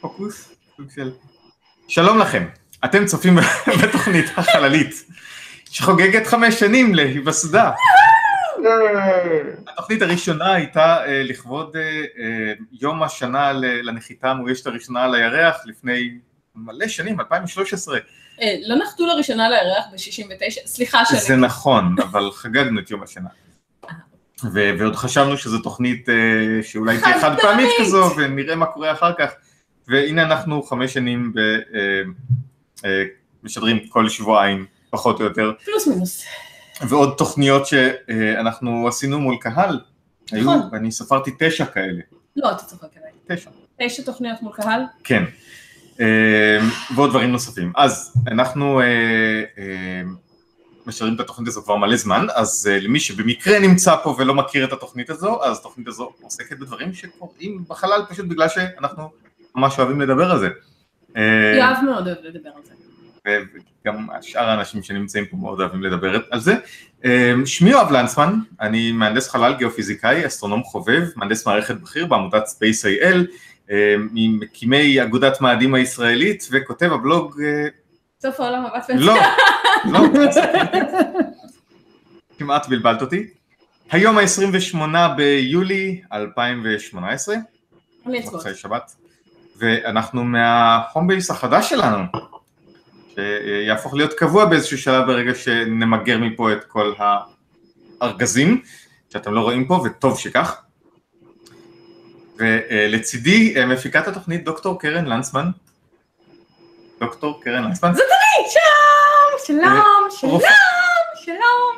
פוקוס, 0.00 0.54
סוג 0.76 0.90
של... 0.94 1.12
שלום 1.88 2.18
לכם, 2.18 2.44
אתם 2.84 3.06
צופים 3.06 3.36
בתוכנית 3.82 4.26
החללית, 4.36 5.04
שחוגגת 5.70 6.26
חמש 6.26 6.54
שנים 6.60 6.94
להיווסדה. 6.94 7.70
התוכנית 9.68 10.02
הראשונה 10.02 10.52
הייתה 10.52 11.06
אה, 11.06 11.22
לכבוד 11.24 11.76
אה, 11.76 11.82
אה, 11.82 12.52
יום 12.80 13.02
השנה 13.02 13.52
לנחיתה 13.52 14.30
המאוישת 14.30 14.66
הראשונה 14.66 15.04
על 15.04 15.14
הירח 15.14 15.56
לפני 15.64 16.10
מלא 16.54 16.88
שנים, 16.88 17.20
2013. 17.20 17.98
אה, 18.40 18.54
לא 18.66 18.76
נחתו 18.76 19.06
לראשונה 19.06 19.48
לירח 19.48 19.84
ב-69, 19.92 20.66
סליחה 20.66 21.04
שאני... 21.04 21.20
זה 21.20 21.36
נכון, 21.36 21.96
אבל 22.02 22.30
חגגנו 22.32 22.80
את 22.80 22.90
יום 22.90 23.02
השנה. 23.02 23.28
ו- 24.44 24.70
ועוד 24.78 24.96
חשבנו 24.96 25.36
שזו 25.36 25.58
תוכנית 25.58 26.08
שאולי 26.62 26.98
תהיה 27.00 27.20
חד 27.20 27.40
פעמית. 27.40 27.68
כזו, 27.80 28.10
ונראה 28.16 28.56
מה 28.56 28.66
קורה 28.66 28.92
אחר 28.92 29.12
כך. 29.18 29.30
והנה 29.90 30.22
אנחנו 30.22 30.62
חמש 30.62 30.94
שנים 30.94 31.32
ב- 31.32 31.38
אה, 31.38 32.02
אה, 32.84 33.04
משדרים 33.42 33.88
כל 33.88 34.08
שבועיים, 34.08 34.66
פחות 34.90 35.20
או 35.20 35.24
יותר, 35.24 35.52
פלוס 35.64 35.86
מינוס. 35.86 36.24
ועוד 36.88 37.14
תוכניות 37.18 37.66
שאנחנו 37.66 38.88
עשינו 38.88 39.20
מול 39.20 39.36
קהל. 39.40 39.80
היו, 40.32 40.42
נכון. 40.42 40.70
אני 40.72 40.92
ספרתי 40.92 41.30
תשע 41.38 41.64
כאלה, 41.64 42.00
לא, 42.36 42.50
אתה 42.50 42.62
צוחק 42.62 42.88
עליי. 42.96 43.10
תשע. 43.38 43.50
תשע 43.82 44.02
תוכניות 44.02 44.42
מול 44.42 44.52
קהל? 44.52 44.82
כן, 45.04 45.24
אה, 46.00 46.58
ועוד 46.94 47.10
דברים 47.10 47.32
נוספים. 47.32 47.72
אז 47.76 48.14
אנחנו 48.26 48.80
אה, 48.80 48.86
אה, 49.58 50.02
משדרים 50.86 51.14
את 51.14 51.20
התוכנית 51.20 51.48
הזו 51.48 51.62
כבר 51.62 51.76
מלא 51.76 51.96
זמן, 51.96 52.26
אז 52.34 52.68
אה, 52.72 52.80
למי 52.80 53.00
שבמקרה 53.00 53.58
נמצא 53.58 53.96
פה 54.02 54.14
ולא 54.18 54.34
מכיר 54.34 54.64
את 54.64 54.72
התוכנית 54.72 55.10
הזו, 55.10 55.44
אז 55.44 55.58
התוכנית 55.58 55.88
הזו 55.88 56.12
עוסקת 56.22 56.58
בדברים 56.58 56.94
שקורים 56.94 57.64
בחלל 57.68 58.02
פשוט 58.10 58.26
בגלל 58.26 58.48
שאנחנו 58.48 59.10
ממש 59.54 59.78
אוהבים 59.78 60.00
לדבר 60.00 60.30
על 60.30 60.38
זה. 60.38 60.48
אה, 61.16 61.56
יואב 61.58 61.84
מאוד 61.84 62.06
אוהב 62.06 62.18
לדבר 62.22 62.50
על 62.56 62.62
זה. 62.64 62.74
וגם 63.84 64.08
שאר 64.22 64.48
האנשים 64.48 64.82
שנמצאים 64.82 65.26
פה 65.26 65.36
מאוד 65.36 65.60
אוהבים 65.60 65.82
לדבר 65.82 66.20
על 66.30 66.40
זה. 66.40 66.54
אה, 67.04 67.32
שמי 67.44 67.70
יואב 67.70 67.92
לנצמן, 67.92 68.34
אני 68.60 68.92
מהנדס 68.92 69.28
חלל 69.28 69.54
גיאופיזיקאי, 69.54 70.26
אסטרונום 70.26 70.62
חובב, 70.62 71.02
מהנדס 71.16 71.46
מערכת 71.46 71.74
בכיר 71.74 72.06
בעמותת 72.06 72.42
Space.il, 72.46 73.16
אה, 73.70 73.94
ממקימי 74.12 75.02
אגודת 75.02 75.40
מאדים 75.40 75.74
הישראלית 75.74 76.48
וכותב 76.52 76.92
הבלוג, 76.92 77.40
סוף 78.22 78.40
העולם 78.40 78.66
הבא 78.66 78.78
לא, 78.94 79.14
לא, 79.92 80.00
כמעט 82.38 82.68
בלבלת 82.68 83.02
אותי. 83.02 83.26
היום 83.90 84.18
ה-28 84.18 84.78
ביולי 85.16 86.00
2018, 86.12 87.34
אני 88.06 88.20
אצבע. 88.20 88.30
מוצאי 88.32 88.54
שבת, 88.54 88.96
ואנחנו 89.60 90.24
מההום 90.24 91.06
בייס 91.06 91.30
החדש 91.30 91.70
שלנו, 91.70 92.02
שיהפוך 93.14 93.94
להיות 93.94 94.12
קבוע 94.14 94.44
באיזשהו 94.44 94.78
שלב 94.78 95.06
ברגע 95.06 95.34
שנמגר 95.34 96.18
מפה 96.18 96.52
את 96.52 96.64
כל 96.64 96.92
הארגזים 98.00 98.62
שאתם 99.12 99.34
לא 99.34 99.40
רואים 99.40 99.66
פה, 99.66 99.82
וטוב 99.84 100.18
שכך. 100.18 100.56
ולצידי 102.36 103.54
אה, 103.56 103.66
מפיקת 103.66 104.08
התוכנית 104.08 104.44
דוקטור 104.44 104.78
קרן 104.80 105.04
לנצמן. 105.04 105.50
דוקטור 107.00 107.40
קרן 107.42 107.62
לנצמן, 107.64 107.92
שלום, 107.94 108.04
שלום, 109.46 110.10
שלום, 110.10 110.30
רופא- 110.32 110.46
שלום, 111.24 111.36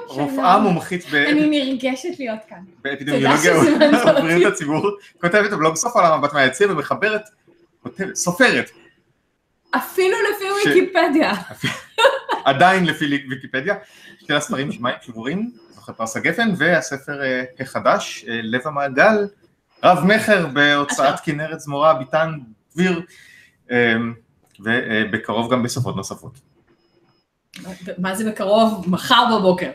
רופאה 0.08 0.52
שלום. 0.52 0.62
מומחית 0.62 1.04
ב- 1.10 1.14
אני 1.14 1.64
נרגשת 1.64 2.08
להיות 2.18 2.38
כאן. 2.48 2.58
באפידמיולוגיה 2.82 3.58
ובריאות. 3.60 4.52
הציבור, 4.52 4.90
כותבת 5.20 5.50
בבלוג 5.50 5.76
סוף 5.76 5.96
העולם 5.96 6.18
מבט 6.20 6.32
מהיציע 6.32 6.66
ומחברת, 6.72 7.22
כותבת, 7.82 8.16
סופרת, 8.16 8.70
אפילו 9.70 10.16
לפי 10.34 10.44
ש- 10.62 10.66
ויקיפדיה. 10.66 11.32
עדיין 12.44 12.86
לפי 12.86 13.04
ויקיפדיה, 13.30 13.74
של 14.26 14.34
הספרים 14.34 14.72
שמיים 14.72 14.96
שבורים, 15.02 15.50
זוכה 15.74 15.92
פרס 15.92 16.16
הגפן, 16.16 16.50
והספר 16.56 17.22
אה, 17.22 17.44
החדש, 17.60 18.24
אה, 18.28 18.40
לב 18.42 18.60
המעגל, 18.64 19.26
רב 19.84 20.04
מכר 20.04 20.46
בהוצאת. 20.46 21.20
כנרת 21.24 21.60
זמורה, 21.60 21.94
ביטן 21.94 22.38
דביר, 22.74 23.00
אה, 23.70 23.94
ובקרוב 24.60 25.52
גם 25.52 25.62
בשפות 25.62 25.96
נוספות. 25.96 26.38
מה 27.98 28.14
זה 28.14 28.30
בקרוב? 28.30 28.90
מחר 28.90 29.24
בבוקר. 29.38 29.70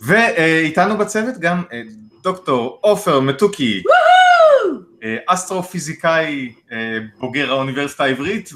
ואיתנו 0.00 0.96
בצוות 0.98 1.38
גם 1.38 1.62
אה, 1.72 1.82
דוקטור 2.22 2.78
עופר 2.82 3.20
מתוקי, 3.20 3.82
אה, 3.90 4.05
אסטרופיזיקאי 5.26 6.52
אה, 6.72 6.98
בוגר 7.18 7.50
האוניברסיטה 7.52 8.04
העברית 8.04 8.50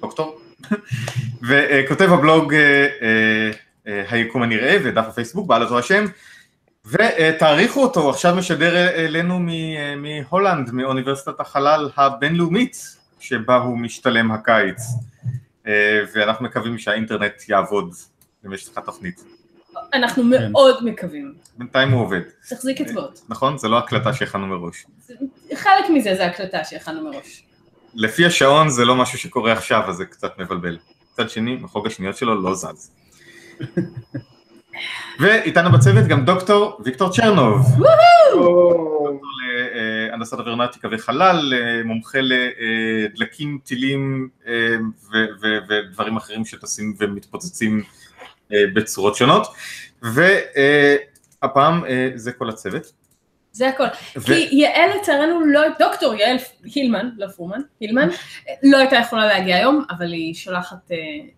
ודוקטור, 0.00 0.40
וכותב 1.48 2.12
הבלוג 2.12 2.54
אה, 2.54 2.86
אה, 3.02 3.50
אה, 3.86 4.04
היקום 4.10 4.42
הנראה 4.42 4.76
ודף 4.84 5.04
הפייסבוק 5.08 5.46
בעל 5.46 5.62
אותו 5.62 5.78
השם 5.78 6.04
ותעריכו 6.86 7.82
אותו, 7.82 8.10
עכשיו 8.10 8.34
משדר 8.36 8.88
אלינו 8.88 9.40
מהולנד, 9.96 10.70
מאוניברסיטת 10.70 11.40
החלל 11.40 11.90
הבינלאומית 11.96 12.96
שבה 13.20 13.56
הוא 13.56 13.78
משתלם 13.78 14.30
הקיץ 14.30 14.82
ואנחנו 16.14 16.44
מקווים 16.44 16.78
שהאינטרנט 16.78 17.48
יעבוד 17.48 17.94
במשך 18.42 18.78
התוכנית. 18.78 19.33
אנחנו 19.94 20.24
מאוד 20.24 20.84
מקווים. 20.84 21.34
בינתיים 21.58 21.90
הוא 21.90 22.02
עובד, 22.02 22.20
תחזיק 22.48 22.80
אצבעות. 22.80 23.20
נכון? 23.28 23.58
זה 23.58 23.68
לא 23.68 23.78
הקלטה 23.78 24.12
שהכנו 24.12 24.46
מראש. 24.46 24.86
חלק 25.54 25.90
מזה 25.90 26.14
זה 26.14 26.26
הקלטה 26.26 26.64
שהכנו 26.64 27.04
מראש. 27.04 27.42
לפי 27.94 28.26
השעון 28.26 28.68
זה 28.68 28.84
לא 28.84 28.96
משהו 28.96 29.18
שקורה 29.18 29.52
עכשיו, 29.52 29.82
אז 29.88 29.96
זה 29.96 30.04
קצת 30.04 30.38
מבלבל. 30.38 30.78
מצד 31.12 31.30
שני, 31.30 31.56
מחוג 31.56 31.86
השניות 31.86 32.16
שלו 32.16 32.42
לא 32.42 32.54
זז. 32.54 32.90
ואיתנו 35.20 35.72
בצוות 35.72 36.06
גם 36.06 36.24
דוקטור 36.24 36.80
ויקטור 36.84 37.12
צ'רנוב, 37.12 37.66
דוקטור 37.78 39.20
להנדסת 40.10 40.38
אווירונטיקה 40.38 40.88
וחלל, 40.92 41.54
אה, 41.54 41.84
מומחה 41.84 42.18
לדלקים, 42.22 43.58
טילים 43.64 44.28
אה, 44.46 44.76
ודברים 45.68 46.16
אחרים 46.16 46.44
שטסים 46.44 46.96
ומתפוצצים 46.98 47.78
אה, 47.78 47.84
בצורות 48.50 49.16
שונות. 49.16 49.46
והפעם 50.02 51.84
אה, 51.84 52.08
זה 52.14 52.32
כל 52.32 52.48
הצוות. 52.48 52.92
זה 53.52 53.68
הכל. 53.68 53.84
ו- 54.16 54.24
כי 54.24 54.48
יעל 54.52 54.90
לצערנו 55.00 55.46
לא, 55.46 55.60
דוקטור 55.78 56.14
יעל 56.14 56.36
הילמן, 56.74 57.10
לא 57.18 57.26
פורמן, 57.28 57.60
הילמן, 57.80 58.08
לא 58.62 58.78
הייתה 58.78 58.96
יכולה 58.96 59.26
להגיע 59.26 59.56
היום, 59.56 59.84
אבל 59.90 60.12
היא 60.12 60.34
שולחת 60.34 60.90
אה, 60.92 60.96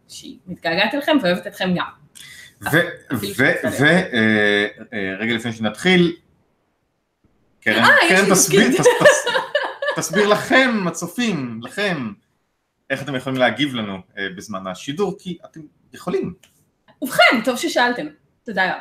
שהיא 0.09 0.39
מתגעגעת 0.47 0.95
אליכם 0.95 1.17
ואוהבת 1.23 1.47
אתכם 1.47 1.75
גם. 1.77 1.85
ורגע 4.93 5.35
לפני 5.35 5.53
שנתחיל, 5.53 6.17
קרן 7.61 7.85
אה, 7.85 7.91
קרן 8.09 8.31
תסביר-. 8.31 8.69
תס- 8.69 8.81
תס- 8.81 9.33
תסביר 9.97 10.29
לכם, 10.29 10.85
הצופים, 10.87 11.61
לכם, 11.63 12.13
איך 12.91 13.03
אתם 13.03 13.15
יכולים 13.15 13.39
להגיב 13.39 13.75
לנו 13.75 13.99
אה, 14.19 14.27
בזמן 14.37 14.67
השידור, 14.67 15.17
כי 15.19 15.39
אתם 15.45 15.61
יכולים. 15.93 16.35
ובכן, 17.03 17.41
טוב 17.45 17.57
ששאלתם, 17.57 18.07
תודה 18.45 18.63
יואב. 18.63 18.81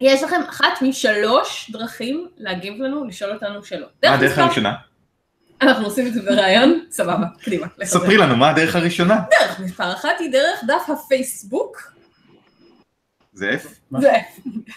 יש 0.00 0.22
לכם 0.22 0.40
אחת 0.48 0.82
משלוש 0.82 1.70
דרכים 1.70 2.28
להגיב 2.36 2.82
לנו, 2.82 3.04
לשאול 3.04 3.32
אותנו 3.32 3.64
שאלות. 3.64 3.90
מה 4.04 4.10
דרך 4.10 4.18
הדרך 4.18 4.38
הראשונה? 4.38 4.74
אנחנו 5.62 5.84
עושים 5.84 6.06
את 6.06 6.14
זה 6.14 6.22
בראיון, 6.22 6.84
סבבה, 6.90 7.26
קדימה. 7.44 7.66
ספרי 7.84 8.16
לנו, 8.16 8.36
מה 8.36 8.50
הדרך 8.50 8.76
הראשונה? 8.76 9.20
דרך 9.30 9.60
מספר 9.60 9.92
אחת 9.92 10.20
היא 10.20 10.32
דרך 10.32 10.60
דף 10.66 10.90
הפייסבוק, 10.90 11.94
זה 13.32 13.56
F? 13.64 13.68
זה 14.00 14.12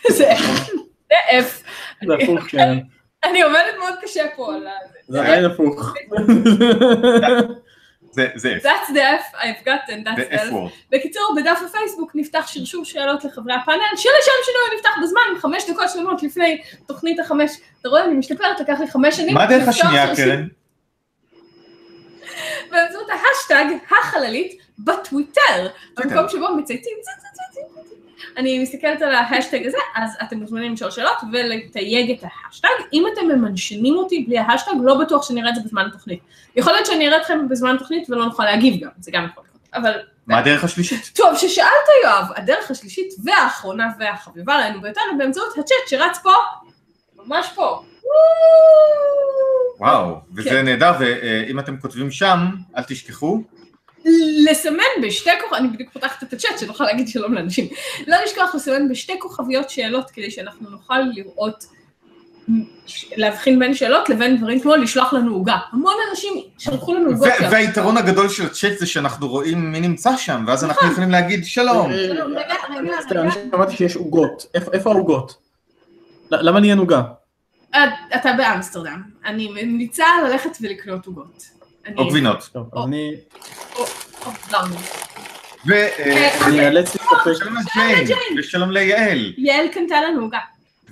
זה 0.09 0.33
זה 1.09 1.15
F. 1.29 1.63
זה 2.05 2.13
הפוך, 2.23 2.39
כן. 2.49 2.77
אני 3.23 3.41
עובדת 3.41 3.75
מאוד 3.79 3.93
קשה 4.01 4.23
פה 4.35 4.55
על 4.55 4.67
ה... 4.67 4.71
זה 5.07 5.21
עדיין 5.21 5.45
הפוך. 5.45 5.93
זה- 8.11 8.27
זה 8.35 8.57
F, 8.57 8.63
That's 8.63 8.89
the 8.91 8.97
F 8.97 9.35
I've 9.35 9.65
got 9.65 9.89
and 9.89 10.07
that's 10.07 10.33
F 10.33 10.49
the 10.49 10.53
word. 10.53 10.71
בקיצור, 10.91 11.35
בדף 11.37 11.59
הפייסבוק 11.65 12.11
נפתח 12.15 12.47
שרשור 12.47 12.85
שאלות 12.85 13.23
לחברי 13.23 13.53
הפאנל, 13.53 13.81
שלשם 13.95 14.31
שינוי 14.45 14.75
נפתח 14.77 14.89
בזמן, 15.03 15.21
חמש 15.41 15.69
דקות 15.69 15.89
שלמות 15.89 16.23
לפני 16.23 16.61
תוכנית 16.87 17.19
החמש. 17.19 17.51
אתה 17.81 17.89
רואה, 17.89 18.03
אני 18.05 18.13
משתפרת, 18.13 18.59
לקח 18.59 18.79
לי 18.79 18.87
חמש 18.87 19.15
שנים. 19.17 19.33
מה 19.33 19.43
הדרך 19.43 19.67
השנייה, 19.67 20.15
קרן? 20.15 20.47
באמצעות 22.71 23.07
ההשטג 23.09 23.65
החללית 23.99 24.61
בטוויטר, 24.79 25.67
טוויטר. 25.95 26.15
במקום 26.15 26.29
שבו 26.29 26.55
מצייתים. 26.55 26.97
אני 28.37 28.59
מסתכלת 28.59 29.01
על 29.01 29.11
ההשטג 29.11 29.65
הזה, 29.65 29.77
אז 29.95 30.17
אתם 30.21 30.37
מוזמנים 30.37 30.73
לשאול 30.73 30.91
שאלות 30.91 31.17
ולתייג 31.33 32.11
את 32.11 32.23
ההשטג. 32.23 32.69
אם 32.93 33.03
אתם 33.13 33.27
ממנשנים 33.27 33.95
אותי 33.95 34.23
בלי 34.27 34.37
ההשטג, 34.37 34.71
לא 34.83 34.99
בטוח 34.99 35.27
שאני 35.27 35.41
אראה 35.41 35.49
את 35.49 35.55
זה 35.55 35.61
בזמן 35.65 35.85
התוכנית. 35.85 36.19
יכול 36.55 36.73
להיות 36.73 36.85
שאני 36.85 37.07
אראה 37.07 37.21
אתכם 37.21 37.49
בזמן 37.49 37.75
התוכנית 37.75 38.09
ולא 38.09 38.25
נוכל 38.25 38.43
להגיב 38.45 38.83
גם, 38.83 38.89
זה 38.99 39.11
גם 39.11 39.25
יכול 39.31 39.43
לקרות. 39.43 39.67
אבל 39.73 39.99
מה 40.27 40.37
הדרך 40.37 40.63
השלישית? 40.63 41.11
טוב, 41.15 41.37
ששאלת 41.37 41.69
יואב, 42.03 42.25
הדרך 42.35 42.71
השלישית 42.71 43.13
והאחרונה 43.23 43.87
והחביבה 43.99 44.53
עלינו 44.53 44.81
ביותר 44.81 45.01
היא 45.11 45.19
באמצעות 45.19 45.57
הצ'אט 45.57 45.87
שרץ 45.87 46.19
פה, 46.23 46.31
ממש 47.15 47.47
פה. 47.55 47.83
וואו, 49.79 50.15
וזה 50.35 50.49
כן. 50.49 50.65
נהדר, 50.65 50.93
ואם 50.99 51.59
אתם 51.59 51.77
כותבים 51.77 52.11
שם, 52.11 52.37
אל 52.77 52.83
תשכחו. 52.83 53.43
לסמן 54.45 54.83
בשתי 55.03 55.29
כוכביות, 55.41 55.61
אני 55.61 55.67
בדיוק 55.67 55.89
פותחת 55.93 56.23
את 56.23 56.33
הצ'אט 56.33 56.59
שנוכל 56.59 56.83
להגיד 56.83 57.07
שלום 57.07 57.33
לאנשים. 57.33 57.67
לא 58.07 58.17
לשכוח 58.25 58.55
לסמן 58.55 58.89
בשתי 58.89 59.13
כוכביות 59.19 59.69
שאלות 59.69 60.11
כדי 60.11 60.31
שאנחנו 60.31 60.69
נוכל 60.69 60.99
לראות, 61.15 61.65
להבחין 63.15 63.59
בין 63.59 63.73
שאלות 63.73 64.09
לבין 64.09 64.37
דברים 64.37 64.59
כמו 64.59 64.75
לשלוח 64.75 65.13
לנו 65.13 65.33
עוגה. 65.33 65.57
המון 65.71 65.93
אנשים 66.09 66.33
שלחו 66.57 66.95
לנו 66.95 67.09
עוגות. 67.09 67.29
והיתרון 67.51 67.97
הגדול 67.97 68.29
של 68.29 68.45
הצ'אט 68.45 68.77
זה 68.77 68.85
שאנחנו 68.85 69.27
רואים 69.27 69.71
מי 69.71 69.79
נמצא 69.79 70.17
שם, 70.17 70.43
ואז 70.47 70.63
אנחנו 70.63 70.81
נכון. 70.81 70.91
יכולים 70.91 71.11
להגיד 71.11 71.45
שלום. 71.45 71.91
אה, 71.91 72.07
שלום, 72.07 72.31
רגע, 72.31 72.53
רגע. 72.69 73.21
אני 73.21 73.31
שמעתי 73.51 73.75
שיש 73.75 73.95
עוגות. 73.95 74.45
איפה 74.73 74.91
העוגות? 74.91 75.37
למה 76.31 76.59
לי 76.59 76.69
אין 76.69 76.77
עוגה? 76.77 77.01
אה, 77.75 77.85
אתה 78.15 78.33
באמסטרדם, 78.37 79.01
אני 79.25 79.47
ממליצה 79.47 80.05
ללכת 80.25 80.57
ולקנות 80.61 81.05
עוגות. 81.05 81.56
או 81.97 82.07
גבינות. 82.07 82.49
טוב. 82.53 82.69
אז 82.73 82.87
אני 82.87 83.15
או, 83.75 83.85
לא, 84.53 84.59
ושלום 85.65 85.77
אני 86.47 86.65
אאלץ 86.65 86.95
להסתפק. 86.95 87.45
לג'יין, 87.97 88.39
ושלום 88.39 88.71
ליעל, 88.71 89.33
יעל 89.37 89.67
קנתה 89.67 89.95
לנו 90.01 90.21
עוגה. 90.21 90.39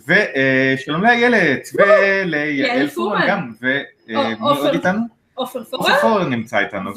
ושלום 0.07 1.03
לאיילת, 1.03 1.69
וליעל 1.74 2.56
יעל 2.56 2.88
פורמן. 2.88 3.27
גם, 3.27 3.51
ומי 3.62 4.33
עוד 4.42 4.57
עופר. 4.57 4.74
איתנו? 4.74 5.00
עופר 5.33 5.59
עופר 5.59 5.77
פורר, 5.77 6.01
פורר 6.01 6.27
נמצא 6.27 6.59
איתנו, 6.59 6.92
ו- 6.92 6.95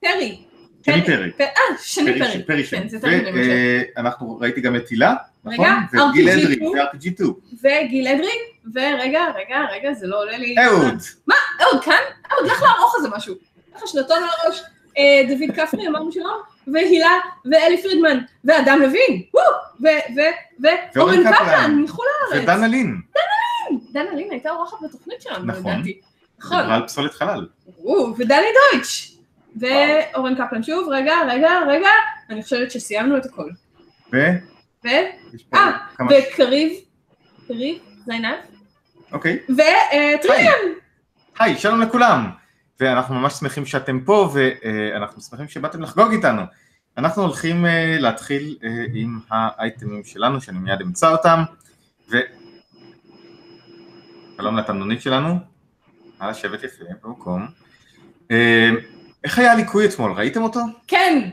פרי. 0.00 0.38
שני 0.84 1.02
פרי. 1.06 1.30
אה, 1.40 1.46
שני 1.82 2.18
פרי. 2.18 2.42
פרי 2.46 2.64
שם, 2.64 2.88
כן. 3.02 3.24
ואנחנו 3.96 4.38
ראיתי 4.40 4.60
גם 4.60 4.76
את 4.76 4.88
הילה, 4.88 5.14
רגע, 5.46 5.74
נכון? 5.94 6.10
וגיל 6.10 6.28
RPG2. 6.28 6.32
אדרי, 6.32 6.56
ו-RPG2, 6.68 7.24
וגיל 7.62 8.08
אדרי, 8.08 8.32
ורגע, 8.74 9.24
רגע, 9.34 9.60
רגע, 9.72 9.92
זה 9.94 10.06
לא 10.06 10.20
עולה 10.20 10.38
לי. 10.38 10.54
אהוד, 10.58 10.98
אהוד 11.62 11.84
כאן? 11.84 11.94
אהוד, 12.32 12.46
לך 12.46 12.62
לערוך 12.62 12.94
איזה 12.96 13.08
משהו. 13.16 13.34
לך 13.76 13.82
שנתון 13.86 14.16
על 14.22 14.28
הראש. 14.44 14.62
אה, 14.98 15.22
דוד 15.28 15.56
כפרי, 15.56 15.88
אמרנו 15.88 16.12
שלום, 16.12 16.40
והילה, 16.74 17.10
ואלי 17.52 17.82
פרידמן, 17.82 18.18
ואדם 18.44 18.78
לוין, 18.82 19.22
וואו, 19.34 19.46
ו- 19.80 20.20
ו- 20.62 20.66
ואורן 20.94 21.32
קפלן. 21.32 21.80
מחו"ל 21.82 22.06
לארץ. 22.30 22.42
ודנה 22.42 22.66
לין, 22.68 22.96
דנה 23.92 24.12
לין 24.14 24.30
הייתה 24.30 24.50
אורחת 24.50 24.76
בתוכנית 24.82 25.22
שלנו, 25.22 25.44
נכון. 25.44 25.72
לדעתי. 25.72 26.00
נכון. 26.38 26.58
דיברה 26.60 26.74
על 26.74 26.86
פסולת 26.86 27.14
חלל. 27.14 27.46
ודני 28.18 28.46
דויטש. 28.72 29.12
ואורן 29.56 30.34
קפלן 30.34 30.62
שוב, 30.62 30.88
רגע, 30.88 31.14
רגע, 31.28 31.50
רגע, 31.68 31.88
אני 32.30 32.42
חושבת 32.42 32.70
שסיימנו 32.70 33.16
את 33.16 33.26
הכל. 33.26 33.50
ויש 34.12 34.34
ו... 34.84 34.88
פה 35.50 35.58
אה, 35.58 35.72
כמה... 35.96 36.08
וקריב, 36.10 36.72
קריב, 37.46 37.78
זינב, 38.06 38.34
אוקיי. 39.12 39.38
וטריליאן. 39.48 40.52
היי, 41.38 41.58
שלום 41.58 41.80
לכולם, 41.80 42.30
ואנחנו 42.80 43.14
ממש 43.14 43.32
שמחים 43.32 43.66
שאתם 43.66 44.00
פה, 44.04 44.30
ואנחנו 44.34 45.22
שמחים 45.22 45.48
שבאתם 45.48 45.82
לחגוג 45.82 46.12
איתנו. 46.12 46.42
אנחנו 46.98 47.22
הולכים 47.22 47.66
אה, 47.66 47.96
להתחיל 47.98 48.56
אה, 48.64 48.84
עם 48.94 49.18
האייטמים 49.30 50.04
שלנו, 50.04 50.40
שאני 50.40 50.58
מיד 50.58 50.80
אמצא 50.80 51.12
אותם, 51.12 51.42
ו... 52.10 52.16
שלום 54.36 54.56
לתמנונית 54.56 55.02
שלנו, 55.02 55.38
נא 56.20 56.26
לשבת 56.26 56.62
יפה 56.62 56.84
במקום. 57.02 57.46
אה, 58.30 58.70
איך 59.24 59.38
היה 59.38 59.52
הליקוי 59.52 59.86
אתמול, 59.86 60.12
ראיתם 60.12 60.42
אותו? 60.42 60.60
כן, 60.86 61.30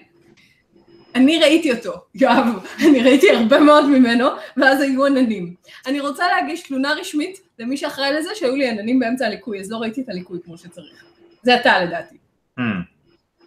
אני 1.15 1.39
ראיתי 1.39 1.71
אותו, 1.71 1.93
יואב, 2.15 2.45
אני 2.87 3.03
ראיתי 3.03 3.31
הרבה 3.31 3.59
מאוד 3.59 3.85
ממנו, 3.85 4.27
ואז 4.57 4.81
היו 4.81 5.05
עננים. 5.05 5.53
אני 5.87 5.99
רוצה 5.99 6.27
להגיש 6.27 6.63
תלונה 6.63 6.93
רשמית 6.93 7.39
למי 7.59 7.77
שאחראי 7.77 8.13
לזה 8.13 8.29
שהיו 8.35 8.55
לי 8.55 8.69
עננים 8.69 8.99
באמצע 8.99 9.25
הליקוי, 9.25 9.59
אז 9.59 9.71
לא 9.71 9.77
ראיתי 9.77 10.01
את 10.01 10.09
הליקוי 10.09 10.39
כמו 10.45 10.57
שצריך. 10.57 11.03
זה 11.43 11.55
אתה 11.55 11.85
לדעתי. 11.85 12.15
Hmm. 12.59 12.63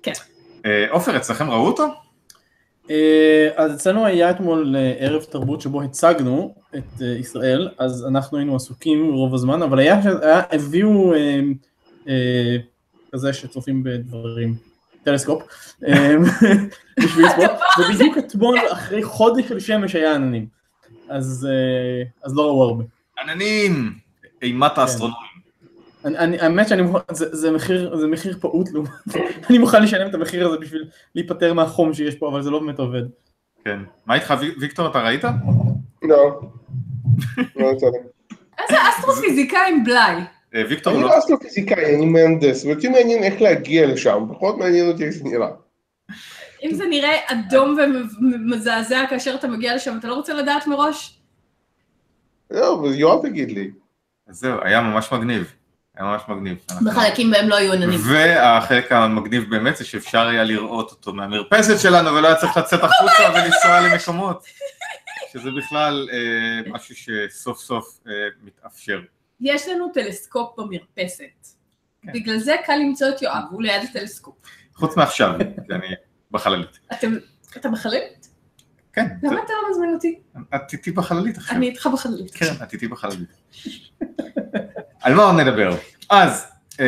כן. 0.03 0.13
אה, 0.67 0.87
עופר, 0.91 1.17
אצלכם 1.17 1.51
ראו 1.51 1.67
אותו? 1.67 1.87
אה, 2.91 3.49
אז 3.57 3.75
אצלנו 3.75 4.07
היה 4.07 4.31
אתמול 4.31 4.77
אה, 4.77 4.95
ערב 4.99 5.23
תרבות 5.23 5.61
שבו 5.61 5.83
הצגנו 5.83 6.55
את 6.77 7.01
ישראל, 7.21 7.69
אז 7.79 8.07
אנחנו 8.07 8.39
היינו 8.39 8.57
עסוקים 8.57 9.13
רוב 9.13 9.35
הזמן, 9.35 9.63
אבל 9.63 9.79
היה, 9.79 10.01
הביאו 10.51 11.13
כזה 13.13 13.33
שצופים 13.33 13.83
בדברים, 13.85 14.55
טלסקופ, 15.07 15.43
אה, 15.89 16.15
בשביל 17.05 17.27
לצפות, 17.27 17.51
ובדיוק 17.79 18.19
אתמול 18.19 18.59
אחרי 18.73 19.03
חודש 19.03 19.49
של 19.49 19.61
שמש 19.61 19.95
היה 19.95 20.15
עננים, 20.15 20.47
אז, 21.09 21.49
אה, 21.51 22.05
אז 22.25 22.37
לא 22.37 22.43
ראו 22.43 22.63
הרבה. 22.65 22.85
עננים! 23.23 23.93
אימת. 24.43 24.73
אני, 26.05 26.19
אני, 26.19 26.41
האמת 26.41 26.69
שאני 26.69 26.83
מוכן, 26.83 27.15
זה, 27.15 27.37
זה, 27.37 27.51
מחיר, 28.09 28.39
פעוט 28.41 28.69
לעומת, 28.73 28.91
אני 29.51 29.59
מוכן 29.59 29.83
לשלם 29.83 30.09
את 30.09 30.15
המחיר 30.15 30.49
הזה 30.49 30.59
בשביל 30.59 30.85
להיפטר 31.15 31.53
מהחום 31.55 31.95
שיש 31.95 32.15
פה, 32.15 32.29
אבל 32.29 32.43
זה 32.43 32.51
לא 32.51 32.59
באמת 32.59 32.79
עובד. 32.79 33.03
כן. 33.65 33.79
מה 34.07 34.15
איתך, 34.15 34.35
וי- 34.41 34.55
ויקטור, 34.61 34.89
אתה 34.89 35.03
ראית? 35.03 35.25
לא. 36.03 36.41
לא 37.57 37.67
יצא 37.67 37.87
לי. 37.87 37.99
איזה 38.59 38.77
אסטרופיזיקאי 38.89 39.73
עם 39.73 39.85
בלאי. 39.85 40.21
אה, 40.57 40.63
ויקטור 40.69 40.93
אני 40.93 41.03
לא... 41.03 41.09
לא 41.09 41.19
אסטרופיזיקאי, 41.19 41.97
אני 41.97 42.07
מהנדס, 42.07 42.65
ואותי 42.65 42.89
מעניין 42.89 43.23
איך 43.23 43.43
להגיע 43.43 43.87
לשם, 43.87 44.25
פחות 44.29 44.59
מעניין 44.59 44.89
אותי 44.89 45.05
איך 45.05 45.15
זה 45.15 45.25
נראה. 45.25 45.49
אם 46.63 46.75
זה 46.75 46.85
נראה 46.87 47.17
אדום 47.27 47.77
ומזעזע 48.21 49.05
כאשר 49.11 49.35
אתה 49.35 49.49
מגיע 49.49 49.75
לשם, 49.75 49.97
אתה 49.99 50.09
לא 50.09 50.15
רוצה 50.15 50.35
לדעת 50.35 50.67
מראש? 50.67 51.19
לא, 52.51 52.75
אבל 52.75 52.95
יואב 52.95 53.25
יגיד 53.25 53.51
לי. 53.51 53.71
אז 54.29 54.37
זהו, 54.37 54.59
היה 54.63 54.81
ממש 54.81 55.13
מגניב. 55.13 55.53
היה 55.97 56.07
ממש 56.07 56.23
מגניב. 56.29 56.57
בחלקים 56.85 57.31
בהם 57.31 57.49
לא 57.49 57.57
היו 57.57 57.73
עננים. 57.73 58.01
והחלק 58.03 58.93
המגניב 58.93 59.51
באמת 59.51 59.77
זה 59.77 59.85
שאפשר 59.85 60.27
היה 60.27 60.45
לראות 60.45 60.91
אותו 60.91 61.13
מהמרפסת 61.13 61.81
שלנו 61.81 62.15
ולא 62.15 62.27
היה 62.27 62.37
צריך 62.37 62.57
לצאת 62.57 62.81
החוצה 62.85 63.23
ולנסוע 63.35 63.81
למקומות. 63.81 64.45
שזה 65.33 65.51
בכלל 65.51 66.09
אה, 66.13 66.73
משהו 66.73 66.95
שסוף 66.97 67.59
סוף 67.59 67.99
אה, 68.09 68.13
מתאפשר. 68.43 69.01
יש 69.41 69.69
לנו 69.69 69.89
טלסקופ 69.95 70.59
במרפסת. 70.59 71.47
כן. 72.03 72.13
בגלל 72.13 72.39
זה 72.39 72.57
קל 72.65 72.77
למצוא 72.77 73.09
את 73.09 73.23
יואב, 73.23 73.43
הוא 73.51 73.63
ליד 73.63 73.83
הטלסקופ. 73.91 74.35
חוץ 74.75 74.97
מעכשיו, 74.97 75.33
כי 75.39 75.75
אני 75.75 75.87
בחללית. 76.31 76.79
אתם, 76.93 77.13
אתה 77.57 77.69
בחללית? 77.69 78.29
כן, 78.93 79.07
למה 79.23 79.41
אתה 79.45 79.53
לא 79.63 79.71
מזמין 79.71 79.95
אותי? 79.95 80.21
את 80.55 80.73
איתי 80.73 80.91
בחללית 80.91 81.37
עכשיו. 81.37 81.57
אני 81.57 81.69
איתך 81.69 81.87
בחללית. 81.93 82.35
כן, 82.35 82.53
את 82.63 82.73
איתי 82.73 82.89
בחללית. 82.89 83.29
על 85.03 85.15
מה 85.15 85.23
עוד 85.23 85.41
נדבר? 85.41 85.77
אז, 86.11 86.47
אה, 86.81 86.85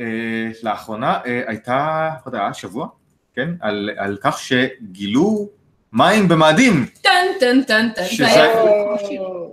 אה, 0.00 0.50
לאחרונה 0.62 1.20
אה, 1.26 1.42
הייתה, 1.46 2.10
היה 2.32 2.54
שבוע, 2.54 2.88
כן? 3.34 3.50
על, 3.60 3.90
על 3.96 4.18
כך 4.20 4.38
שגילו 4.38 5.48
מים 5.94 6.28
במאדים, 6.28 6.86
טן 7.02 7.26
טן 7.40 7.62
טן 7.62 7.88
טן. 7.94 8.02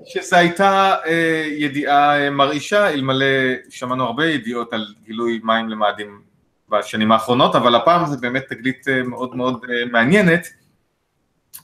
שזו 0.05 0.35
הייתה 0.35 0.95
אה, 1.05 1.45
ידיעה 1.57 2.19
אה, 2.19 2.29
מרעישה, 2.29 2.89
אלמלא 2.89 3.25
שמענו 3.69 4.03
הרבה 4.03 4.25
ידיעות 4.25 4.73
על 4.73 4.85
גילוי 5.05 5.39
מים 5.43 5.69
למאדים 5.69 6.21
בשנים 6.69 7.11
האחרונות, 7.11 7.55
אבל 7.55 7.75
הפעם 7.75 8.05
זה 8.05 8.17
באמת 8.17 8.43
תגלית 8.49 8.87
אה, 8.87 9.03
מאוד 9.03 9.35
מאוד 9.35 9.65
מעניינת, 9.91 10.47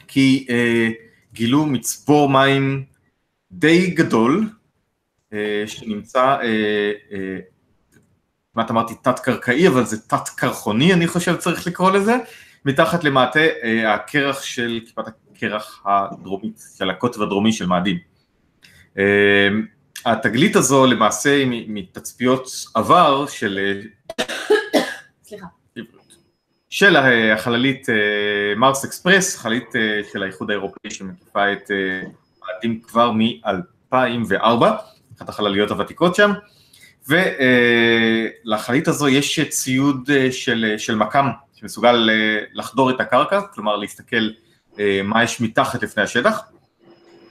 כי 0.07 0.47
גילו 1.33 1.65
מצבור 1.65 2.29
מים 2.29 2.83
די 3.51 3.87
גדול, 3.89 4.49
שנמצא, 5.65 6.37
כמעט 8.53 8.71
אמרתי 8.71 8.93
תת-קרקעי, 9.01 9.67
אבל 9.67 9.85
זה 9.85 10.01
תת-קרחוני, 10.01 10.93
אני 10.93 11.07
חושב 11.07 11.35
צריך 11.35 11.67
לקרוא 11.67 11.91
לזה, 11.91 12.15
מתחת 12.67 13.03
למעטה 13.03 13.39
אה, 13.39 13.93
הקרח 13.93 14.41
של 14.41 14.79
כיפת 14.85 15.03
הקרח 15.31 15.83
הדרומית, 15.85 16.61
של 16.77 16.89
הקוטב 16.89 17.21
הדרומי 17.21 17.53
של 17.53 17.65
מאדים. 17.65 17.97
אה, 18.97 19.49
התגלית 20.05 20.55
הזו 20.55 20.85
למעשה 20.85 21.35
היא 21.35 21.65
מתצפיות 21.67 22.47
עבר 22.75 23.27
של, 23.27 23.59
אה, 23.59 23.81
סליחה. 25.23 25.45
של 26.69 26.97
אה, 26.97 27.33
החללית 27.33 27.87
מרס 28.57 28.85
אקספרס, 28.85 29.37
חללית 29.37 29.69
של 30.13 30.23
האיחוד 30.23 30.49
האירופאי 30.49 30.91
שמקיפה 30.91 31.53
את 31.53 31.71
מאדים 32.41 32.81
כבר 32.81 33.11
מ-2004, 33.11 34.65
אחת 35.17 35.29
החלליות 35.29 35.71
הוותיקות 35.71 36.15
שם, 36.15 36.31
ולחללית 37.07 38.87
הזו 38.87 39.07
יש 39.07 39.39
ציוד 39.39 40.09
של, 40.31 40.75
של 40.77 40.95
מקם 40.95 41.27
שמסוגל 41.59 42.09
אה, 42.09 42.39
לחדור 42.53 42.89
את 42.89 42.99
הקרקע, 42.99 43.41
כלומר 43.41 43.75
להסתכל 43.75 44.29
אה, 44.79 45.01
מה 45.03 45.23
יש 45.23 45.41
מתחת 45.41 45.83
לפני 45.83 46.03
השטח, 46.03 46.41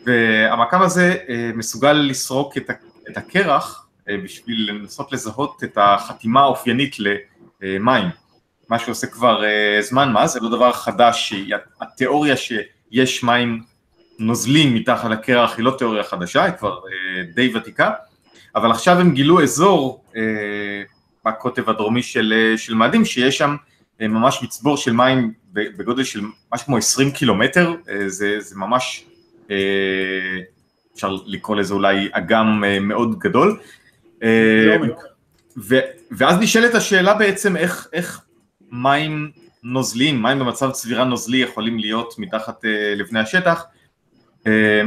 והמקם 0.07 0.83
הזה 0.83 1.17
אה, 1.29 1.51
מסוגל 1.55 1.93
לסרוק 1.93 2.57
את, 2.57 2.71
הקרח 3.17 3.87
בשביל 4.25 4.71
לנסות 4.71 5.13
לזהות 5.13 5.65
את 5.65 5.79
החתימה 5.81 6.41
האופיינית 6.41 6.97
למים. 6.99 8.05
מה 8.69 8.79
שעושה 8.79 9.07
כבר 9.07 9.43
זמן 9.81 10.13
מה, 10.13 10.27
זה? 10.27 10.41
לא 10.41 10.49
דבר 10.49 10.73
חדש, 10.73 11.35
התיאוריה 11.81 12.35
שיש 12.37 13.25
מים 13.25 13.63
נוזלים 14.19 14.75
מתחת 14.75 15.11
לקרח 15.11 15.57
היא 15.57 15.65
לא 15.65 15.75
תיאוריה 15.79 16.05
חדשה, 16.05 16.45
היא 16.45 16.53
כבר 16.53 16.81
די 17.35 17.57
ותיקה, 17.57 17.91
אבל 18.57 18.71
עכשיו 18.71 19.01
הם 19.01 19.15
גילו 19.15 19.43
אזור 19.43 20.05
בקוטב 21.25 21.71
הדרומי 21.71 22.03
של, 22.03 22.55
של 22.57 22.75
מאדים, 22.75 23.05
שיש 23.05 23.39
שם 23.39 23.57
ממש 24.01 24.43
מצבור 24.43 24.77
של 24.77 24.93
מים 24.93 25.33
בגודל 25.53 26.05
של 26.05 26.21
משהו 26.55 26.67
כמו 26.67 26.77
20 26.77 27.11
קילומטר, 27.11 27.75
אה, 27.89 28.09
זה, 28.09 28.41
זה 28.41 28.57
ממש, 28.57 29.05
אה, 29.51 29.57
אפשר 30.95 31.17
לקרוא 31.27 31.57
לזה 31.57 31.75
אולי 31.75 32.09
אגם 32.13 32.65
אה, 32.65 32.81
מאוד 32.81 33.19
גדול. 33.19 33.61
אה, 34.23 34.77
ו, 35.59 35.77
ואז 36.11 36.39
נשאלת 36.41 36.75
השאלה 36.75 37.15
בעצם 37.15 37.57
איך, 37.57 37.89
איך 37.93 38.21
מים 38.71 39.31
נוזליים, 39.63 40.23
מים 40.23 40.39
במצב 40.39 40.71
צבירה 40.71 41.05
נוזלי 41.05 41.39
יכולים 41.39 41.79
להיות 41.79 42.15
מתחת 42.19 42.65
אה, 42.65 42.95
לבני 42.97 43.21
השטח, 43.21 43.65
אה, 44.47 44.83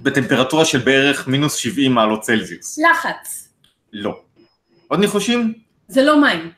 בטמפרטורה 0.00 0.64
של 0.64 0.78
בערך 0.78 1.28
מינוס 1.28 1.54
70 1.54 1.92
מעלות 1.92 2.20
צלזיוס. 2.20 2.78
לחץ. 2.78 3.48
לא. 3.92 4.20
עוד 4.88 5.00
ניחושים? 5.00 5.54
זה 5.88 6.02
לא 6.02 6.20
מים. 6.20 6.50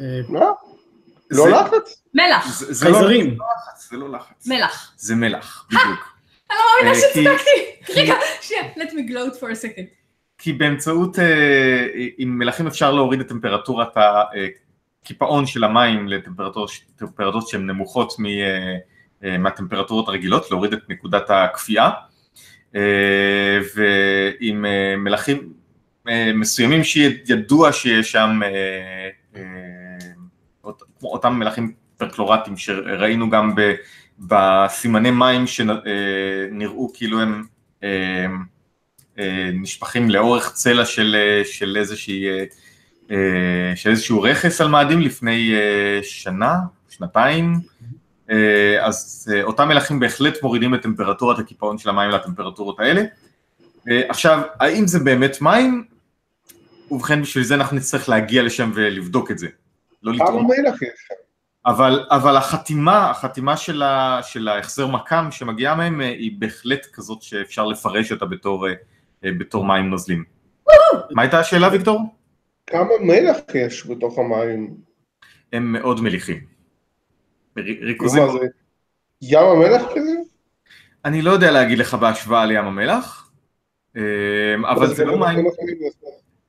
אה, 0.00 0.20
לא? 0.28 0.54
לא 1.32 1.44
זה- 1.44 1.50
לחץ? 1.50 2.02
מלח. 2.14 2.62
לא 2.70 2.74
חייזרים. 2.74 3.26
לחץ, 3.26 3.90
זה 3.90 3.96
לא 3.96 4.10
לחץ. 4.12 4.46
מלח. 4.46 4.92
זה 4.96 5.14
מלח, 5.14 5.66
בדיוק. 5.68 5.84
אני 6.50 6.58
לא 6.58 6.64
מאמינה 6.76 6.96
אה, 6.96 7.00
שצדקתי. 7.00 8.00
רגע, 8.00 8.14
שנייה, 8.40 8.62
let 8.76 8.90
me 8.90 9.10
gloat 9.10 9.36
for 9.40 9.44
a 9.44 9.64
second. 9.64 9.82
כי 10.38 10.52
באמצעות, 10.52 11.18
אה, 11.18 11.86
עם 12.18 12.38
מלחים 12.38 12.66
אפשר 12.66 12.92
להוריד 12.92 13.20
את 13.20 13.28
טמפרטורת 13.28 13.88
הקיפאון 13.96 15.46
של 15.46 15.64
המים 15.64 16.08
לטמפרטורות 16.08 16.70
טמפרטורות 16.96 17.48
שהן 17.48 17.66
נמוכות 17.66 18.12
אה, 18.26 18.76
אה, 19.24 19.38
מהטמפרטורות 19.38 20.08
הרגילות, 20.08 20.50
להוריד 20.50 20.72
את 20.72 20.80
נקודת 20.88 21.30
הקפיאה, 21.30 21.90
אה, 22.76 23.58
ועם 23.74 24.64
אה, 24.64 24.94
מלחים 24.96 25.52
אה, 26.08 26.30
מסוימים 26.34 26.84
שידוע 26.84 27.72
שיש 27.72 28.12
שם 28.12 28.40
אה, 30.66 30.70
אה, 30.70 30.74
אותם 31.02 31.32
מלחים 31.34 31.72
פרקלורטיים 31.96 32.56
שראינו 32.56 33.30
גם 33.30 33.54
ב- 33.54 33.74
בסימני 34.18 35.10
מים 35.10 35.46
שנראו 35.46 36.92
כאילו 36.94 37.20
הם 37.20 37.44
אה, 37.82 38.26
אה, 39.18 39.50
נשפכים 39.54 40.10
לאורך 40.10 40.52
צלע 40.52 40.84
של, 40.84 41.16
אה, 41.18 41.44
של, 41.44 41.76
איזושהי, 41.76 42.28
אה, 42.28 42.44
אה, 43.10 43.76
של 43.76 43.90
איזשהו 43.90 44.22
רכס 44.22 44.60
על 44.60 44.68
מאדים 44.68 45.00
לפני 45.00 45.54
אה, 45.54 46.00
שנה, 46.02 46.56
שנתיים, 46.88 47.60
אה, 48.30 48.86
אז 48.86 49.28
אה, 49.34 49.42
אותם 49.42 49.68
מלחים 49.68 50.00
בהחלט 50.00 50.42
מורידים 50.42 50.74
את 50.74 50.82
טמפרטורת 50.82 51.38
הקיפאון 51.38 51.78
של 51.78 51.88
המים 51.88 52.10
לטמפרטורות 52.10 52.80
האלה. 52.80 53.02
אה, 53.90 54.02
עכשיו, 54.08 54.42
האם 54.60 54.86
זה 54.86 54.98
באמת 54.98 55.40
מים? 55.40 55.84
ובכן, 56.90 57.22
בשביל 57.22 57.44
זה 57.44 57.54
אנחנו 57.54 57.76
נצטרך 57.76 58.08
להגיע 58.08 58.42
לשם 58.42 58.70
ולבדוק 58.74 59.30
את 59.30 59.38
זה, 59.38 59.48
לא 60.02 60.18
כמה 60.18 60.24
לטעון. 60.24 60.46
מלח 60.46 60.82
יש 60.82 60.88
שם? 61.08 61.14
אבל, 61.66 62.06
אבל 62.10 62.36
החתימה, 62.36 63.10
החתימה 63.10 63.56
של, 63.56 63.82
ה, 63.82 64.20
של 64.22 64.48
ההחזר 64.48 64.86
מכ"ם 64.86 65.28
שמגיעה 65.30 65.74
מהם 65.74 66.00
אה, 66.00 66.06
היא 66.08 66.32
בהחלט 66.38 66.86
כזאת 66.92 67.22
שאפשר 67.22 67.66
לפרש 67.66 68.12
אותה 68.12 68.26
בתור, 68.26 68.68
אה, 68.68 68.72
אה, 69.24 69.30
בתור 69.38 69.64
מים 69.64 69.90
נוזלים. 69.90 70.24
מה 71.10 71.22
הייתה 71.22 71.40
השאלה, 71.40 71.68
ויקטור? 71.72 72.00
כמה 72.66 72.88
מלח 73.00 73.38
יש 73.54 73.86
בתוך 73.86 74.18
המים? 74.18 74.74
הם 75.52 75.72
מאוד 75.72 76.00
מליחים. 76.00 76.40
ריכוזים, 77.56 78.22
מה 78.22 78.32
זה? 78.32 78.46
ים 79.22 79.44
המלח 79.44 79.82
כזה? 79.94 80.12
אני 81.04 81.22
לא 81.22 81.30
יודע 81.30 81.50
להגיד 81.50 81.78
לך 81.78 81.94
בהשוואה 81.94 82.46
לים 82.46 82.64
המלח, 82.64 83.30
אבל 84.64 84.94
זה 84.94 85.04
לא 85.04 85.18
מים, 85.18 85.46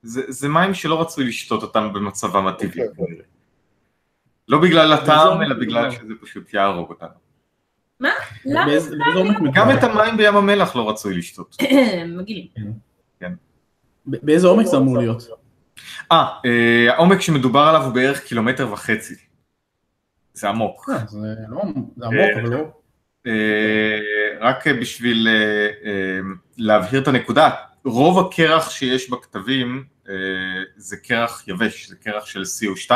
זה, 0.02 0.22
זה 0.28 0.50
מים 0.50 0.74
שלא 0.74 1.02
רצוי 1.02 1.26
לשתות 1.26 1.64
אותם 1.64 1.94
במצבם 1.94 2.48
הטבעי. 2.48 2.82
לא 4.48 4.60
בגלל 4.62 4.94
הטעם, 4.94 5.42
אלא 5.42 5.56
בגלל? 5.56 5.92
שזה 5.92 6.14
פשוט 6.22 6.54
יהרוג 6.54 6.90
אותנו. 6.90 7.24
למה? 8.46 8.66
באיזה 8.66 8.96
עומק 9.16 9.38
גם? 9.54 9.72
את 9.72 9.84
המים 9.84 10.18
בים 10.18 10.36
המלח 10.36 10.76
לא 10.76 10.90
רצוי 10.90 11.18
לשתות. 11.18 11.58
מגעילים. 12.18 12.48
ב- 14.08 14.26
באיזה 14.26 14.48
עומק 14.48 14.66
זה 14.66 14.78
אמור 14.78 14.98
להיות? 14.98 15.28
אה, 16.12 16.26
אה, 16.46 16.94
העומק 16.94 17.22
שמדובר 17.22 17.60
עליו 17.60 17.84
הוא 17.84 17.94
בערך 17.94 18.24
קילומטר 18.24 18.72
וחצי. 18.74 19.16
זה 20.34 20.50
עמוק. 20.50 20.90
אה, 20.90 21.06
זה 21.08 21.18
לא- 21.50 21.62
זה 21.98 22.06
עמוק, 22.06 22.30
אבל 22.42 22.50
לא... 22.50 22.58
אה, 23.28 24.00
רק 24.42 24.68
בשביל 24.68 25.28
להבהיר 26.58 27.02
את 27.02 27.08
הנקודה, 27.08 27.50
רוב 27.86 28.20
הקרח 28.28 28.70
שיש 28.70 29.10
בכתבים 29.10 29.84
זה 30.78 30.98
קרח 30.98 31.48
יבש, 31.48 31.88
זה 31.90 31.96
קרח 31.96 32.26
של 32.26 32.42
CO2, 32.42 32.92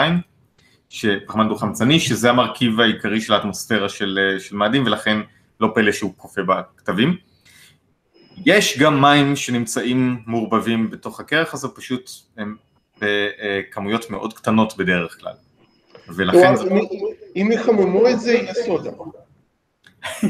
פחמן 1.27 1.49
דו-חמצני, 1.49 1.99
שזה 1.99 2.29
המרכיב 2.29 2.79
העיקרי 2.79 3.21
של 3.21 3.33
האטמוספירה 3.33 3.89
של, 3.89 4.19
אה, 4.21 4.39
של 4.39 4.55
מאדים, 4.55 4.85
ולכן 4.85 5.17
לא 5.59 5.71
פלא 5.75 5.91
שהוא 5.91 6.13
קופא 6.17 6.41
בכתבים. 6.41 7.17
יש 8.45 8.79
גם 8.79 9.01
מים 9.01 9.35
שנמצאים 9.35 10.23
מעורבבים 10.25 10.89
בתוך 10.89 11.19
הקרח 11.19 11.53
הזה, 11.53 11.67
פשוט 11.67 12.09
הם 12.37 12.55
בכמויות 13.01 14.09
מאוד 14.09 14.33
קטנות 14.33 14.77
בדרך 14.77 15.19
כלל. 15.19 15.33
ולכן 16.07 16.55
זה... 16.55 16.69
אם 17.35 17.49
יחממו 17.51 18.09
את 18.09 18.19
זה, 18.19 18.33
יהיה 18.33 18.53
סודה. 18.53 18.89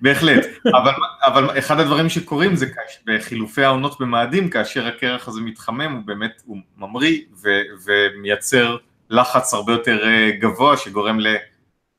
בהחלט, 0.00 0.46
אבל, 0.66 0.92
אבל 1.26 1.58
אחד 1.58 1.80
הדברים 1.80 2.08
שקורים 2.08 2.56
זה 2.56 2.66
בחילופי 3.06 3.64
העונות 3.64 4.00
במאדים, 4.00 4.50
כאשר 4.50 4.86
הקרח 4.86 5.28
הזה 5.28 5.40
מתחמם, 5.40 5.92
הוא 5.92 6.02
באמת, 6.04 6.42
הוא 6.46 6.58
ממריא 6.76 7.20
ו, 7.42 7.48
ומייצר 7.86 8.76
לחץ 9.10 9.54
הרבה 9.54 9.72
יותר 9.72 10.06
אה, 10.06 10.30
גבוה 10.30 10.76
שגורם 10.76 11.18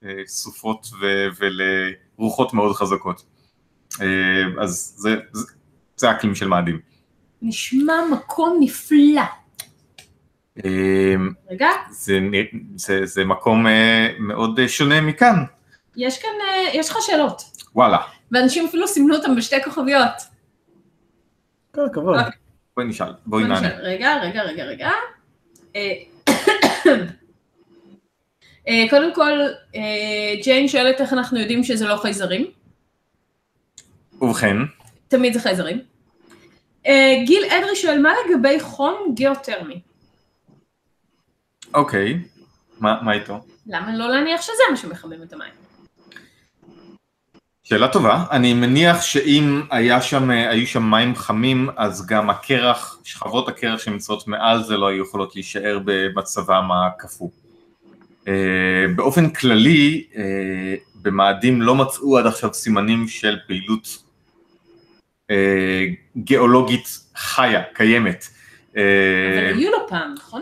לסופות 0.01 0.87
ו, 1.01 1.27
ולרוחות 1.39 2.53
מאוד 2.53 2.75
חזקות. 2.75 3.25
אה, 4.01 4.05
אז 4.61 4.93
זה, 4.97 5.15
זה, 5.31 5.45
זה 5.95 6.09
האקלים 6.09 6.35
של 6.35 6.47
מאדים. 6.47 6.79
נשמע 7.41 7.93
מקום 8.11 8.57
נפלא. 8.59 9.21
אה, 10.65 11.15
רגע, 11.51 11.69
זה, 11.89 12.19
זה, 12.75 13.05
זה 13.05 13.25
מקום 13.25 13.65
מאוד 14.19 14.67
שונה 14.67 15.01
מכאן, 15.01 15.43
יש 15.95 16.21
כאן, 16.21 16.29
יש 16.73 16.89
לך 16.89 16.97
שאלות. 17.01 17.41
וואלה, 17.75 17.97
ואנשים 18.31 18.65
אפילו 18.65 18.87
סימנו 18.87 19.15
אותם 19.15 19.35
בשתי 19.35 19.63
כוכביות. 19.63 20.11
כל 21.75 21.85
הכבוד. 21.85 22.17
אוקיי. 22.17 22.31
בואי 22.75 22.87
נשאל, 22.87 23.13
בואי 23.25 23.43
בוא 23.43 23.53
נענה. 23.53 23.67
רגע, 23.67 24.17
רגע, 24.23 24.43
רגע, 24.43 24.63
רגע. 24.63 24.89
אה, 28.67 28.85
קודם 28.89 29.13
כל, 29.13 29.31
אה, 29.75 30.35
ג'יין 30.43 30.67
שואלת 30.67 31.01
איך 31.01 31.13
אנחנו 31.13 31.39
יודעים 31.39 31.63
שזה 31.63 31.87
לא 31.87 31.95
חייזרים. 31.97 32.51
ובכן, 34.21 34.55
תמיד 35.07 35.33
זה 35.33 35.39
חייזרים. 35.39 35.79
אה, 36.87 37.15
גיל 37.25 37.43
אדרי 37.45 37.75
שואל, 37.75 38.01
מה 38.01 38.13
לגבי 38.25 38.59
חום 38.59 39.13
גיאותרמי? 39.13 39.81
אוקיי, 41.73 42.19
מה, 42.79 43.01
מה 43.01 43.13
איתו? 43.13 43.39
למה 43.67 43.97
לא 43.97 44.09
להניח 44.09 44.41
שזה 44.41 44.63
מה 44.71 44.77
שמחמם 44.77 45.23
את 45.23 45.33
המים? 45.33 45.53
שאלה 47.69 47.87
טובה, 47.87 48.23
אני 48.31 48.53
מניח 48.53 49.01
שאם 49.01 49.61
היה 49.71 50.01
שם, 50.01 50.29
היו 50.29 50.67
שם 50.67 50.83
מים 50.83 51.15
חמים, 51.15 51.69
אז 51.77 52.05
גם 52.05 52.29
הקרח, 52.29 52.99
שכבות 53.03 53.47
הקרח 53.47 53.79
שנמצאות 53.79 54.27
מעל 54.27 54.63
זה 54.63 54.77
לא 54.77 54.87
היו 54.87 55.03
יכולות 55.03 55.35
להישאר 55.35 55.79
במצבם 55.85 56.69
הקפוא. 56.71 57.29
אה, 58.27 58.33
באופן 58.95 59.29
כללי, 59.29 60.07
אה, 60.15 60.75
במאדים 61.01 61.61
לא 61.61 61.75
מצאו 61.75 62.17
עד 62.17 62.25
עכשיו 62.25 62.53
סימנים 62.53 63.07
של 63.07 63.37
פעילות 63.47 64.03
אה, 65.31 65.85
גיאולוגית 66.17 66.99
חיה, 67.15 67.63
קיימת. 67.73 68.25
אבל 68.71 69.57
היו 69.57 69.71
לו 69.71 69.87
פעם, 69.87 70.13
נכון? 70.17 70.41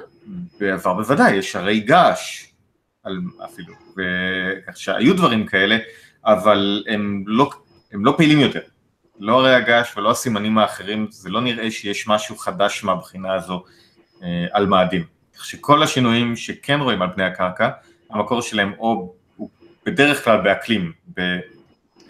בעבר 0.59 0.93
בוודאי, 0.93 1.35
יש 1.35 1.55
הרי 1.55 1.79
געש 1.79 2.45
על, 3.03 3.19
אפילו, 3.45 3.73
כך 4.67 4.77
שהיו 4.77 5.15
דברים 5.15 5.45
כאלה, 5.45 5.77
אבל 6.27 6.83
הם 6.87 7.23
לא, 7.27 7.49
הם 7.91 8.05
לא 8.05 8.13
פעילים 8.17 8.39
יותר. 8.39 8.59
לא 9.19 9.39
הרי 9.39 9.55
הגעש 9.55 9.97
ולא 9.97 10.11
הסימנים 10.11 10.57
האחרים, 10.57 11.07
זה 11.09 11.29
לא 11.29 11.41
נראה 11.41 11.71
שיש 11.71 12.07
משהו 12.07 12.37
חדש 12.37 12.83
מהבחינה 12.83 13.33
הזו 13.33 13.63
אה, 14.23 14.45
על 14.51 14.65
מאדים. 14.65 15.03
כך 15.37 15.45
שכל 15.45 15.83
השינויים 15.83 16.35
שכן 16.35 16.79
רואים 16.79 17.01
על 17.01 17.09
פני 17.15 17.23
הקרקע, 17.23 17.69
המקור 18.09 18.41
שלהם 18.41 18.73
או 18.79 19.13
הוא 19.35 19.49
בדרך 19.85 20.23
כלל 20.23 20.41
באקלים, 20.41 20.91
ב, 21.17 21.19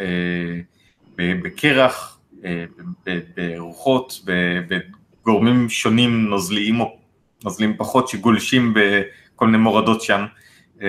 אה, 0.02 0.60
ב, 1.16 1.44
בקרח, 1.44 2.20
אה, 2.46 2.66
ב, 3.06 3.20
ברוחות, 3.36 4.22
בגורמים 5.24 5.70
שונים 5.70 6.30
נוזליים 6.30 6.82
או 6.82 6.98
נוזלים 7.44 7.78
פחות 7.78 8.08
שגולשים 8.08 8.74
בכל 8.74 9.46
מיני 9.46 9.58
מורדות 9.58 10.02
שם, 10.02 10.26
אה, 10.82 10.88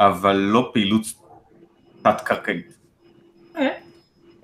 אבל 0.00 0.36
לא 0.36 0.70
פעילות 0.74 1.02
תת-קרקעית. 2.02 2.80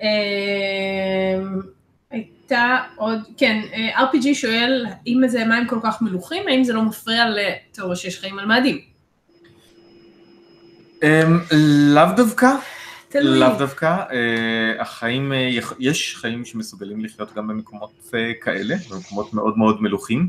אמ, 0.02 1.60
הייתה 2.10 2.78
עוד, 2.96 3.20
כן, 3.36 3.60
אה, 3.72 4.04
RPG 4.04 4.34
שואל 4.34 4.86
אם 5.06 5.20
זה 5.28 5.44
מים 5.44 5.66
כל 5.66 5.78
כך 5.82 6.02
מלוכים, 6.02 6.42
האם 6.48 6.64
זה 6.64 6.72
לא 6.72 6.82
מפריע 6.82 7.24
לתיאוריה 7.28 7.96
שיש 7.96 8.20
חיים 8.20 8.38
על 8.38 8.46
מאדים? 8.46 8.80
אמ, 11.02 11.38
לאו 11.94 12.06
דווקא, 12.16 12.54
תלוי. 13.08 13.38
לאו 13.38 13.58
דווקא, 13.58 13.86
אה, 13.86 14.82
החיים, 14.82 15.32
אה, 15.32 15.48
יש 15.78 16.16
חיים 16.16 16.44
שמסוגלים 16.44 17.04
לחיות 17.04 17.34
גם 17.34 17.46
במקומות 17.46 18.10
כאלה, 18.40 18.74
במקומות 18.90 19.34
מאוד 19.34 19.58
מאוד 19.58 19.82
מלוכים. 19.82 20.28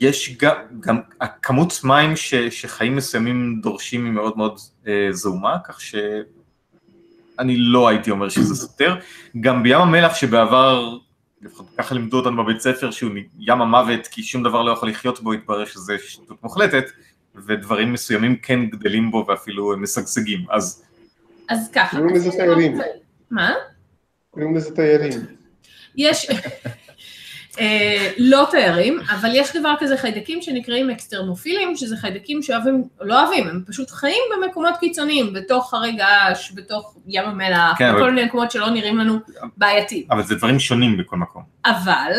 יש 0.00 0.36
גם, 0.38 0.54
גם 0.80 1.00
הכמות 1.20 1.80
מים 1.84 2.16
ש, 2.16 2.34
שחיים 2.34 2.96
מסוימים 2.96 3.60
דורשים 3.62 4.04
היא 4.04 4.12
מאוד 4.12 4.36
מאוד 4.36 4.58
אה, 4.86 5.08
זעומה, 5.10 5.56
כך 5.64 5.80
שאני 5.80 7.56
לא 7.56 7.88
הייתי 7.88 8.10
אומר 8.10 8.28
שזה 8.28 8.54
סותר. 8.54 8.96
גם 9.40 9.62
בים 9.62 9.78
המלח 9.78 10.14
שבעבר, 10.14 10.98
לפחות 11.42 11.66
ככה 11.78 11.94
לימדו 11.94 12.18
אותנו 12.18 12.44
בבית 12.44 12.60
ספר, 12.60 12.90
שהוא 12.90 13.10
ים 13.38 13.60
המוות 13.60 14.06
כי 14.06 14.22
שום 14.22 14.42
דבר 14.42 14.62
לא 14.62 14.72
יכול 14.72 14.88
לחיות 14.88 15.20
בו, 15.20 15.32
התברר 15.32 15.64
שזה 15.64 15.96
שטות 15.98 16.42
מוחלטת, 16.42 16.84
ודברים 17.46 17.92
מסוימים 17.92 18.36
כן 18.36 18.66
גדלים 18.66 19.10
בו 19.10 19.24
ואפילו 19.28 19.76
משגשגים. 19.76 20.44
אז 20.50 20.84
אז 21.48 21.70
ככה. 21.72 21.96
קוראים 21.96 22.14
לזה 22.14 22.30
תיירים. 22.30 22.78
מה? 23.30 23.54
קוראים 24.30 24.56
לזה 24.56 24.74
תיירים. 24.74 25.20
יש, 25.96 26.30
לא 28.18 28.46
תיירים, 28.50 29.00
אבל 29.10 29.30
יש 29.34 29.56
דבר 29.56 29.74
כזה 29.80 29.96
חיידקים 29.96 30.42
שנקראים 30.42 30.90
אקסטרמופילים, 30.90 31.76
שזה 31.76 31.96
חיידקים 31.96 32.42
שאוהבים, 32.42 32.84
לא 33.00 33.22
אוהבים, 33.22 33.48
הם 33.48 33.62
פשוט 33.66 33.90
חיים 33.90 34.22
במקומות 34.36 34.74
קיצוניים, 34.80 35.32
בתוך 35.32 35.74
הרי 35.74 35.92
געש, 35.92 36.52
בתוך 36.54 36.96
ים 37.06 37.24
המלח, 37.24 37.78
כן, 37.78 37.88
בכל 37.92 38.02
אבל- 38.02 38.10
מיני 38.10 38.26
מקומות 38.26 38.50
שלא 38.50 38.70
נראים 38.70 38.98
לנו 38.98 39.18
בעייתיים. 39.56 40.04
אבל 40.10 40.22
זה 40.22 40.34
דברים 40.34 40.58
שונים 40.58 40.96
בכל 40.96 41.16
מקום. 41.16 41.42
אבל, 41.66 42.12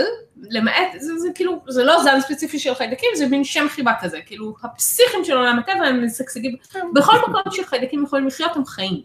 למעט, 0.50 0.88
זה, 1.00 1.18
זה 1.18 1.30
כאילו, 1.36 1.62
זה 1.68 1.84
לא 1.84 2.04
זן 2.04 2.22
ספציפי 2.22 2.60
של 2.60 2.76
חיידקים, 2.76 3.10
זה 3.16 3.28
מין 3.28 3.44
שם 3.44 3.66
חיבה 3.70 3.94
כזה, 4.02 4.20
כאילו, 4.26 4.56
הפסיכים 4.64 5.26
של 5.26 5.38
עולם 5.38 5.60
הטבע 5.60 5.86
הם 5.86 6.06
משגשגים, 6.06 6.56
בכל 6.94 7.14
מקום 7.30 7.42
שחיידקים 7.52 8.04
יכולים 8.04 8.28
לחיות 8.28 8.56
הם 8.56 8.66
חיים. 8.66 9.02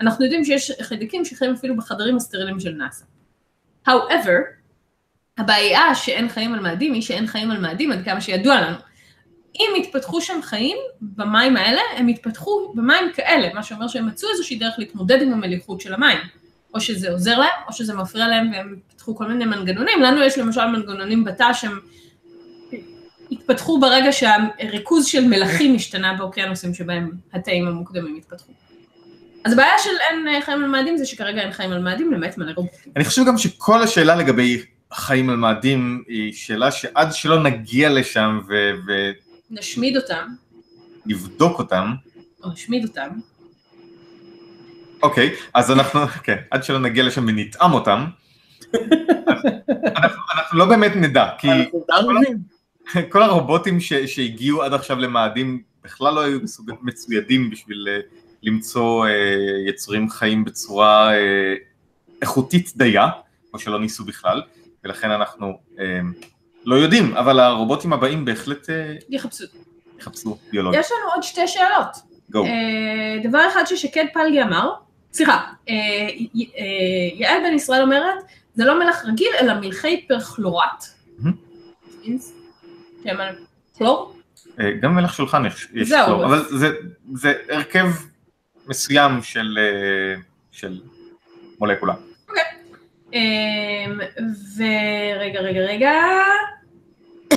אנחנו 0.00 0.24
יודעים 0.24 0.44
שיש 0.44 0.72
חיידקים 0.82 1.24
שחיים 1.24 1.52
אפילו 1.52 1.76
בחדרים 1.76 2.16
הסטריליים 2.16 2.60
של 2.60 2.70
נאס"א. 2.70 3.04
However, 3.90 4.63
הבעיה 5.38 5.94
שאין 5.94 6.28
חיים 6.28 6.54
על 6.54 6.60
מאדים 6.60 6.92
היא 6.92 7.02
שאין 7.02 7.26
חיים 7.26 7.50
על 7.50 7.58
מאדים 7.58 7.92
עד 7.92 8.04
כמה 8.04 8.20
שידוע 8.20 8.60
לנו. 8.60 8.76
אם 9.60 9.82
יתפתחו 9.82 10.20
שם 10.20 10.42
חיים 10.42 10.76
במים 11.00 11.56
האלה, 11.56 11.80
הם 11.96 12.08
יתפתחו 12.08 12.72
במים 12.74 13.04
כאלה, 13.14 13.54
מה 13.54 13.62
שאומר 13.62 13.88
שהם 13.88 14.06
מצאו 14.06 14.28
איזושהי 14.30 14.56
דרך 14.56 14.74
להתמודד 14.78 15.22
עם 15.22 15.32
המליחות 15.32 15.80
של 15.80 15.94
המים. 15.94 16.18
או 16.74 16.80
שזה 16.80 17.10
עוזר 17.10 17.38
להם, 17.38 17.50
או 17.68 17.72
שזה 17.72 17.94
מפריע 17.94 18.28
להם 18.28 18.50
והם 18.52 18.76
פיתחו 18.88 19.16
כל 19.16 19.28
מיני 19.28 19.44
מנגנונים. 19.44 20.02
לנו 20.02 20.22
יש 20.22 20.38
למשל 20.38 20.66
מנגנונים 20.66 21.24
בתא 21.24 21.52
שהם 21.52 21.78
התפתחו 23.32 23.80
ברגע 23.80 24.12
שהריכוז 24.12 25.06
של 25.06 25.24
מלחים 25.24 25.74
השתנה 25.74 26.14
באוקיינוסים 26.18 26.74
שבהם 26.74 27.10
התאים 27.32 27.66
המוקדמים 27.66 28.16
התפתחו. 28.16 28.52
אז 29.44 29.52
הבעיה 29.52 29.78
של 29.78 29.90
אין 30.00 30.40
חיים 30.40 30.64
על 30.64 30.70
מאדים 30.70 30.96
זה 30.96 31.06
שכרגע 31.06 31.42
אין 31.42 31.52
חיים 31.52 31.72
על 31.72 31.82
מאדים 31.82 32.12
למעט 32.12 32.38
מלא 32.38 32.52
רובוטים. 32.56 32.92
אני 32.96 33.04
חושב 33.04 33.24
גם 33.26 33.38
שכל 33.38 33.82
השאלה 33.82 34.14
לגבי 34.14 34.62
חיים 34.94 35.30
על 35.30 35.36
מאדים 35.36 36.02
היא 36.08 36.32
שאלה 36.32 36.70
שעד 36.70 37.12
שלא 37.12 37.42
נגיע 37.42 37.90
לשם 37.90 38.40
ו- 38.48 39.10
נשמיד 39.50 39.96
אותם, 39.96 40.28
ונבדוק 41.06 41.58
אותם, 41.58 41.92
או 42.44 42.52
נשמיד 42.52 42.84
אותם, 42.84 43.08
אוקיי, 45.02 45.34
אז 45.54 45.70
אנחנו, 45.70 46.00
כן, 46.06 46.36
עד 46.50 46.64
שלא 46.64 46.78
נגיע 46.78 47.04
לשם 47.04 47.24
ונטעם 47.28 47.72
אותם, 47.72 48.04
אנחנו, 49.96 50.22
אנחנו 50.34 50.58
לא 50.58 50.64
באמת 50.64 50.92
נדע, 50.96 51.28
כי 51.38 51.48
מבינים. 52.04 52.54
כל 53.12 53.22
הרובוטים 53.22 53.80
ש, 53.80 53.92
שהגיעו 53.92 54.62
עד 54.62 54.74
עכשיו 54.74 54.98
למאדים 54.98 55.62
בכלל 55.84 56.14
לא 56.14 56.20
היו 56.20 56.38
מצוידים 56.82 57.50
בשביל 57.50 57.86
אה, 57.90 58.00
למצוא 58.42 59.06
אה, 59.06 59.10
יצורים 59.68 60.10
חיים 60.10 60.44
בצורה 60.44 61.14
אה, 61.14 61.54
איכותית 62.22 62.72
דייה, 62.76 63.08
או 63.54 63.58
שלא 63.58 63.80
ניסו 63.80 64.04
בכלל, 64.04 64.42
ולכן 64.84 65.10
אנחנו 65.10 65.58
אה, 65.78 66.00
לא 66.64 66.74
יודעים, 66.74 67.16
אבל 67.16 67.40
הרובוטים 67.40 67.92
הבאים 67.92 68.24
בהחלט 68.24 68.70
אה, 68.70 68.94
יחפשו. 69.08 69.44
יחפשו 69.98 70.38
ביולוגיה. 70.50 70.80
יש 70.80 70.90
לנו 70.92 71.12
עוד 71.14 71.22
שתי 71.22 71.48
שאלות. 71.48 71.96
גו. 72.30 72.44
אה, 72.44 73.18
דבר 73.22 73.48
אחד 73.52 73.64
ששקד 73.66 74.04
פלגי 74.14 74.42
אמר, 74.42 74.72
סליחה, 75.12 75.46
אה, 75.68 75.74
יעל 77.14 77.42
בן 77.42 77.54
ישראל 77.54 77.82
אומרת, 77.82 78.18
זה 78.54 78.64
לא 78.64 78.78
מלח 78.78 79.04
רגיל, 79.04 79.28
אלא 79.40 79.54
מלחי 79.60 80.04
פרכלורט. 80.08 80.84
כלור? 83.78 84.16
גם 84.80 84.94
מלח 84.94 85.12
שולחן 85.12 85.46
יש. 85.46 85.66
כלור, 86.06 86.24
אבל 86.24 86.44
זה, 87.14 87.32
הרכב 87.48 87.86
מסוים 88.66 89.22
של 90.52 90.80
מולקולה. 91.58 91.94
אמ, 93.14 93.98
ורגע, 94.56 95.40
רגע, 95.40 95.60
רגע. 95.60 95.92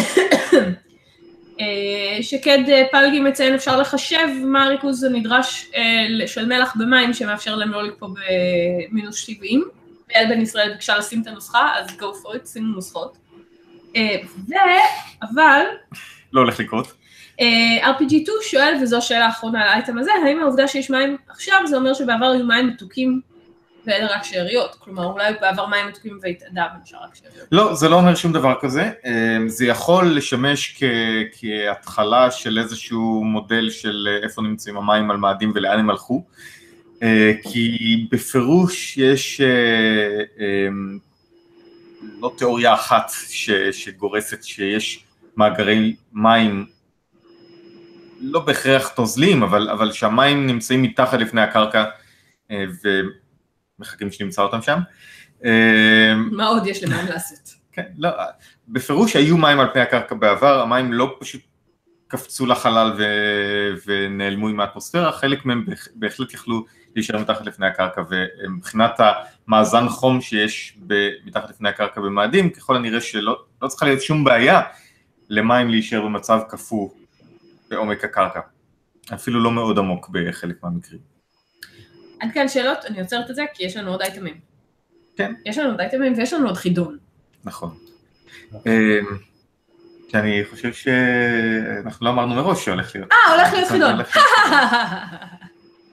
אה, 1.60 2.18
שקד 2.22 2.60
אה, 2.70 2.84
פלגי 2.92 3.20
מציין 3.20 3.54
אפשר 3.54 3.80
לחשב 3.80 4.28
מה 4.44 4.64
הריכוז 4.64 5.04
הנדרש 5.04 5.70
אה, 5.76 6.28
של 6.28 6.46
מלח 6.46 6.76
במים 6.80 7.14
שמאפשר 7.14 7.56
להם 7.56 7.72
לא 7.72 7.84
לקפוא 7.84 8.08
במינוס 8.08 9.16
70. 9.16 9.64
ויעל 10.10 10.26
בן 10.30 10.42
ישראל 10.42 10.72
ביקשה 10.72 10.98
לשים 10.98 11.22
את 11.22 11.28
הנוסחה, 11.28 11.72
אז 11.76 11.88
go 11.88 12.04
for 12.24 12.36
it, 12.36 12.48
שימו 12.48 12.76
נוסחות. 12.76 13.18
ו... 14.50 14.54
אבל 15.22 15.62
לא 16.34 16.42
הולך 16.42 16.60
לקרות. 16.60 16.94
אה, 17.42 17.92
RPG2 17.92 18.30
שואל, 18.42 18.76
וזו 18.82 18.98
השאלה 18.98 19.26
האחרונה 19.26 19.62
על 19.62 19.68
האייטם 19.68 19.98
הזה, 19.98 20.12
האם 20.26 20.40
העובדה 20.40 20.68
שיש 20.68 20.90
מים 20.90 21.18
עכשיו 21.30 21.62
זה 21.66 21.78
אומר 21.78 21.94
שבעבר 21.94 22.26
היו 22.26 22.46
מים 22.46 22.68
מתוקים 22.68 23.22
ואלה 23.88 24.08
רק 24.16 24.24
שאריות? 24.24 24.76
כלומר, 24.80 25.06
אולי 25.06 25.34
בעבר 25.42 25.66
מים 25.66 25.88
מתוקים 25.88 26.20
והתאדה 26.22 26.68
ונשאר 26.80 27.00
רק 27.04 27.16
שאריות. 27.16 27.48
לא, 27.52 27.76
זה 27.76 27.90
לא 27.90 27.96
אומר 27.96 28.16
שום 28.16 28.34
דבר 28.34 28.54
כזה. 28.62 28.92
אה, 29.06 29.38
זה 29.48 29.66
יכול 29.66 30.18
לשמש 30.18 30.76
כ, 30.78 30.84
כהתחלה 31.40 32.32
של 32.32 32.60
איזשהו 32.60 33.24
מודל 33.24 33.70
של 33.70 34.08
אה, 34.12 34.24
איפה 34.24 34.42
נמצאים 34.42 34.78
המים 34.78 35.12
על 35.12 35.18
מאדים 35.18 35.52
ולאן 35.56 35.80
הם 35.80 35.90
הלכו. 35.90 36.26
אה, 37.04 37.32
כי 37.44 38.08
בפירוש 38.12 38.98
יש 38.98 39.42
אה, 39.42 40.24
אה, 40.40 40.68
לא 42.22 42.32
תיאוריה 42.38 42.74
אחת 42.74 43.12
ש, 43.30 43.52
שגורסת 43.52 44.44
שיש 44.44 45.04
מאגרי 45.38 45.96
מים 46.14 46.66
לא 48.20 48.40
בהכרח 48.40 49.00
נוזלים, 49.00 49.44
אבל, 49.44 49.70
אבל 49.70 49.92
שהמים 49.92 50.48
נמצאים 50.48 50.82
מתחת 50.82 51.20
לפני 51.20 51.42
הקרקע 51.42 51.86
אה, 52.52 52.64
ומחכים 53.80 54.12
שנמצא 54.12 54.42
אותם 54.42 54.62
שם. 54.62 54.80
אה, 55.46 56.14
מה 56.32 56.46
עוד 56.48 56.68
יש 56.68 56.84
למים 56.84 57.06
לעשות? 57.06 57.50
כן, 57.72 57.86
לא, 57.98 58.10
בפירוש 58.68 59.16
היו 59.16 59.38
מים 59.38 59.60
על 59.60 59.68
פני 59.74 59.82
הקרקע 59.82 60.16
בעבר, 60.16 60.62
המים 60.62 60.94
לא 60.94 61.18
פשוט 61.20 61.42
קפצו 62.08 62.46
לחלל 62.46 62.94
ו... 62.98 63.04
ונעלמו 63.86 64.48
עם 64.48 64.60
האטמוספירה, 64.60 65.12
חלק 65.12 65.46
מהם 65.46 65.66
בהח- 65.66 65.88
בהחלט 65.96 66.34
יכלו 66.34 66.66
להישאר 66.96 67.18
מתחת 67.22 67.46
לפני 67.46 67.68
הקרקע, 67.68 68.02
ומבחינת 68.10 69.00
המאזן 69.48 69.90
חום 69.90 70.22
שיש 70.22 70.78
ב... 70.88 71.10
מתחת 71.26 71.50
לפני 71.50 71.70
הקרקע 71.70 72.02
במאדים, 72.02 72.50
ככל 72.50 72.76
הנראה 72.76 73.02
שלא 73.02 73.40
לא 73.62 73.68
צריכה 73.68 73.86
להיות 73.86 74.02
שום 74.02 74.24
בעיה 74.24 74.62
למים 75.30 75.70
להישאר 75.70 76.02
במצב 76.02 76.40
קפוא 76.50 76.90
בעומק 77.70 78.04
הקרקע, 78.04 78.40
אפילו 79.14 79.44
לא 79.44 79.52
מאוד 79.52 79.78
עמוק 79.80 80.10
בחלק 80.10 80.64
מהמקרים. 80.64 81.17
עד 82.20 82.30
כאן 82.34 82.48
שאלות, 82.48 82.78
אני 82.86 83.00
עוצרת 83.00 83.30
את 83.30 83.36
זה 83.36 83.46
כי 83.54 83.64
יש 83.66 83.78
לנו 83.78 83.92
עוד 83.92 84.02
אייטמים. 84.02 84.40
כן. 85.18 85.34
יש 85.46 85.58
לנו 85.58 85.70
עוד 85.72 85.80
אייטמים 85.82 86.14
ויש 86.18 86.34
לנו 86.34 86.48
עוד 86.48 86.58
חידון. 86.58 86.98
נכון. 87.44 87.78
אמ, 88.54 88.62
שאני 90.12 90.44
חושב 90.50 90.74
שאנחנו 90.74 92.06
לא 92.06 92.12
אמרנו 92.12 92.36
מראש 92.36 92.66
שהולך 92.66 92.96
להיות. 92.96 93.12
אה, 93.12 93.34
הולך 93.36 93.54
להיות 93.54 93.68
חידון. 93.70 93.96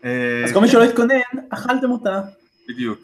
אה, 0.05 0.43
אז 0.45 0.53
כל 0.53 0.61
מי 0.61 0.69
שלא 0.69 0.85
התכונן, 0.85 1.15
אכלתם 1.51 1.91
אותה. 1.91 2.21
בדיוק. 2.69 2.99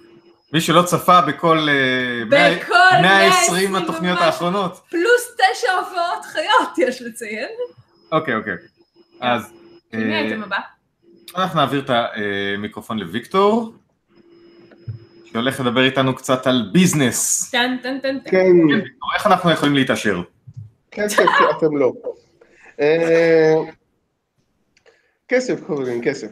מי 0.53 0.61
שלא 0.61 0.83
צפה 0.83 1.21
בכל 1.21 1.59
אה, 1.69 2.25
מאה- 2.31 2.57
בכל 2.61 2.75
120 3.03 3.03
120 3.03 3.75
התוכניות. 3.77 4.19
האחרונות. 4.19 4.81
פלוס 4.91 5.37
תשע 5.37 5.73
הופעות 5.73 6.25
חיות, 6.25 6.79
יש 6.79 7.03
לציין. 7.03 7.49
אוקיי, 8.13 8.35
אוקיי. 8.37 8.55
אז 9.21 9.53
מי 9.93 10.13
אה, 10.15 10.19
האייטם 10.19 10.43
הבא? 10.43 10.59
אנחנו 11.37 11.61
נעביר 11.61 11.81
את 11.81 11.91
המיקרופון 11.91 12.99
לוויקטור, 12.99 13.73
שהולך 15.25 15.61
לדבר 15.61 15.85
איתנו 15.85 16.15
קצת 16.17 16.47
על 16.47 16.71
ביזנס. 16.73 17.51
טן 17.51 17.77
טן 17.83 17.99
טן 17.99 18.19
טן. 18.19 18.31
כן, 18.31 18.57
איך 19.15 19.27
אנחנו 19.27 19.51
יכולים 19.51 19.75
להתעשר? 19.75 20.23
כן, 20.91 21.09
כן, 21.09 21.27
כן, 21.27 21.45
אתם 21.59 21.77
לא. 21.77 21.93
אה, 22.81 23.55
כסף 25.29 25.67
חברים, 25.67 26.03
כסף. 26.05 26.29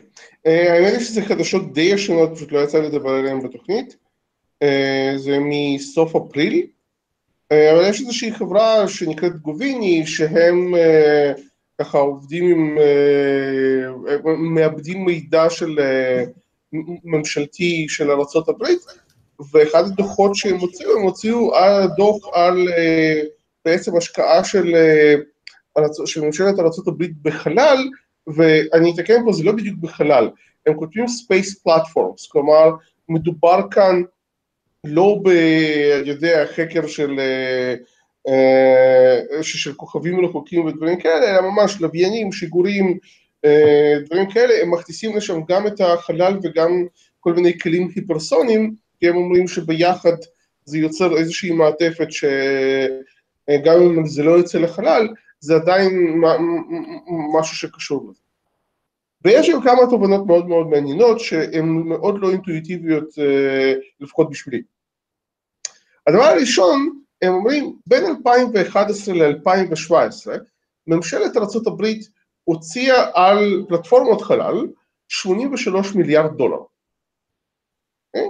אה, 0.47 0.73
האמת 0.73 0.93
היא 0.93 1.01
שזה 1.01 1.23
חדשות 1.23 1.73
די 1.73 1.81
ישנות, 1.81 2.31
פשוט 2.35 2.53
לא 2.53 2.59
יצא 2.59 2.79
לדבר 2.79 3.11
עליהן 3.11 3.43
בתוכנית. 3.43 3.97
אה, 4.63 5.13
זה 5.17 5.39
מסוף 5.41 6.17
אפריל. 6.17 6.67
אבל 7.53 7.89
יש 7.89 8.01
איזושהי 8.01 8.35
חברה 8.35 8.89
שנקראת 8.89 9.37
גוביני, 9.37 10.07
שהם 10.07 10.75
ככה 11.81 11.99
עובדים 11.99 12.45
עם, 12.45 12.79
אה, 12.79 14.17
מאבדים 14.37 15.05
מידע 15.05 15.51
של 15.51 15.79
אה, 15.81 16.25
ממשלתי 17.05 17.87
של 17.88 18.11
ארה"ב, 18.11 18.64
ואחד 19.53 19.85
הדוחות 19.85 20.35
שהם 20.35 20.57
הוציאו, 20.57 20.97
הם 20.97 21.03
הוציאו 21.03 21.51
דוח 21.97 22.29
על 22.33 22.69
אה, 22.69 23.21
בעצם 23.64 23.97
השקעה 23.97 24.45
של, 24.45 24.75
של 26.07 26.25
ממשלת 26.25 26.59
ארה"ב 26.59 27.05
בחלל, 27.23 27.88
ואני 28.27 28.93
אתקן 28.95 29.25
פה, 29.25 29.33
זה 29.33 29.45
לא 29.45 29.53
בדיוק 29.53 29.77
בחלל, 29.81 30.29
הם 30.67 30.75
כותבים 30.75 31.05
Space 31.05 31.69
Platforms, 31.69 32.29
כלומר, 32.29 32.71
מדובר 33.09 33.61
כאן 33.71 34.03
לא 34.85 35.19
ב... 35.25 35.29
אני 36.01 36.09
יודע, 36.09 36.47
חקר 36.47 36.87
של, 36.87 37.11
ש- 37.17 37.98
של 39.43 39.73
כוכבים 39.73 40.25
רחוקים 40.25 40.64
ודברים 40.64 41.01
כאלה, 41.01 41.31
אלא 41.31 41.51
ממש 41.51 41.81
לוויינים, 41.81 42.33
שיגורים, 42.33 42.99
אה, 43.45 43.95
דברים 44.05 44.31
כאלה, 44.31 44.62
הם 44.62 44.71
מכניסים 44.71 45.17
לשם 45.17 45.41
גם 45.49 45.67
את 45.67 45.81
החלל 45.81 46.38
וגם 46.43 46.87
כל 47.21 47.33
מיני 47.33 47.59
כלים 47.59 47.88
היפרסוניים, 47.95 48.75
כי 49.01 49.09
הם 49.09 49.17
אומרים 49.17 49.49
שביחד 49.49 50.17
זה 50.64 50.79
יוצר 50.79 51.17
איזושהי 51.17 51.51
מעטפת 51.51 52.07
שגם 52.11 53.83
אם 53.83 54.07
זה 54.07 54.23
לא 54.23 54.31
יוצא 54.31 54.59
לחלל, 54.59 55.09
זה 55.41 55.55
עדיין 55.55 56.23
משהו 57.38 57.57
שקשור 57.57 58.11
לזה. 58.11 58.21
ויש 59.25 59.51
גם 59.51 59.62
כמה 59.62 59.81
תובנות 59.91 60.27
מאוד 60.27 60.49
מאוד 60.49 60.67
מעניינות 60.67 61.21
שהן 61.21 61.69
מאוד 61.69 62.19
לא 62.21 62.31
אינטואיטיביות, 62.31 63.19
אה, 63.19 63.75
לפחות 64.01 64.31
בשבילי. 64.31 64.62
הדבר 66.07 66.25
הראשון, 66.25 67.01
הם 67.23 67.33
אומרים, 67.33 67.79
בין 67.87 68.05
2011 68.07 69.15
ל-2017, 69.15 70.31
ממשלת 70.87 71.37
ארה"ב 71.37 71.85
הוציאה 72.45 73.11
על 73.15 73.65
פלטפורמות 73.69 74.23
חלל 74.23 74.67
83 75.09 75.95
מיליארד 75.95 76.37
דולר. 76.37 76.61
אה? 78.17 78.21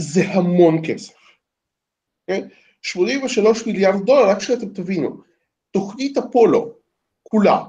זה 0.00 0.20
המון 0.28 0.82
כסף. 0.86 1.14
אה? 2.30 2.38
83 2.82 3.66
מיליארד 3.66 4.06
דולר, 4.06 4.30
רק 4.30 4.40
שאתם 4.40 4.68
תבינו, 4.68 5.22
תוכנית 5.70 6.18
אפולו 6.18 6.74
כולה 7.22 7.64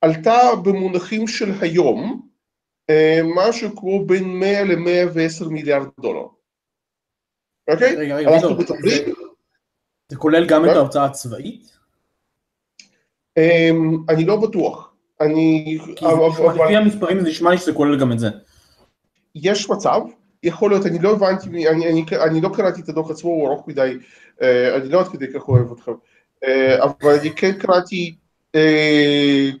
עלתה 0.00 0.38
במונחים 0.64 1.28
של 1.28 1.52
היום 1.60 2.28
אה, 2.90 3.20
משהו 3.36 3.76
כמו 3.76 4.06
בין 4.06 4.24
100 4.24 4.64
ל-110 4.64 5.48
מיליארד 5.48 5.88
דולר. 6.00 6.26
אוקיי? 7.70 7.96
רגע, 7.96 8.16
רגע, 8.16 8.34
אנחנו 8.34 8.54
מדברים, 8.54 9.14
זה- 10.08 10.16
כולל 10.16 10.46
גם 10.46 10.64
את 10.64 10.70
מה? 10.70 10.76
ההוצאה 10.76 11.04
הצבאית? 11.04 11.76
אמ, 13.36 13.96
אני 14.08 14.24
לא 14.24 14.36
בטוח. 14.36 14.92
אני... 15.20 15.78
לפי 16.54 16.76
המספרים 16.76 17.20
זה 17.20 17.28
נשמע 17.28 17.50
לי 17.50 17.58
שזה 17.58 17.72
כולל 17.72 18.00
גם 18.00 18.12
את 18.12 18.18
זה. 18.18 18.28
יש 19.34 19.70
מצב, 19.70 20.00
יכול 20.42 20.70
להיות, 20.70 20.86
אני 20.86 20.98
לא 20.98 21.12
הבנתי, 21.12 21.48
אני, 21.48 21.68
אני, 21.68 22.04
אני 22.24 22.40
לא 22.40 22.48
קראתי 22.56 22.80
את 22.80 22.88
הדוח 22.88 23.10
עצמו, 23.10 23.30
הוא 23.30 23.48
ארוך 23.48 23.68
מדי, 23.68 23.92
אה, 24.42 24.76
אני 24.76 24.88
לא 24.88 25.00
עד 25.00 25.08
כדי 25.08 25.26
כך 25.34 25.48
אוהב 25.48 25.72
אתכם, 25.72 25.92
אה, 26.44 26.84
אבל 26.84 27.10
אני 27.20 27.30
כן 27.30 27.52
קראתי 27.52 28.16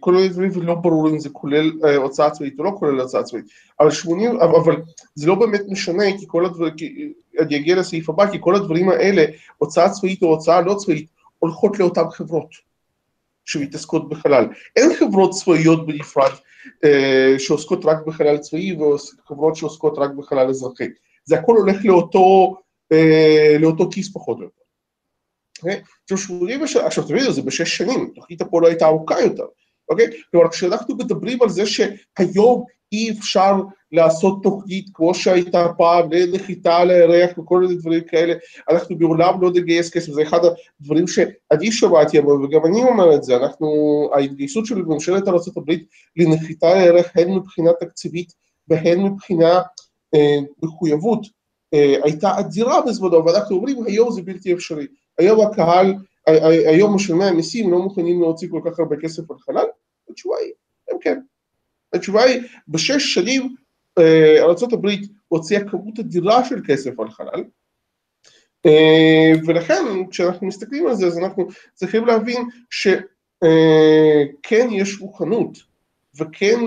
כל 0.00 0.12
מיני 0.12 0.28
דברים 0.28 0.50
ולא 0.54 0.74
ברור 0.74 1.08
אם 1.08 1.18
זה 1.18 1.28
כולל 1.28 1.72
אה, 1.84 1.96
הוצאה 1.96 2.30
צבאית 2.30 2.58
או 2.58 2.64
לא 2.64 2.72
כולל 2.78 3.00
הוצאה 3.00 3.22
צבאית, 3.22 3.44
אבל 3.80 3.90
80, 3.90 4.40
אבל, 4.40 4.76
זה 5.14 5.26
לא 5.26 5.34
באמת 5.34 5.60
משנה, 5.68 6.04
כי 6.18 6.24
כל 6.28 6.46
הדברים, 6.46 6.72
אני 7.40 7.56
אגיע 7.56 7.76
לסעיף 7.76 8.08
הבא, 8.10 8.32
כי 8.32 8.38
כל 8.40 8.54
הדברים 8.54 8.88
האלה, 8.88 9.24
הוצאה 9.58 9.90
צבאית 9.90 10.22
או 10.22 10.28
הוצאה 10.28 10.60
לא 10.60 10.74
צבאית, 10.74 11.06
הולכות 11.38 11.78
לאותן 11.78 12.10
חברות 12.10 12.48
שמתעסקות 13.44 14.08
בחלל. 14.08 14.46
אין 14.76 14.94
חברות 14.98 15.30
צבאיות 15.30 15.86
בנפרד 15.86 16.30
אה, 16.84 17.34
שעוסקות 17.38 17.84
רק 17.84 18.06
בחלל 18.06 18.38
צבאי 18.38 18.76
וחברות 18.76 19.56
שעוסקות 19.56 19.98
רק 19.98 20.10
בחלל 20.10 20.48
אזרחי. 20.48 20.88
זה 21.24 21.38
הכל 21.38 21.56
הולך 21.56 21.76
לאותו, 21.84 22.56
אה, 22.92 23.56
לאותו 23.60 23.88
כיס 23.90 24.12
פחות 24.12 24.38
או 24.38 24.42
יותר. 24.42 24.55
אוקיי? 25.62 25.80
עכשיו, 26.02 26.18
87, 26.18 26.86
עכשיו 26.86 27.04
תבינו, 27.04 27.32
זה 27.32 27.42
בשש 27.42 27.76
שנים, 27.76 28.10
תוכנית 28.14 28.40
אפולו 28.42 28.66
הייתה 28.66 28.86
ארוכה 28.86 29.20
יותר, 29.20 29.46
אוקיי? 29.88 30.06
כלומר, 30.30 30.50
כשאנחנו 30.50 30.96
מדברים 30.96 31.42
על 31.42 31.48
זה 31.48 31.62
שהיום 31.66 32.64
אי 32.92 33.10
אפשר 33.10 33.54
לעשות 33.92 34.42
תוכנית 34.42 34.86
כמו 34.94 35.14
שהייתה 35.14 35.66
פעם, 35.78 36.12
לנחיתה 36.12 36.76
על 36.76 36.90
הירח 36.90 37.38
וכל 37.38 37.60
מיני 37.60 37.74
דברים 37.74 38.00
כאלה, 38.04 38.34
אנחנו 38.70 38.98
בעולם 38.98 39.42
לא 39.42 39.50
נגייס 39.50 39.90
כסף, 39.90 40.12
זה 40.12 40.22
אחד 40.22 40.38
הדברים 40.80 41.06
שאני 41.06 41.72
שמעתי, 41.72 42.18
אבל 42.18 42.32
וגם 42.32 42.66
אני 42.66 42.82
אומר 42.82 43.14
את 43.14 43.22
זה, 43.22 43.36
אנחנו, 43.36 43.68
ההתגייסות 44.14 44.66
של 44.66 44.82
ממשלת 44.82 45.28
ארה"ב 45.28 45.72
לנחיתה 46.16 46.68
על 46.68 46.78
הירח, 46.78 47.06
הן 47.14 47.34
מבחינה 47.34 47.70
תקציבית 47.80 48.32
והן 48.68 49.02
מבחינה 49.02 49.60
אה, 50.14 50.38
מחויבות, 50.62 51.26
אה, 51.74 51.96
הייתה 52.04 52.38
אדירה 52.38 52.80
בזמנו, 52.86 53.24
ואנחנו 53.24 53.56
אומרים 53.56 53.84
היום 53.86 54.10
זה 54.10 54.22
בלתי 54.22 54.52
אפשרי. 54.52 54.86
היום 55.18 55.46
הקהל, 55.46 55.94
היום 56.66 56.94
משלמי 56.94 57.24
המיסים 57.24 57.72
לא 57.72 57.78
מוכנים 57.78 58.20
להוציא 58.20 58.48
כל 58.50 58.60
כך 58.64 58.78
הרבה 58.78 58.96
כסף 58.96 59.30
על 59.30 59.36
חלל? 59.38 59.66
התשובה 60.10 60.36
היא, 60.38 60.52
הם 60.90 60.98
כן. 61.00 61.20
התשובה 61.92 62.22
היא, 62.22 62.42
בשש 62.68 63.14
שנים 63.14 63.54
אה, 63.98 64.42
ארה"ב 64.42 64.88
הוציאה 65.28 65.68
כמות 65.70 65.98
אדירה 65.98 66.44
של 66.44 66.60
כסף 66.66 67.00
על 67.00 67.10
חלל, 67.10 67.44
אה, 68.66 69.32
ולכן 69.46 69.84
כשאנחנו 70.10 70.46
מסתכלים 70.46 70.86
על 70.86 70.94
זה 70.94 71.06
אז 71.06 71.18
אנחנו 71.18 71.48
צריכים 71.74 72.06
להבין 72.06 72.48
שכן 72.70 74.68
יש 74.70 75.00
מוכנות 75.00 75.58
וכן 76.18 76.60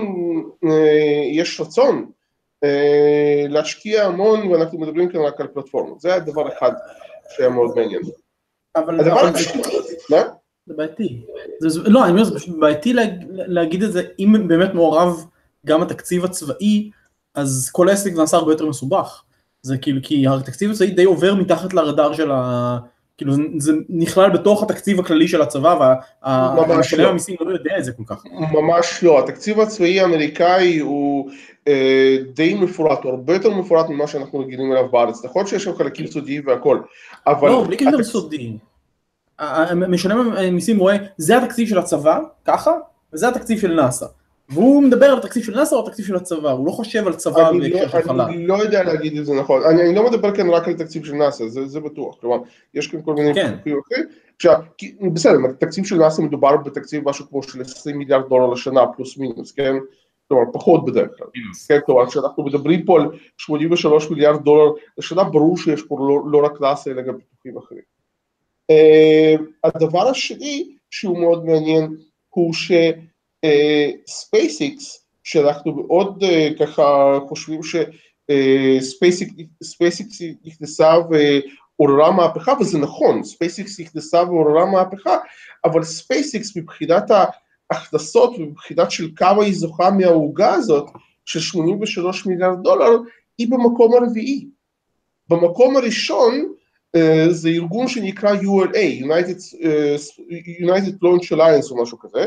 אה, 0.64 1.22
יש 1.32 1.60
רצון 1.60 2.10
אה, 2.64 3.44
להשקיע 3.48 4.04
המון 4.04 4.48
ואנחנו 4.48 4.78
מדברים 4.78 5.08
כאן 5.08 5.20
רק 5.20 5.40
על 5.40 5.46
פלטפורמות, 5.46 6.00
זה 6.00 6.14
הדבר 6.14 6.48
אחד 6.48 6.72
שהיה 7.36 7.48
מאוד 7.48 7.76
מעניין. 7.76 8.02
אבל 8.76 9.00
הדבר 9.00 9.20
אבל 9.20 9.32
זה- 9.32 9.38
השני, 9.38 9.62
מה? 10.10 10.16
זה 10.66 10.74
בעייתי. 10.76 11.22
לא, 11.84 12.02
אני 12.04 12.12
אומר, 12.12 12.24
זה 12.24 12.34
פשוט 12.34 12.58
בעייתי 12.58 12.92
להג- 12.92 13.24
להגיד 13.30 13.82
את 13.82 13.92
זה, 13.92 14.02
אם 14.18 14.44
באמת 14.48 14.74
מעורב 14.74 15.24
גם 15.66 15.82
התקציב 15.82 16.24
הצבאי, 16.24 16.90
אז 17.34 17.70
כל 17.72 17.88
העסק 17.88 18.12
נעשה 18.12 18.36
הרבה 18.36 18.52
יותר 18.52 18.66
מסובך. 18.66 19.22
זה 19.62 19.78
כאילו, 19.78 20.00
כי 20.02 20.26
התקציב 20.28 20.70
הצבאי 20.70 20.90
די 20.90 21.04
עובר 21.04 21.34
מתחת 21.34 21.72
לרדאר 21.74 22.12
של 22.12 22.30
ה... 22.30 22.78
כאילו 23.20 23.32
זה, 23.32 23.42
זה 23.58 23.72
נכלל 23.88 24.30
בתוך 24.30 24.62
התקציב 24.62 25.00
הכללי 25.00 25.28
של 25.28 25.42
הצבא, 25.42 25.94
והמשלם 26.68 27.04
לא. 27.04 27.08
המיסים 27.08 27.36
לא 27.40 27.50
יודע 27.50 27.78
את 27.78 27.84
זה 27.84 27.92
כל 27.92 28.02
כך. 28.06 28.22
ממש 28.52 29.02
לא, 29.02 29.18
התקציב 29.18 29.60
הצבאי 29.60 30.00
האמריקאי 30.00 30.78
הוא 30.78 31.30
אה, 31.68 32.16
די 32.34 32.54
מפורט, 32.54 33.04
הוא 33.04 33.10
הרבה 33.10 33.32
יותר 33.32 33.50
מפורט 33.50 33.88
ממה 33.88 34.06
שאנחנו 34.06 34.38
רגילים 34.38 34.72
אליו 34.72 34.88
בארץ, 34.88 35.24
נכון 35.24 35.46
שיש 35.46 35.64
שם 35.64 35.76
חלקים 35.76 36.06
סודיים 36.06 36.42
והכל, 36.46 36.80
אבל... 37.26 37.48
לא, 37.48 37.64
בלי 37.66 37.76
קשר 37.76 37.90
לסודי. 37.90 38.56
משלם 39.88 40.32
המיסים 40.32 40.78
רואה, 40.78 40.96
זה 41.16 41.38
התקציב 41.38 41.68
של 41.68 41.78
הצבא, 41.78 42.18
ככה, 42.44 42.72
וזה 43.12 43.28
התקציב 43.28 43.58
של 43.58 43.74
נאס"א. 43.74 44.06
והוא 44.50 44.82
מדבר 44.82 45.06
על 45.06 45.18
התקציב 45.18 45.42
של 45.42 45.54
נאס"א 45.56 45.74
או 45.74 45.86
התקציב 45.86 46.06
של 46.06 46.16
הצבא, 46.16 46.50
הוא 46.50 46.66
לא 46.66 46.72
חושב 46.72 47.06
על 47.06 47.14
צבא 47.14 47.52
בהקשר 47.52 47.88
של 47.88 47.98
לא, 47.98 48.02
חלל. 48.02 48.20
אני 48.20 48.46
לא 48.46 48.54
יודע 48.54 48.82
להגיד 48.82 49.16
את 49.16 49.26
זה 49.26 49.34
נכון, 49.34 49.62
אני, 49.62 49.82
אני 49.82 49.94
לא 49.94 50.10
מדבר 50.10 50.34
כאן 50.34 50.50
רק 50.50 50.68
על 50.68 50.74
תקציב 50.74 51.04
של 51.04 51.12
נאס"א, 51.12 51.48
זה, 51.48 51.66
זה 51.66 51.80
בטוח, 51.80 52.16
כלומר, 52.20 52.36
יש 52.74 52.86
כאן 52.86 53.02
כל 53.02 53.14
מיני 53.14 53.34
כן. 53.34 53.56
תקציבים 53.56 53.80
אחרים, 53.80 54.06
עכשיו, 54.36 54.60
בסדר, 55.12 55.36
תקציב 55.58 55.84
של 55.84 55.96
נאס"א 55.96 56.22
מדובר 56.22 56.56
בתקציב 56.56 57.08
משהו 57.08 57.28
כמו 57.28 57.42
של 57.42 57.60
20 57.60 57.98
מיליארד 57.98 58.28
דולר 58.28 58.46
לשנה 58.46 58.80
פלוס 58.96 59.18
מינוס, 59.18 59.52
כן? 59.52 59.74
כלומר, 60.28 60.44
פחות 60.52 60.84
בדרך 60.84 61.10
כלל. 61.18 61.26
כן? 61.68 61.78
כלומר, 61.86 62.06
כשאנחנו 62.06 62.44
מדברים 62.44 62.84
פה 62.84 63.00
על 63.00 63.08
83 63.36 64.10
מיליארד 64.10 64.44
דולר 64.44 64.72
לשנה, 64.98 65.24
ברור 65.24 65.56
שיש 65.56 65.82
פה 65.82 65.96
לא, 66.00 66.30
לא 66.30 66.44
רק 66.46 66.60
נאס"א, 66.60 66.90
אלא 66.90 67.02
גם 67.02 67.14
פיתוחים 67.18 67.58
אחרים. 67.58 67.82
Uh, 68.72 69.40
הדבר 69.64 70.08
השני 70.08 70.76
שהוא 70.90 71.18
מאוד 71.18 71.44
מעניין 71.44 71.96
הוא 72.28 72.54
שספייסיקס, 73.46 75.06
שאנחנו 75.24 75.74
מאוד 75.74 76.24
uh, 76.24 76.58
ככה 76.58 77.18
חושבים 77.28 77.60
שספייסיקס 78.80 80.22
נכנסה 80.44 80.94
ועוררה 81.78 82.10
מהפכה, 82.10 82.52
וזה 82.60 82.78
נכון, 82.78 83.24
ספייסיקס 83.24 83.80
נכנסה 83.80 84.22
ועוררה 84.22 84.66
מהפכה, 84.66 85.16
אבל 85.64 85.84
ספייסיקס 85.84 86.56
מבחינת 86.56 87.10
ההכנסות 87.70 88.38
ומבחינת 88.38 88.90
של 88.90 89.08
כמה 89.16 89.44
היא 89.44 89.54
זוכה 89.54 89.90
מהעוגה 89.90 90.54
הזאת, 90.54 90.90
של 91.24 91.40
83 91.40 92.26
מיליארד 92.26 92.62
דולר, 92.62 92.90
היא 93.38 93.50
במקום 93.50 93.94
הרביעי. 93.94 94.46
במקום 95.28 95.76
הראשון, 95.76 96.52
Uh, 96.96 97.30
זה 97.30 97.48
ארגון 97.48 97.88
שנקרא 97.88 98.34
ULA, 98.34 99.04
United, 99.04 99.54
United 100.60 100.94
Launch 101.04 101.32
Alliance 101.32 101.70
או 101.70 101.82
משהו 101.82 101.98
כזה, 101.98 102.18
אה, 102.18 102.26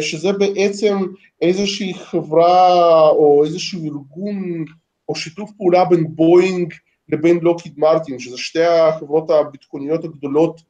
שזה 0.00 0.32
בעצם 0.32 0.98
איזושהי 1.42 1.94
חברה 1.94 3.08
או 3.08 3.44
איזשהו 3.44 3.84
ארגון 3.84 4.64
או 5.08 5.14
שיתוף 5.14 5.50
פעולה 5.56 5.84
בין 5.84 6.04
בואינג 6.08 6.74
לבין 7.08 7.38
לוקיד 7.38 7.72
מרטין, 7.76 8.18
שזה 8.18 8.38
שתי 8.38 8.64
החברות 8.64 9.30
הביטחוניות 9.30 10.04
הגדולות, 10.04 10.60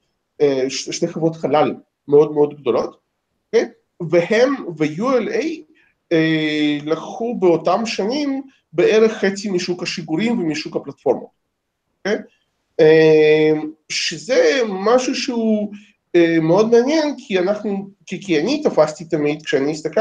אה, 0.40 0.64
שתי 0.70 1.08
חברות 1.08 1.36
חלל 1.36 1.74
מאוד 2.08 2.32
מאוד 2.32 2.60
גדולות, 2.60 2.90
okay? 2.90 3.58
אוקיי? 3.60 3.68
והם 4.10 4.54
ו-ULA 4.78 5.44
אה, 6.12 6.78
לקחו 6.84 7.36
באותם 7.38 7.86
שנים 7.86 8.42
בערך 8.72 9.12
חצי 9.12 9.50
משוק 9.50 9.82
השיגורים 9.82 10.40
ומשוק 10.40 10.76
הפלטפורמות, 10.76 11.28
okay? 11.28 12.10
אוקיי? 12.10 12.22
אה, 12.80 13.52
שזה 13.88 14.60
משהו 14.68 15.14
שהוא 15.14 15.72
אה, 15.72 15.78
מאוד 16.42 16.70
מעניין, 16.70 17.14
כי 17.18 17.38
אנחנו, 17.38 17.88
כי, 18.06 18.22
כי 18.22 18.40
אני 18.40 18.62
תפסתי 18.62 19.04
תמיד, 19.04 19.42
כשאני 19.42 19.72
אסתכל, 19.72 20.00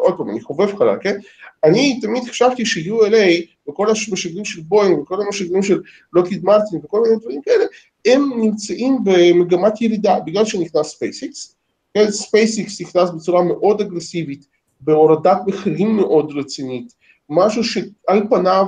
עוד 0.00 0.16
פעם, 0.16 0.30
אני 0.30 0.40
חובב 0.40 0.76
חלל, 0.76 0.96
כן? 1.00 1.16
אני 1.64 2.00
תמיד 2.02 2.24
חשבתי 2.24 2.66
ש-ULA 2.66 3.44
וכל 3.68 3.90
המשגרים 3.90 4.44
של 4.44 4.60
בואינג 4.60 4.98
וכל 4.98 5.20
המשגרים 5.20 5.62
של 5.62 5.80
לוקהיד 6.12 6.44
מרטין 6.44 6.80
וכל 6.84 7.00
מיני 7.00 7.16
דברים 7.16 7.42
כאלה, 7.42 7.64
הם 8.06 8.30
נמצאים 8.36 8.98
במגמת 9.04 9.80
ירידה, 9.80 10.20
בגלל 10.26 10.44
שנכנס 10.44 10.86
ספייסיקס, 10.86 11.56
כן, 11.94 12.10
ספייסיקס 12.10 12.80
נכנס 12.80 13.10
בצורה 13.10 13.42
מאוד 13.42 13.80
אגרסיבית, 13.80 14.46
בהורדת 14.80 15.36
מחירים 15.46 15.96
מאוד 15.96 16.32
רצינית, 16.36 16.94
משהו 17.28 17.64
שעל 17.64 18.26
פניו 18.30 18.66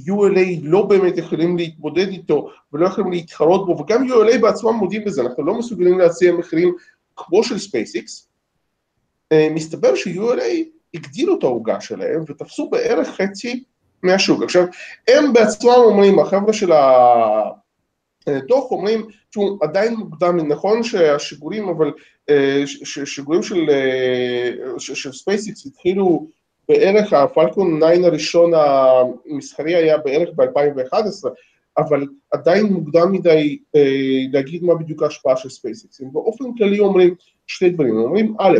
ULA 0.00 0.60
לא 0.62 0.82
באמת 0.86 1.18
יכולים 1.18 1.56
להתמודד 1.56 2.08
איתו 2.08 2.50
ולא 2.72 2.86
יכולים 2.86 3.12
להתחרות 3.12 3.66
בו, 3.66 3.78
וגם 3.78 4.06
ULA 4.08 4.38
בעצמם 4.38 4.72
מודים 4.72 5.04
בזה, 5.04 5.22
אנחנו 5.22 5.44
לא 5.44 5.58
מסוגלים 5.58 5.98
להציע 5.98 6.32
מחירים 6.32 6.74
כמו 7.16 7.44
של 7.44 7.58
ספייסיקס, 7.58 8.28
אה, 9.32 9.48
מסתבר 9.54 9.94
ש-ULA 9.94 10.64
הגדילו 10.94 11.38
את 11.38 11.42
העוגה 11.42 11.80
שלהם 11.80 12.24
ותפסו 12.28 12.70
בערך 12.70 13.08
חצי 13.08 13.64
מהשוק. 14.02 14.42
עכשיו, 14.42 14.64
הם 15.08 15.32
בעצמם 15.32 15.70
אומרים, 15.70 16.18
החבר'ה 16.18 16.52
של 16.52 16.72
הדוח 18.26 18.70
אומרים, 18.70 19.06
תשמעו, 19.30 19.58
עדיין 19.62 19.94
מוקדם, 19.94 20.36
נכון 20.36 20.82
שהשיגורים, 20.82 21.68
אבל 21.68 21.92
אה, 22.30 22.62
שיגורים 22.84 23.42
של, 23.42 23.70
אה, 23.70 24.50
של 24.78 25.12
ספייסיקס 25.12 25.66
התחילו 25.66 26.26
בערך, 26.72 27.12
הפלקון 27.12 27.80
9 27.80 28.06
הראשון 28.06 28.50
המסחרי 28.54 29.74
היה 29.74 29.98
בערך 29.98 30.28
ב-2011, 30.36 31.28
אבל 31.78 32.06
עדיין 32.30 32.66
מוקדם 32.66 33.12
מדי 33.12 33.58
אה, 33.76 33.80
להגיד 34.32 34.64
מה 34.64 34.74
בדיוק 34.74 35.02
ההשפעה 35.02 35.36
של 35.36 35.48
ספייסיקס. 35.48 36.00
הם 36.00 36.12
באופן 36.12 36.44
כללי 36.58 36.78
אומרים 36.78 37.14
שני 37.46 37.70
דברים, 37.70 37.96
אומרים 37.96 38.34
א', 38.38 38.58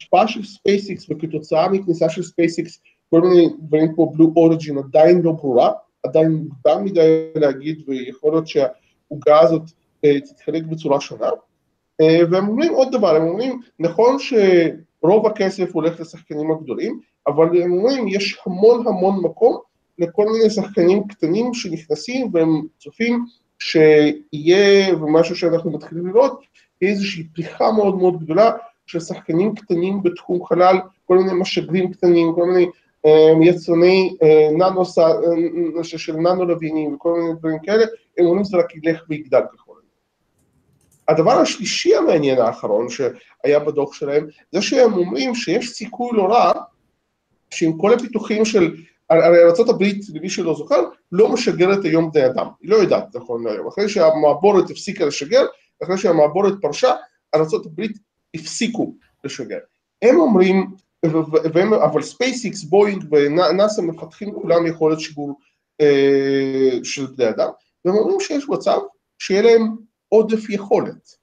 השפעה 0.00 0.28
של 0.28 0.44
ספייסיקס 0.44 1.06
וכתוצאה 1.10 1.68
מכניסה 1.68 2.08
של 2.08 2.22
ספייסיקס 2.22 2.80
כל 3.10 3.20
מיני 3.20 3.48
דברים 3.58 3.94
כמו 3.94 4.10
בלו 4.10 4.32
אוריג'ין 4.36 4.78
עדיין 4.78 5.22
לא 5.22 5.32
ברורה, 5.32 5.72
עדיין 6.02 6.32
מוקדם 6.32 6.84
מדי 6.84 7.26
להגיד 7.34 7.82
ויכול 7.86 8.32
להיות 8.32 8.46
שהעוגה 8.46 9.40
הזאת 9.40 9.62
אה, 10.04 10.20
תתחלק 10.20 10.64
בצורה 10.64 11.00
שונה. 11.00 11.30
אה, 12.00 12.18
והם 12.30 12.48
אומרים 12.48 12.72
עוד 12.72 12.88
דבר, 12.92 13.16
הם 13.16 13.22
אומרים 13.22 13.60
נכון 13.78 14.16
שרוב 14.18 15.26
הכסף 15.26 15.74
הולך 15.74 16.00
לשחקנים 16.00 16.50
הגדולים, 16.50 17.00
אבל 17.26 17.62
אומרים 17.62 18.08
יש 18.08 18.38
המון 18.46 18.86
המון 18.86 19.20
מקום 19.22 19.58
לכל 19.98 20.26
מיני 20.32 20.50
שחקנים 20.50 21.06
קטנים 21.06 21.54
שנכנסים 21.54 22.30
והם 22.32 22.62
צופים 22.78 23.24
שיהיה, 23.58 24.96
ומשהו 24.96 25.36
שאנחנו 25.36 25.70
מתחילים 25.70 26.06
לראות, 26.06 26.40
איזושהי 26.82 27.24
פריחה 27.24 27.72
מאוד 27.72 27.98
מאוד 27.98 28.20
גדולה 28.24 28.50
של 28.86 29.00
שחקנים 29.00 29.54
קטנים 29.54 30.02
בתחום 30.02 30.44
חלל, 30.44 30.76
כל 31.04 31.18
מיני 31.18 31.32
משאבים 31.32 31.92
קטנים, 31.92 32.34
כל 32.34 32.44
מיני 32.44 32.66
אה, 33.06 33.32
יצרני 33.42 34.16
אה, 34.22 34.48
ננו, 34.52 34.82
אה, 35.78 35.84
של 35.84 36.16
ננו 36.16 36.44
לוויינים 36.44 36.94
וכל 36.94 37.20
מיני 37.20 37.34
דברים 37.38 37.58
כאלה, 37.62 37.84
הם 38.18 38.26
אומרים 38.26 38.44
שזה 38.44 38.56
רק 38.56 38.76
ילך 38.76 39.02
ויגדל 39.08 39.40
ככל 39.52 39.74
הדבר 41.08 41.32
השלישי 41.32 41.96
המעניין 41.96 42.38
האחרון 42.38 42.86
שהיה 42.88 43.58
בדוח 43.58 43.92
שלהם, 43.92 44.26
זה 44.52 44.62
שהם 44.62 44.92
אומרים 44.92 45.34
שיש 45.34 45.70
סיכוי 45.70 46.10
לא 46.12 46.22
רע 46.22 46.52
שעם 47.54 47.78
כל 47.78 47.94
הפיתוחים 47.94 48.44
של, 48.44 48.74
הרי 49.10 49.42
ארה"ב, 49.42 49.84
למי 50.14 50.30
שלא 50.30 50.54
זוכר, 50.54 50.80
לא 51.12 51.32
משגרת 51.32 51.84
היום 51.84 52.10
בני 52.10 52.26
אדם, 52.26 52.46
היא 52.60 52.70
לא 52.70 52.76
יודעת 52.76 53.16
נכון 53.16 53.44
להיום, 53.44 53.68
אחרי 53.68 53.88
שהמעבורת 53.88 54.70
הפסיקה 54.70 55.04
לשגר, 55.04 55.46
אחרי 55.82 55.98
שהמעבורת 55.98 56.54
פרשה, 56.60 56.92
ארה"ב 57.34 57.82
הפסיקו 58.34 58.94
לשגר. 59.24 59.58
הם 60.02 60.16
אומרים, 60.16 60.66
והם, 61.54 61.74
אבל 61.74 62.02
ספייסיקס, 62.02 62.62
בואינג 62.62 63.04
ונאסא 63.12 63.80
מפתחים 63.80 64.34
כולם 64.34 64.66
יכולת 64.66 65.00
שיגור 65.00 65.38
אה, 65.80 66.70
של 66.82 67.06
בני 67.06 67.28
אדם, 67.28 67.48
והם 67.84 67.94
אומרים 67.94 68.20
שיש 68.20 68.48
מצב 68.48 68.78
שיהיה 69.18 69.42
להם 69.42 69.76
עודף 70.08 70.50
יכולת 70.50 71.16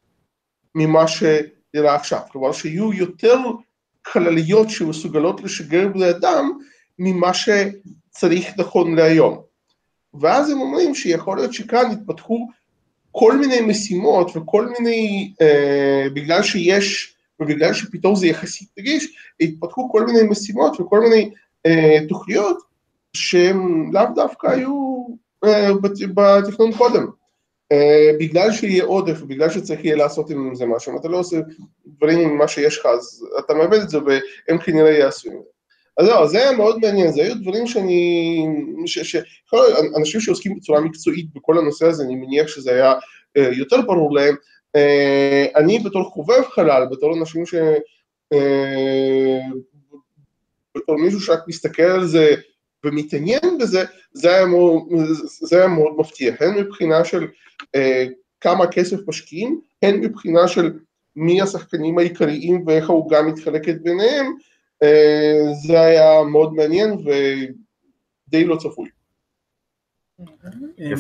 ממה 0.75 1.05
שנראה 1.07 1.95
עכשיו, 1.95 2.19
כלומר 2.31 2.51
שיהיו 2.51 2.93
יותר 2.93 3.37
חלליות 4.07 4.69
שמסוגלות 4.69 5.41
לשגר 5.41 5.87
בני 5.87 6.09
אדם 6.09 6.51
ממה 6.99 7.31
שצריך 7.33 8.47
נכון 8.57 8.95
להיום. 8.95 9.41
ואז 10.21 10.49
הם 10.49 10.61
אומרים 10.61 10.95
שיכול 10.95 11.37
להיות 11.37 11.53
שכאן 11.53 11.91
יתפתחו 11.91 12.47
כל 13.11 13.37
מיני 13.37 13.61
משימות 13.61 14.31
וכל 14.37 14.69
מיני, 14.79 15.33
אה, 15.41 16.07
בגלל 16.13 16.43
שיש, 16.43 17.15
ובגלל 17.39 17.73
שפתאום 17.73 18.15
זה 18.15 18.27
יחסית 18.27 18.69
נגיש, 18.77 19.17
התפתחו 19.41 19.89
כל 19.91 20.05
מיני 20.05 20.23
משימות 20.29 20.79
וכל 20.79 20.99
מיני 20.99 21.31
אה, 21.65 21.97
תוכניות 22.09 22.57
שהן 23.13 23.89
לאו 23.93 24.05
דווקא 24.15 24.47
היו 24.47 25.05
אה, 25.45 25.69
בתכנון 26.13 26.73
קודם. 26.77 27.20
Uh, 27.71 28.19
בגלל 28.19 28.51
שיהיה 28.51 28.83
עודף, 28.83 29.21
בגלל 29.21 29.49
שצריך 29.49 29.85
יהיה 29.85 29.95
לעשות 29.95 30.29
עם 30.29 30.55
זה 30.55 30.65
משהו, 30.65 30.91
אם 30.91 30.97
אתה 30.97 31.07
לא 31.07 31.17
עושה 31.17 31.37
דברים 31.85 32.19
עם 32.19 32.37
מה 32.37 32.47
שיש 32.47 32.77
לך, 32.77 32.85
אז 32.85 33.27
אתה 33.39 33.53
מאבד 33.53 33.79
את 33.79 33.89
זה 33.89 33.97
והם 34.05 34.57
כנראה 34.57 34.91
יעשו 34.91 35.31
עם 35.31 35.37
זה. 35.43 35.49
אז 35.97 36.05
זהו, 36.05 36.27
זה 36.27 36.37
היה 36.37 36.51
מאוד 36.51 36.79
מעניין, 36.81 37.11
זה 37.11 37.21
היו 37.21 37.35
דברים 37.41 37.67
שאני, 37.67 38.45
ש, 38.85 38.99
ש, 38.99 39.15
אנשים 39.97 40.21
שעוסקים 40.21 40.55
בצורה 40.55 40.81
מקצועית 40.81 41.25
בכל 41.33 41.57
הנושא 41.57 41.85
הזה, 41.85 42.03
אני 42.03 42.15
מניח 42.15 42.47
שזה 42.47 42.71
היה 42.73 42.93
uh, 42.93 43.41
יותר 43.41 43.81
ברור 43.81 44.15
להם. 44.15 44.35
Uh, 44.77 45.59
אני 45.59 45.79
בתור 45.79 46.03
חובב 46.03 46.43
חלל, 46.49 46.85
בתור 46.91 47.17
אנשים 47.17 47.45
ש... 47.45 47.55
בתור 50.77 50.97
מישהו 50.97 51.19
שרק 51.19 51.39
מסתכל 51.47 51.83
על 51.83 52.05
זה 52.05 52.35
ומתעניין 52.85 53.57
בזה, 53.59 53.83
זה 54.13 54.35
היה 54.35 54.45
מאוד, 54.45 54.83
זה 55.23 55.57
היה 55.57 55.67
מאוד 55.67 55.93
מפתיע, 55.97 56.35
הן 56.39 56.57
מבחינה 56.59 57.05
של 57.05 57.27
אה, 57.75 58.05
כמה 58.41 58.67
כסף 58.67 58.97
משקיעים, 59.07 59.61
הן 59.81 59.99
מבחינה 59.99 60.47
של 60.47 60.79
מי 61.15 61.41
השחקנים 61.41 61.97
העיקריים 61.97 62.63
ואיך 62.67 62.89
העוגה 62.89 63.21
מתחלקת 63.21 63.81
ביניהם, 63.81 64.25
אה, 64.83 65.39
זה 65.67 65.81
היה 65.81 66.23
מאוד 66.23 66.53
מעניין 66.53 66.93
ודי 66.93 68.45
לא 68.45 68.55
צפוי. 68.55 68.89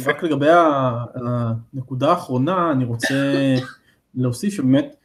רק 0.05 0.23
לגבי 0.23 0.49
הנקודה 1.73 2.09
האחרונה, 2.09 2.71
אני 2.71 2.85
רוצה 2.85 3.15
להוסיף 4.15 4.53
שבאמת 4.53 4.95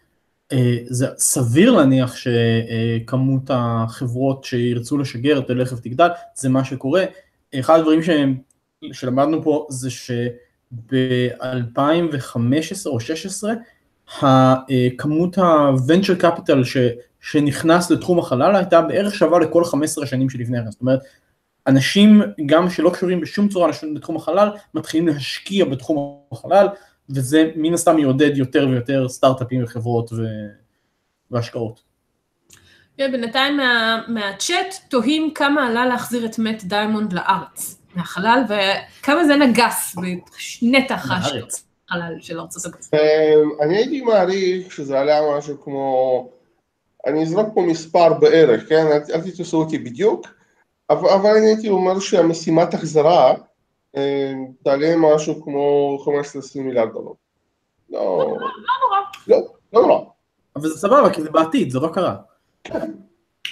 זה 0.88 1.06
סביר 1.18 1.70
להניח 1.70 2.14
שכמות 2.16 3.42
החברות 3.48 4.44
שירצו 4.44 4.98
לשגר 4.98 5.40
תלך 5.40 5.72
ותגדל, 5.72 6.08
זה 6.34 6.48
מה 6.48 6.64
שקורה. 6.64 7.04
אחד 7.60 7.78
הדברים 7.78 8.00
שלמדנו 8.92 9.42
פה 9.42 9.66
זה 9.70 9.90
שב-2015 9.90 11.36
או 12.86 12.98
2016 12.98 13.54
כמות 14.98 15.38
ה-venture 15.38 16.22
capital 16.22 16.64
ש, 16.64 16.76
שנכנס 17.20 17.90
לתחום 17.90 18.18
החלל 18.18 18.56
הייתה 18.56 18.82
בערך 18.82 19.14
שווה 19.14 19.38
לכל 19.38 19.64
15 19.64 20.06
שנים 20.06 20.30
שלפני 20.30 20.58
כן, 20.58 20.70
זאת 20.70 20.80
אומרת 20.80 21.00
אנשים 21.66 22.22
גם 22.46 22.70
שלא 22.70 22.90
קשורים 22.90 23.20
בשום 23.20 23.48
צורה 23.48 23.70
לתחום 23.94 24.16
החלל 24.16 24.48
מתחילים 24.74 25.08
להשקיע 25.08 25.64
בתחום 25.64 26.18
החלל 26.32 26.66
וזה 27.10 27.50
מן 27.56 27.74
הסתם 27.74 27.98
יעודד 27.98 28.36
יותר 28.36 28.66
ויותר 28.70 29.08
סטארט-אפים 29.08 29.64
וחברות 29.64 30.12
ו... 30.12 30.16
והשקעות. 31.30 31.80
כן, 32.96 33.12
בינתיים 33.12 33.56
מה, 33.56 34.02
מהצ'אט 34.08 34.74
תוהים 34.88 35.34
כמה 35.34 35.66
עלה 35.66 35.86
להחזיר 35.86 36.26
את 36.26 36.38
מאט 36.38 36.64
דיימון 36.64 37.12
לארץ, 37.12 37.78
מהחלל, 37.94 38.42
וכמה 38.48 39.24
זה 39.24 39.36
נגס 39.36 39.96
בנתח 40.62 41.10
החלל 41.10 42.16
של 42.20 42.40
ארצות 42.40 42.64
הברית. 42.64 42.88
אמ, 42.94 43.50
אני 43.62 43.76
הייתי 43.76 44.00
מעריך 44.00 44.72
שזה 44.72 45.00
עלה 45.00 45.20
משהו 45.38 45.62
כמו, 45.64 46.28
אני 47.06 47.22
אזרוק 47.22 47.54
פה 47.54 47.60
מספר 47.60 48.12
בערך, 48.12 48.68
כן? 48.68 48.86
אל 49.14 49.20
תתפסו 49.20 49.56
אותי 49.56 49.78
בדיוק, 49.78 50.26
אבל 50.90 51.30
אני 51.36 51.46
הייתי 51.46 51.68
אומר 51.68 52.00
שהמשימת 52.00 52.74
החזרה 52.74 53.34
תעלה 54.64 54.94
משהו 54.96 55.44
כמו 55.44 55.98
15-20 56.56 56.60
מיליארד 56.60 56.92
דולר. 56.92 57.12
לא, 57.90 58.00
לא 58.00 58.36
נורא. 58.82 59.00
לא, 59.26 59.38
לא 59.72 59.82
נורא. 59.82 60.04
אבל 60.56 60.68
זה 60.68 60.78
סבבה, 60.78 61.10
כי 61.10 61.22
זה 61.22 61.30
בעתיד, 61.30 61.70
זה 61.70 61.80
לא 61.80 61.88
קרה. 61.88 62.16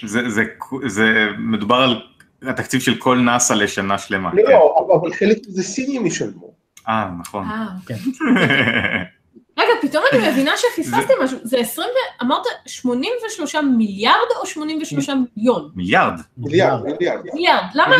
זה, 0.04 0.30
זה, 0.30 0.42
זה 0.86 1.26
מדובר 1.38 1.76
על 1.76 2.02
התקציב 2.42 2.80
של 2.80 2.94
כל 2.98 3.18
נאסא 3.18 3.52
לשנה 3.52 3.98
שלמה. 3.98 4.30
לא, 4.34 4.42
כן. 4.46 4.52
לא, 4.52 4.96
אבל 5.00 5.12
חלק 5.12 5.38
מזה 5.48 5.62
סינים 5.62 6.06
ישלמו. 6.06 6.54
אה, 6.88 7.10
נכון. 7.20 7.44
אה, 7.44 7.66
כן. 7.86 7.94
רגע, 9.58 9.72
פתאום 9.82 10.04
אני 10.12 10.30
מבינה 10.30 10.52
שפספסתי 10.56 11.12
משהו, 11.22 11.38
זה 11.42 11.58
20, 11.58 11.88
ו- 11.88 12.24
אמרת 12.24 12.42
83 12.66 13.54
מיליארד 13.54 14.28
או 14.40 14.46
83 14.46 15.08
מיליון? 15.08 15.70
מיליארד. 15.74 16.20
מיליארד, 16.36 16.82
מיליארד. 16.84 17.20
מיליארד, 17.34 17.64
למה? 17.74 17.96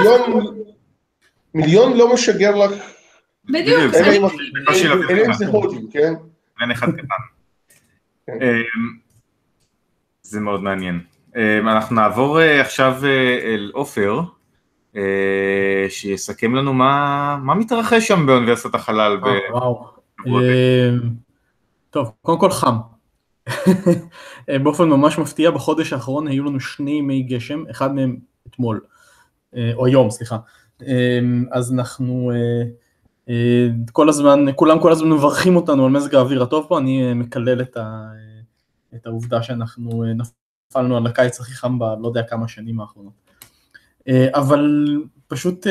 מיליון, 1.55 1.97
לא 1.97 2.15
משגר 2.15 2.55
לך, 2.57 2.71
בדיוק, 3.45 3.95
אלא 3.95 5.27
אם. 5.27 5.33
זה 5.33 5.47
הודים, 5.47 5.91
כן? 5.91 6.15
אין 6.61 6.71
אחד 6.71 6.91
קטן. 6.91 7.05
כן. 8.27 8.33
אמ, 8.43 9.05
זה 10.23 10.41
מאוד 10.41 10.63
מעניין. 10.63 11.01
אמ, 11.37 11.69
אנחנו 11.69 11.97
נעבור 11.97 12.41
אה, 12.41 12.61
עכשיו 12.61 12.95
אה, 13.05 13.39
אל 13.55 13.71
עופר, 13.75 14.21
אה, 14.97 15.87
שיסכם 15.89 16.55
לנו 16.55 16.75
מה 16.75 17.37
מה 17.43 17.55
מתרחש 17.55 18.09
שם 18.09 18.27
באוניברסיטת 18.27 18.75
החלל. 18.75 19.17
ב- 19.17 19.53
וואו. 19.53 19.87
אה, 20.27 20.91
טוב, 21.91 22.13
קודם 22.23 22.41
כל 22.41 22.51
חם. 22.51 22.77
באופן 24.63 24.89
ממש 24.89 25.19
מפתיע, 25.19 25.51
בחודש 25.51 25.93
האחרון 25.93 26.29
היו 26.29 26.45
לנו 26.45 26.61
שני 26.61 26.91
ימי 26.91 27.23
גשם, 27.23 27.65
אחד 27.71 27.95
מהם 27.95 28.17
אתמול, 28.51 28.81
או 29.75 29.87
היום, 29.87 30.11
סליחה. 30.11 30.37
אה, 30.83 31.19
אז 31.51 31.73
אנחנו 31.73 32.31
אה, 32.35 32.63
אה, 33.29 33.69
כל 33.93 34.09
הזמן, 34.09 34.45
כולם 34.57 34.81
כל 34.81 34.93
הזמן 34.93 35.11
מברכים 35.11 35.57
אותנו 35.57 35.85
על 35.85 35.91
מזג 35.91 36.15
האוויר 36.15 36.43
הטוב 36.43 36.67
פה, 36.69 36.79
אני 36.79 37.09
אה, 37.09 37.15
מקלל 37.15 37.63
את, 37.63 37.77
ה, 37.77 38.11
את 38.95 39.07
העובדה 39.07 39.43
שאנחנו 39.43 40.05
נפלנו 40.71 40.97
על 40.97 41.07
הקיץ 41.07 41.41
הכי 41.41 41.53
חם 41.53 41.79
ב... 41.79 41.83
לא 41.83 42.09
יודע 42.09 42.23
כמה 42.23 42.49
שנים 42.49 42.81
האחרונות. 42.81 43.13
אבל 44.35 44.87
פשוט 45.29 45.67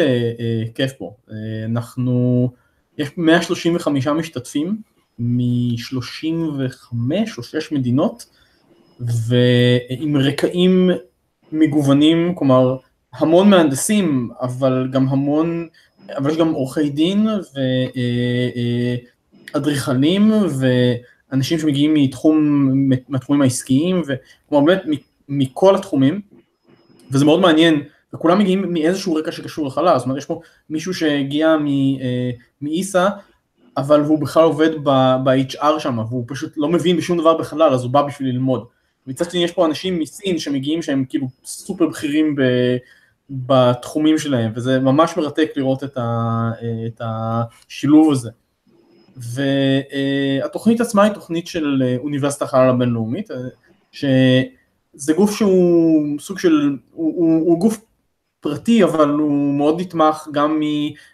כיף 0.75 0.91
פה. 0.97 1.15
אנחנו, 1.65 2.49
יש 2.97 3.09
135 3.17 4.07
משתתפים 4.07 4.81
מ-35 5.19 6.95
או 7.37 7.43
6 7.43 7.71
מדינות, 7.71 8.25
ועם 8.99 10.17
רקעים 10.17 10.89
מגוונים, 11.51 12.35
כלומר 12.35 12.77
המון 13.13 13.49
מהנדסים, 13.49 14.30
אבל 14.41 14.88
גם 14.91 15.08
המון, 15.08 15.67
אבל 16.17 16.32
יש 16.32 16.38
גם 16.38 16.52
עורכי 16.52 16.89
דין 16.89 17.28
ואדריכלים 19.54 20.32
ואנשים 20.60 21.60
שמגיעים 21.60 21.93
מתחום, 21.93 22.69
מהתחומים 23.10 23.41
העסקיים, 23.41 24.02
וכלומר 24.08 24.65
באמת 24.65 24.84
מכל 25.30 25.76
התחומים, 25.76 26.21
וזה 27.12 27.26
מאוד 27.26 27.39
מעניין, 27.39 27.84
וכולם 28.13 28.39
מגיעים 28.39 28.73
מאיזשהו 28.73 29.15
רקע 29.15 29.32
שקשור 29.32 29.67
לחלל, 29.67 29.97
זאת 29.97 30.06
אומרת 30.06 30.17
יש 30.17 30.26
פה 30.26 30.41
מישהו 30.69 30.93
שהגיע 30.93 31.56
אה, 32.02 32.32
מאיסה, 32.62 33.10
אבל 33.78 34.02
הוא 34.02 34.19
בכלל 34.19 34.43
עובד 34.43 34.69
ב-HR 35.23 35.80
שם, 35.80 35.99
והוא 36.10 36.26
פשוט 36.28 36.54
לא 36.58 36.69
מבין 36.69 36.97
בשום 36.97 37.17
דבר 37.17 37.38
בחלל, 37.38 37.73
אז 37.73 37.84
הוא 37.84 37.91
בא 37.91 38.02
בשביל 38.02 38.28
ללמוד. 38.30 38.65
מצד 39.08 39.32
שני 39.32 39.43
יש 39.43 39.52
פה 39.52 39.65
אנשים 39.65 39.99
מסין 39.99 40.39
שמגיעים 40.39 40.82
שהם 40.82 41.06
כאילו 41.10 41.28
סופר 41.45 41.88
בכירים 41.88 42.36
ב, 42.36 42.41
בתחומים 43.29 44.17
שלהם, 44.17 44.51
וזה 44.55 44.79
ממש 44.79 45.17
מרתק 45.17 45.49
לראות 45.55 45.83
את, 45.83 45.97
ה, 45.97 46.51
את 46.88 47.01
השילוב 47.03 48.12
הזה. 48.12 48.29
והתוכנית 49.17 50.81
עצמה 50.81 51.03
היא 51.03 51.13
תוכנית 51.13 51.47
של 51.47 51.83
אוניברסיטת 51.97 52.41
החלל 52.41 52.69
הבינלאומית, 52.69 53.29
שזה 53.91 55.13
גוף 55.15 55.36
שהוא 55.36 56.19
סוג 56.19 56.39
של, 56.39 56.77
הוא, 56.91 57.13
הוא, 57.15 57.49
הוא 57.49 57.59
גוף 57.59 57.77
פרטי, 58.39 58.83
אבל 58.83 59.09
הוא 59.09 59.53
מאוד 59.53 59.81
נתמך 59.81 60.27
גם, 60.31 60.59
מ, 60.59 60.63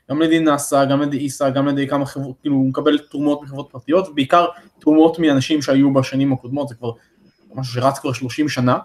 גם 0.10 0.22
על 0.22 0.24
ידי 0.24 0.40
נאסא, 0.40 0.86
גם 0.86 1.02
על 1.02 1.08
ידי 1.08 1.18
איסה, 1.18 1.50
גם 1.50 1.68
על 1.68 1.74
ידי 1.74 1.88
כמה 1.88 2.06
חברות, 2.06 2.36
כאילו 2.42 2.56
הוא 2.56 2.70
מקבל 2.70 2.98
תרומות 2.98 3.42
מחברות 3.42 3.70
פרטיות, 3.72 4.08
ובעיקר 4.08 4.46
תרומות 4.80 5.20
מאנשים 5.20 5.62
שהיו 5.62 5.94
בשנים 5.94 6.34
הקודמות, 6.34 6.68
זה 6.68 6.76
כבר 6.76 6.92
משהו 7.56 7.74
שרץ 7.74 8.00
כבר 8.00 8.14
30 8.14 8.50
שנה, 8.50 8.78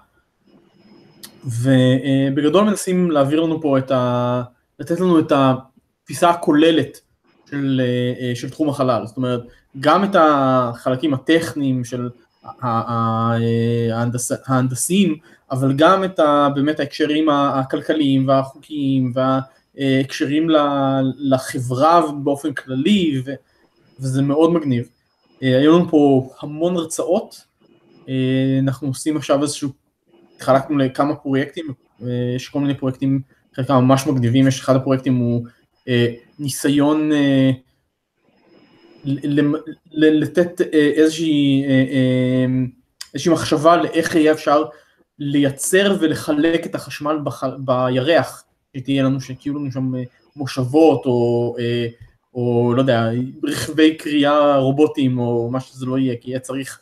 ובגדול 1.47 2.65
מנסים 2.65 3.11
להעביר 3.11 3.41
לנו 3.41 3.61
פה 3.61 3.79
את 3.79 3.91
ה... 3.91 4.43
לתת 4.79 5.01
לנו 5.01 5.19
את 5.19 5.33
התפיסה 5.35 6.31
הכוללת 6.31 7.01
של, 7.51 7.81
של 8.35 8.51
תחום 8.51 8.69
החלל, 8.69 9.07
זאת 9.07 9.17
אומרת, 9.17 9.41
גם 9.81 10.05
את 10.05 10.17
החלקים 10.19 11.15
הטכניים 11.15 11.85
של 11.85 12.09
ההנדס, 12.61 14.33
ההנדסיים, 14.47 15.17
אבל 15.51 15.73
גם 15.73 16.05
את 16.05 16.19
ה, 16.19 16.49
באמת 16.55 16.81
ההקשרים 16.81 17.29
הכלכליים 17.29 18.29
והחוקיים 18.29 19.13
וההקשרים 19.15 20.49
לחברה 21.19 22.03
באופן 22.23 22.53
כללי, 22.53 23.23
ו, 23.25 23.33
וזה 24.01 24.23
מאוד 24.23 24.53
מגניב. 24.53 24.89
היו 25.41 25.79
לנו 25.79 25.89
פה 25.91 26.31
המון 26.41 26.77
הרצאות, 26.77 27.45
אנחנו 28.61 28.89
עושים 28.89 29.17
עכשיו 29.17 29.43
איזשהו, 29.43 29.71
התחלקנו 30.45 30.79
לכמה 30.79 31.15
פרויקטים, 31.15 31.67
יש 32.37 32.49
כל 32.49 32.61
מיני 32.61 32.75
פרויקטים, 32.75 33.21
חלקם 33.55 33.75
ממש 33.75 34.07
מגניבים, 34.07 34.49
יש 34.49 34.61
אחד 34.61 34.77
הפרויקטים 34.77 35.17
הוא 35.17 35.47
ניסיון 36.39 37.11
לתת 39.93 40.61
איזושהי, 40.73 41.65
איזושהי 43.15 43.33
מחשבה 43.33 43.77
לאיך 43.77 44.15
יהיה 44.15 44.33
אפשר 44.33 44.65
לייצר 45.19 45.97
ולחלק 46.01 46.67
את 46.67 46.75
החשמל 46.75 47.19
בירח, 47.59 48.45
שתהיה 48.77 49.03
לנו, 49.03 49.21
שתהיו 49.21 49.59
לנו 49.59 49.73
שם 49.73 49.93
מושבות 50.37 51.07
או, 51.07 51.57
או 52.35 52.73
לא 52.77 52.81
יודע, 52.81 53.11
רכבי 53.43 53.95
כרייה 53.95 54.57
רובוטיים 54.57 55.19
או 55.19 55.51
מה 55.51 55.61
שזה 55.61 55.87
לא 55.87 55.99
יהיה, 55.99 56.15
כי 56.21 56.31
יהיה 56.31 56.41
צריך 56.41 56.81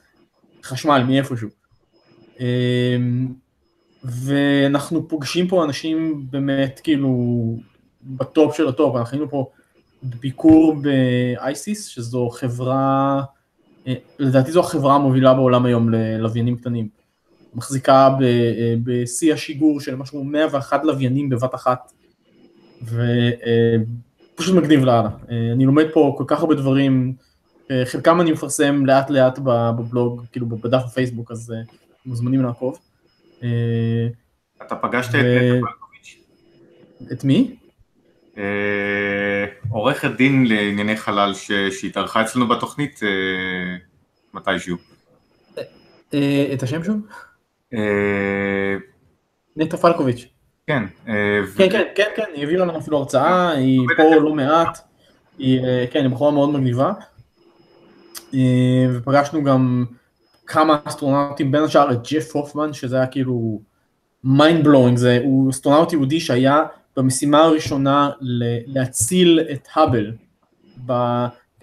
חשמל 0.65 1.05
מאיפשהו. 1.09 1.49
ואנחנו 4.05 5.09
פוגשים 5.09 5.49
פה 5.49 5.65
אנשים 5.65 6.27
באמת 6.31 6.81
כאילו 6.85 7.57
ב 8.03 8.16
top 8.16 8.57
של 8.57 8.69
ה 8.69 8.74
top, 8.74 8.97
אנחנו 8.97 9.17
היינו 9.17 9.31
פה 9.31 9.51
בביקור 10.05 10.77
ב 10.83 11.00
ISIS, 11.00 11.87
שזו 11.87 12.29
חברה, 12.29 13.23
לדעתי 14.19 14.53
זו 14.53 14.61
החברה 14.61 14.95
המובילה 14.95 15.35
בעולם 15.35 15.65
היום 15.65 15.89
ללוויינים 15.89 16.57
קטנים. 16.57 16.89
מחזיקה 17.55 18.17
בשיא 18.85 19.35
השיגור 19.35 19.81
של 19.81 19.95
משהו 19.95 20.25
101 20.25 20.85
לוויינים 20.85 21.29
בבת 21.29 21.55
אחת, 21.55 21.93
ופשוט 22.83 24.57
מגניב 24.57 24.85
לאללה. 24.85 25.11
אני 25.53 25.67
לומד 25.67 25.85
פה 25.95 26.15
כל 26.19 26.25
כך 26.27 26.41
הרבה 26.41 26.55
דברים, 26.55 27.15
חלקם 27.85 28.21
אני 28.21 28.33
מפרסם 28.33 28.87
לאט 28.87 29.11
לאט 29.11 29.39
בבלוג, 29.39 30.23
כאילו 30.33 30.47
בדף 30.47 30.83
הפייסבוק, 30.85 31.31
אז 31.31 31.55
מוזמנים 32.07 32.43
לעקוב. 32.43 32.79
אתה 34.67 34.77
פגשת 34.77 35.09
את 35.15 35.25
פלקוביץ'? 35.61 36.19
את 37.13 37.25
מי? 37.25 37.57
עורכת 39.71 40.11
דין 40.11 40.47
לענייני 40.47 40.97
חלל 40.97 41.33
שהתארחה 41.71 42.23
אצלנו 42.23 42.49
בתוכנית 42.49 43.01
מתישהו. 44.35 44.77
את 46.55 46.63
השם 46.63 46.85
שוב? 46.85 46.97
נטע 49.57 49.77
פלקוביץ'. 49.77 50.27
כן. 50.67 50.83
כן, 51.05 51.71
כן, 51.71 51.83
כן, 51.95 52.09
כן, 52.17 52.23
היא 52.35 52.41
העבירה 52.41 52.67
לנו 52.67 52.79
אפילו 52.79 52.99
הרצאה, 52.99 53.51
היא 53.51 53.81
פה 53.97 54.15
לא 54.23 54.35
מעט, 54.35 54.79
היא, 55.39 55.61
כן, 55.91 56.01
היא 56.01 56.09
בחורה 56.09 56.31
מאוד 56.31 56.51
מגניבה. 56.51 56.93
ופגשנו 58.95 59.45
גם 59.45 59.85
כמה 60.47 60.79
אסטרונאוטים, 60.85 61.53
בין 61.53 61.63
השאר 61.63 61.93
את 61.93 61.99
ג'ף 62.13 62.37
הופמן, 62.37 62.73
שזה 62.73 62.97
היה 62.97 63.07
כאילו 63.07 63.61
mind 64.27 64.65
blowing, 64.65 64.97
זה, 64.97 65.21
הוא 65.25 65.51
אסטרונאוט 65.51 65.93
יהודי 65.93 66.21
שהיה 66.21 66.63
במשימה 66.97 67.43
הראשונה 67.43 68.11
להציל 68.67 69.41
את 69.53 69.69
האבל, 69.75 70.13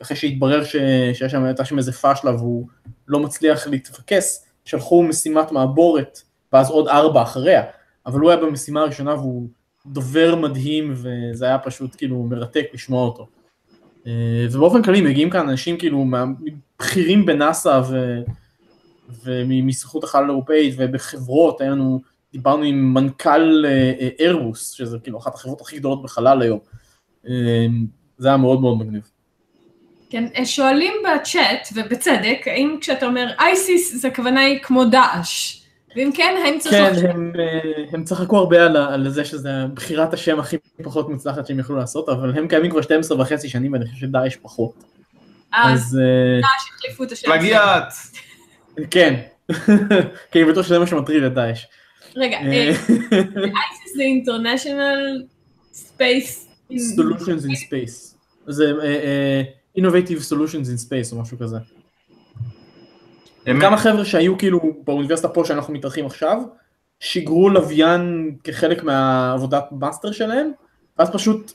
אחרי 0.02 0.18
שהתברר 0.18 0.64
שיש 0.64 1.24
שם, 1.32 1.44
הייתה 1.44 1.66
שם 1.66 1.78
איזה 1.78 1.92
פאשלה 1.92 2.36
והוא 2.36 2.68
לא 3.08 3.20
מצליח 3.20 3.68
להתפקס, 3.68 4.46
שלחו 4.66 5.04
משימת 5.04 5.52
מעבורת, 5.52 6.20
ואז 6.54 6.70
עוד 6.70 6.88
ארבע 6.88 7.22
אחריה, 7.22 7.64
אבל 8.06 8.20
הוא 8.20 8.30
היה 8.30 8.40
במשימה 8.40 8.82
הראשונה 8.82 9.14
והוא 9.14 9.48
דובר 9.86 10.36
מדהים, 10.36 10.94
וזה 10.96 11.46
היה 11.46 11.60
פשוט 11.60 11.96
כאילו 11.98 12.24
מרתק 12.24 12.66
לשמוע 12.74 13.06
אותו. 13.06 13.28
ובאופן 14.52 14.84
כללי 14.84 15.02
מגיעים 15.02 15.30
כאן 15.30 15.50
אנשים 15.50 15.78
כאילו 15.78 16.06
בכירים 16.80 17.26
בנאסא 17.26 17.82
ו... 17.90 18.20
ומסוכנות 19.24 20.04
החלל 20.04 20.24
האירופאית 20.24 20.76
ובחברות, 20.78 21.62
היה 21.62 21.70
לנו, 21.70 22.02
דיברנו 22.32 22.64
עם 22.64 22.94
מנכ"ל 22.94 23.66
איירבוס, 24.20 24.72
שזה 24.72 24.98
כאילו 25.04 25.20
אחת 25.20 25.36
החברות 25.36 25.62
הכי 25.62 25.78
גדולות 25.80 26.04
בחלל 26.04 26.42
היום. 26.42 26.60
זה 28.18 28.28
היה 28.28 28.38
מאוד 28.38 28.62
מאוד 28.62 28.78
מגניב. 28.78 29.10
כן, 30.10 30.46
שואלים 30.46 30.94
בצ'אט, 31.04 31.68
ובצדק, 31.76 32.42
האם 32.46 32.78
כשאתה 32.82 33.06
אומר 33.06 33.28
אייסיס, 33.40 34.02
זה 34.02 34.08
הכוונה 34.08 34.40
היא 34.40 34.60
כמו 34.64 34.86
דאעש. 34.86 35.60
ואם 35.96 36.10
כן, 36.14 36.36
האם 36.46 36.60
צריך... 36.60 36.76
כן, 36.76 36.92
לחשוב- 36.92 37.06
הם, 37.06 37.32
אה, 37.40 37.84
הם 37.94 38.04
צחקו 38.04 38.38
הרבה 38.38 38.66
על, 38.66 38.78
על 38.78 39.10
זה 39.10 39.26
שזה 39.26 39.50
בחירת 39.74 40.14
השם 40.14 40.40
הכי 40.40 40.58
פחות 40.84 41.10
מוצלחת 41.10 41.48
שהם 41.48 41.60
יכלו 41.60 41.76
לעשות, 41.76 42.10
אבל 42.10 42.38
הם 42.38 42.48
קיימים 42.48 42.72
כבר 42.72 42.82
12 42.82 43.22
וחצי 43.22 43.50
שנים 43.50 43.74
ואני 43.74 43.86
חושב 43.86 43.98
שדאעש 43.98 44.36
פחות. 44.36 44.84
אז 45.54 45.80
אז 45.82 46.00
אה, 46.02 46.40
החליפו 46.76 47.04
את 47.04 47.12
השם. 47.12 47.28
פלגיאט! 47.28 47.94
כן, 48.92 49.22
כי 50.32 50.44
אני 50.44 50.52
בטוח 50.52 50.66
שזה 50.66 50.80
מה 50.80 50.88
שמטריד 50.88 51.24
את 51.24 51.34
דאעש. 51.34 51.66
רגע, 52.16 52.38
אה, 52.38 52.72
ISIS 52.72 53.96
זה 53.96 54.04
International 54.24 55.24
Space... 55.74 56.50
Solutions 56.72 57.46
in 57.46 57.56
Space. 57.68 58.16
זה 58.48 58.72
אה, 58.82 58.86
אה, 58.86 59.42
Innovative 59.78 60.32
Solutions 60.32 60.66
in 60.66 60.90
Space 60.90 61.12
או 61.12 61.22
משהו 61.22 61.38
כזה. 61.40 61.58
כמה 63.46 63.78
חבר'ה 63.78 64.06
שהיו 64.06 64.38
כאילו 64.38 64.60
באוניברסיטה 64.84 65.28
פה 65.28 65.46
שאנחנו 65.46 65.74
מתארחים 65.74 66.06
עכשיו, 66.06 66.42
שיגרו 67.00 67.50
לוויין 67.50 68.36
כחלק 68.44 68.84
מהעבודת 68.84 69.64
master 69.72 70.12
שלהם, 70.12 70.52
ואז 71.00 71.10
פשוט 71.10 71.54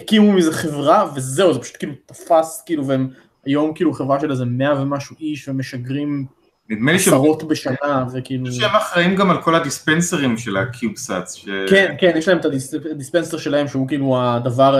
הקימו 0.00 0.32
מזה 0.32 0.52
חברה 0.52 1.12
וזהו, 1.16 1.54
זה 1.54 1.60
פשוט 1.60 1.76
כאילו 1.76 1.92
תפס 2.06 2.62
כאילו 2.66 2.86
והם 2.86 3.08
היום 3.44 3.74
כאילו 3.74 3.92
חברה 3.92 4.20
של 4.20 4.30
איזה 4.30 4.44
מאה 4.44 4.82
ומשהו 4.82 5.16
איש 5.20 5.48
ומשגרים 5.48 6.26
נדמה 6.70 6.92
לי 6.92 6.98
עשרות 6.98 7.42
בשנה 7.48 7.74
וכאילו... 8.12 8.52
שהם 8.52 8.76
אחראים 8.76 9.16
גם 9.16 9.30
על 9.30 9.42
כל 9.42 9.54
הדיספנסרים 9.54 10.36
של 10.38 10.56
הקיובסאטס. 10.56 11.34
ש- 11.34 11.48
כן, 11.68 11.94
כן, 11.98 12.12
יש 12.16 12.28
להם 12.28 12.38
את 12.38 12.44
הדיס- 12.44 12.74
הדיספנסר 12.90 13.36
שלהם 13.38 13.68
שהוא 13.68 13.88
כאילו 13.88 14.16
הדבר, 14.22 14.78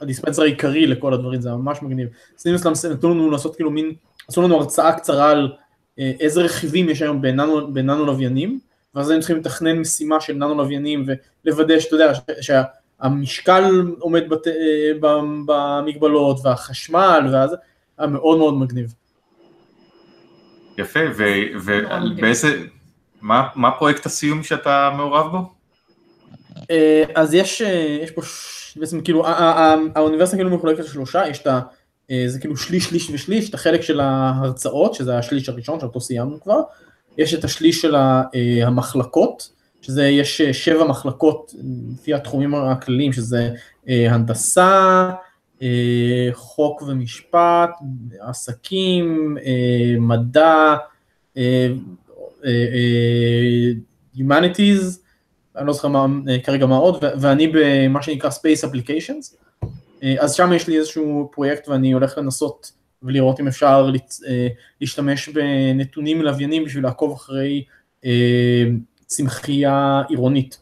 הדיספנסר 0.00 0.42
העיקרי 0.42 0.86
לכל 0.86 1.14
הדברים, 1.14 1.40
זה 1.40 1.50
ממש 1.50 1.78
מגניב. 1.82 2.08
סינוס 2.38 2.84
נתנו 2.84 3.14
לנו 3.14 3.30
לעשות 3.30 3.56
כאילו 3.56 3.70
מין, 3.70 3.92
עשו 4.28 4.42
לנו 4.42 4.56
הרצאה 4.56 4.92
קצרה 4.92 5.30
על 5.30 5.52
אה, 5.98 6.12
איזה 6.20 6.42
רכיבים 6.42 6.88
יש 6.88 7.02
היום 7.02 7.22
בננו, 7.22 7.74
בננו 7.74 8.06
לוויינים, 8.06 8.58
ואז 8.94 9.10
הם 9.10 9.18
צריכים 9.20 9.36
לתכנן 9.36 9.78
משימה 9.78 10.20
של 10.20 10.32
ננו 10.32 10.54
לוויינים 10.54 11.06
ולוודא 11.44 11.80
שאתה 11.80 11.94
יודע 11.94 12.14
ש- 12.14 12.20
שהמשקל 12.40 13.64
עומד 13.98 14.28
בת, 14.28 14.46
אה, 14.46 14.52
במגבלות 15.46 16.36
והחשמל, 16.44 17.28
ואז 17.32 17.56
היה 17.98 18.08
מאוד 18.08 18.38
מאוד 18.38 18.54
מגניב. 18.54 18.94
יפה, 20.78 21.00
ו- 21.16 21.58
ובאיזה... 21.64 22.58
מה 23.20 23.48
מה 23.54 23.70
פרויקט 23.70 24.06
הסיום 24.06 24.42
שאתה 24.42 24.90
מעורב 24.96 25.30
בו? 25.32 25.52
אה, 26.70 27.04
אז 27.14 27.34
יש, 27.34 27.62
אה, 27.62 27.98
יש 28.02 28.10
פה 28.10 28.22
בעצם 28.76 29.00
כאילו, 29.00 29.26
האוניברסיטה 29.94 30.36
כאילו 30.36 30.56
מחולקת 30.56 30.84
לשלושה, 30.84 31.28
יש 31.28 31.38
את 31.38 31.46
ה... 31.46 31.60
אה, 32.10 32.24
זה 32.26 32.40
כאילו 32.40 32.56
שליש, 32.56 32.84
שליש 32.84 33.10
ושליש, 33.10 33.50
את 33.50 33.54
החלק 33.54 33.80
של 33.80 34.00
ההרצאות, 34.00 34.94
שזה 34.94 35.18
השליש 35.18 35.48
הראשון, 35.48 35.80
שאותו 35.80 36.00
סיימנו 36.00 36.40
כבר, 36.40 36.60
יש 37.18 37.34
את 37.34 37.44
השליש 37.44 37.80
של 37.80 37.94
ה- 37.94 38.22
המחלקות, 38.62 39.50
שזה 39.82 40.08
יש 40.08 40.42
שבע 40.42 40.84
מחלקות 40.84 41.54
לפי 41.94 42.14
התחומים 42.14 42.54
הכלליים, 42.54 43.12
שזה 43.12 43.50
הנדסה, 43.86 45.10
חוק 46.32 46.82
ומשפט, 46.82 47.70
עסקים, 48.20 49.36
אה, 49.44 49.96
מדע, 49.98 50.76
אה, 51.36 51.68
אה, 52.44 52.50
אה, 52.50 53.72
Humanities, 54.16 54.98
אני 55.56 55.66
לא 55.66 55.72
זוכר 55.72 55.88
מה, 55.88 56.06
אה, 56.28 56.38
כרגע 56.38 56.66
מה 56.66 56.76
עוד, 56.76 57.04
ואני 57.20 57.52
במה 57.52 58.02
שנקרא 58.02 58.30
Space 58.30 58.68
Applications, 58.68 59.36
אה, 60.02 60.14
אז 60.18 60.34
שם 60.34 60.52
יש 60.52 60.68
לי 60.68 60.78
איזשהו 60.78 61.30
פרויקט 61.32 61.68
ואני 61.68 61.92
הולך 61.92 62.18
לנסות 62.18 62.72
ולראות 63.02 63.40
אם 63.40 63.48
אפשר 63.48 63.90
אה, 64.26 64.48
להשתמש 64.80 65.28
בנתונים 65.28 66.22
לוויינים 66.22 66.64
בשביל 66.64 66.84
לעקוב 66.84 67.12
אחרי 67.12 67.64
אה, 68.04 68.64
צמחייה 69.06 70.02
עירונית. 70.08 70.58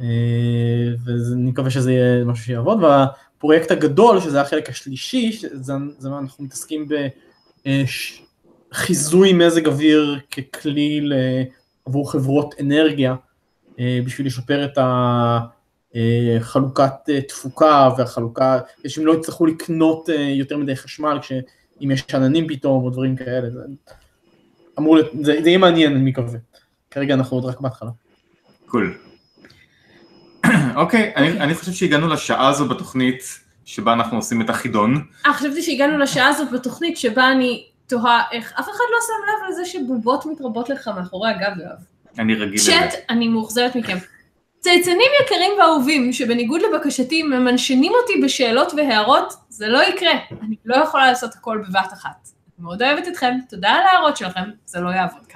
אה, 0.00 0.06
ואני 1.04 1.50
מקווה 1.50 1.70
שזה 1.70 1.92
יהיה 1.92 2.24
משהו 2.24 2.44
שיעבוד, 2.44 2.78
והפרויקט 3.42 3.70
הגדול, 3.70 4.20
שזה 4.20 4.40
החלק 4.40 4.68
השלישי, 4.68 5.38
זה, 5.52 5.72
זה 5.98 6.10
מה 6.10 6.18
אנחנו 6.18 6.44
מתעסקים 6.44 6.88
בחיזוי 8.70 9.32
מזג 9.32 9.66
אוויר 9.66 10.18
ככלי 10.30 11.00
עבור 11.84 12.12
חברות 12.12 12.54
אנרגיה, 12.60 13.14
אה, 13.80 13.98
בשביל 14.04 14.26
לשפר 14.26 14.64
את 14.64 14.78
החלוקת 16.40 16.92
אה, 17.08 17.20
תפוקה 17.20 17.88
והחלוקה, 17.98 18.58
שהם 18.86 19.06
לא 19.06 19.12
יצטרכו 19.12 19.46
לקנות 19.46 20.10
אה, 20.10 20.14
יותר 20.20 20.56
מדי 20.56 20.76
חשמל 20.76 21.18
כשאם 21.20 21.90
יש 21.90 22.14
עננים 22.14 22.48
פתאום 22.48 22.84
או 22.84 22.90
דברים 22.90 23.16
כאלה, 23.16 23.50
זה 23.50 23.60
אמור, 24.78 24.98
זה 25.20 25.36
זה 25.42 25.48
יהיה 25.48 25.58
מעניין 25.58 25.92
אני 25.96 26.10
מקווה, 26.10 26.38
כרגע 26.90 27.14
אנחנו 27.14 27.36
עוד 27.36 27.44
רק 27.44 27.60
בהתחלה. 27.60 27.90
קול. 28.66 29.11
אוקיי, 30.76 31.12
אני 31.16 31.40
אני 31.40 31.54
חושב 31.54 31.72
שהגענו 31.72 32.08
לשעה 32.08 32.48
הזו 32.48 32.68
בתוכנית 32.68 33.22
שבה 33.64 33.92
אנחנו 33.92 34.16
עושים 34.16 34.40
את 34.40 34.50
החידון. 34.50 35.06
אה, 35.26 35.34
חשבתי 35.34 35.62
שהגענו 35.62 35.98
לשעה 35.98 36.28
הזאת 36.28 36.50
בתוכנית 36.50 36.98
שבה 36.98 37.32
אני 37.32 37.66
תוהה 37.86 38.22
איך 38.32 38.52
אף 38.52 38.64
אחד 38.64 38.84
לא 38.92 38.98
שם 39.06 39.22
לב 39.28 39.50
לזה 39.50 39.64
שבובות 39.64 40.26
מתרבות 40.26 40.70
לך 40.70 40.90
מאחורי 40.96 41.30
הגב, 41.30 41.58
יואב. 41.58 41.78
אני 42.18 42.34
רגיל 42.34 42.54
לזה. 42.54 42.72
צ'אט, 42.72 42.94
אני 43.10 43.28
מאוכזבת 43.28 43.76
מכם. 43.76 43.96
צייצנים 44.60 45.10
יקרים 45.24 45.52
ואהובים, 45.58 46.12
שבניגוד 46.12 46.60
לבקשתי 46.62 47.22
ממנשנים 47.22 47.92
אותי 48.02 48.12
בשאלות 48.24 48.72
והערות, 48.76 49.34
זה 49.48 49.68
לא 49.68 49.82
יקרה. 49.88 50.12
אני 50.42 50.56
לא 50.64 50.76
יכולה 50.76 51.06
לעשות 51.06 51.34
הכל 51.34 51.62
בבת 51.68 51.92
אחת. 51.92 52.28
מאוד 52.58 52.82
אוהבת 52.82 53.08
אתכם, 53.08 53.34
תודה 53.48 53.70
על 53.70 53.82
ההערות 53.86 54.16
שלכם, 54.16 54.50
זה 54.64 54.80
לא 54.80 54.90
יעבוד. 54.90 55.31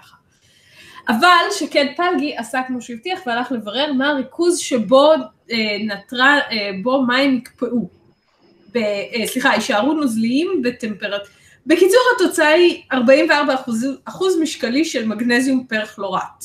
אבל 1.08 1.50
שקד 1.50 1.86
פלגי 1.96 2.36
עשה 2.36 2.60
כמו 2.66 2.82
שהוא 2.82 2.96
הבטיח 2.96 3.20
והלך 3.26 3.52
לברר 3.52 3.92
מה 3.92 4.08
הריכוז 4.08 4.58
שבו 4.58 5.12
אה, 5.50 5.56
נטרה, 5.80 6.38
אה, 6.50 6.70
בו 6.82 7.02
מים 7.02 7.34
יקפאו. 7.34 7.88
ב, 8.72 8.76
אה, 8.76 9.26
סליחה, 9.26 9.54
יישארו 9.54 9.92
נוזליים 9.92 10.62
בטמפרט... 10.62 11.28
בקיצור, 11.66 12.00
התוצאה 12.16 12.48
היא 12.48 12.82
44 12.92 13.54
אחוז, 13.54 13.86
אחוז 14.04 14.40
משקלי 14.40 14.84
של 14.84 15.08
מגנזיום 15.08 15.66
פר 15.68 15.86
כלורט. 15.86 16.44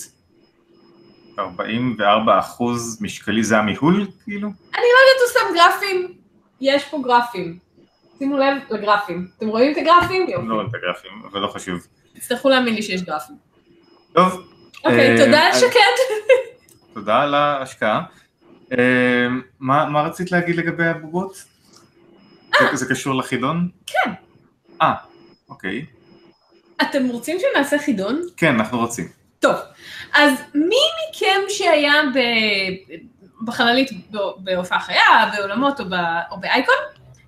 44 1.40 2.40
אחוז 2.40 3.02
משקלי 3.02 3.44
זה 3.44 3.58
המיהול, 3.58 4.08
כאילו? 4.24 4.48
אני 4.48 4.86
לא 4.94 4.98
יודעת, 5.02 5.22
הוא 5.22 5.30
שם 5.34 5.56
גרפים, 5.56 6.14
יש 6.62 6.84
פה 6.86 7.02
גרפים. 7.04 7.58
שימו 8.18 8.38
לב 8.38 8.58
לגרפים. 8.70 9.28
אתם 9.38 9.48
רואים 9.48 9.72
את 9.72 9.78
הגרפים? 9.78 10.28
לא. 10.48 10.54
רואה 10.54 10.66
את 10.66 10.74
הגרפים, 10.74 11.12
אבל 11.32 11.40
לא 11.40 11.48
חשוב. 11.48 11.88
תצטרכו 12.14 12.50
להאמין 12.50 12.76
לי 12.76 12.82
שיש 12.82 13.02
גרפים. 13.02 13.51
טוב, 14.14 14.48
אוקיי, 14.86 15.12
אה, 15.20 15.26
תודה 15.26 15.50
אז- 15.50 15.60
שקד. 15.60 16.16
תודה 16.94 17.22
על 17.22 17.34
ההשקעה. 17.36 18.02
אה, 18.72 19.28
מה 19.60 19.86
מה 19.86 20.02
רצית 20.02 20.32
להגיד 20.32 20.56
לגבי 20.56 20.86
הבובות? 20.86 21.44
זה- 22.60 22.76
זה 22.76 22.86
קשור 22.90 23.16
לחידון? 23.16 23.70
כן. 23.88 24.12
אה, 24.82 24.94
אוקיי. 25.50 25.86
אתם 26.82 27.08
רוצים 27.10 27.38
שנעשה 27.40 27.80
חידון? 27.80 28.22
כן, 28.38 28.56
אנחנו 28.56 28.78
רוצים. 28.80 29.08
טוב, 29.40 29.56
אז 30.14 30.32
מי 30.56 30.76
מכם 31.10 31.42
שהיה 31.50 31.94
ב... 32.16 32.20
בחללית 33.46 33.90
בהופעה 34.38 34.80
חיה, 34.80 35.02
בעולמות 35.38 35.80
או, 35.80 35.86
ב... 35.86 35.94
או 36.32 36.40
באייקון, 36.40 36.76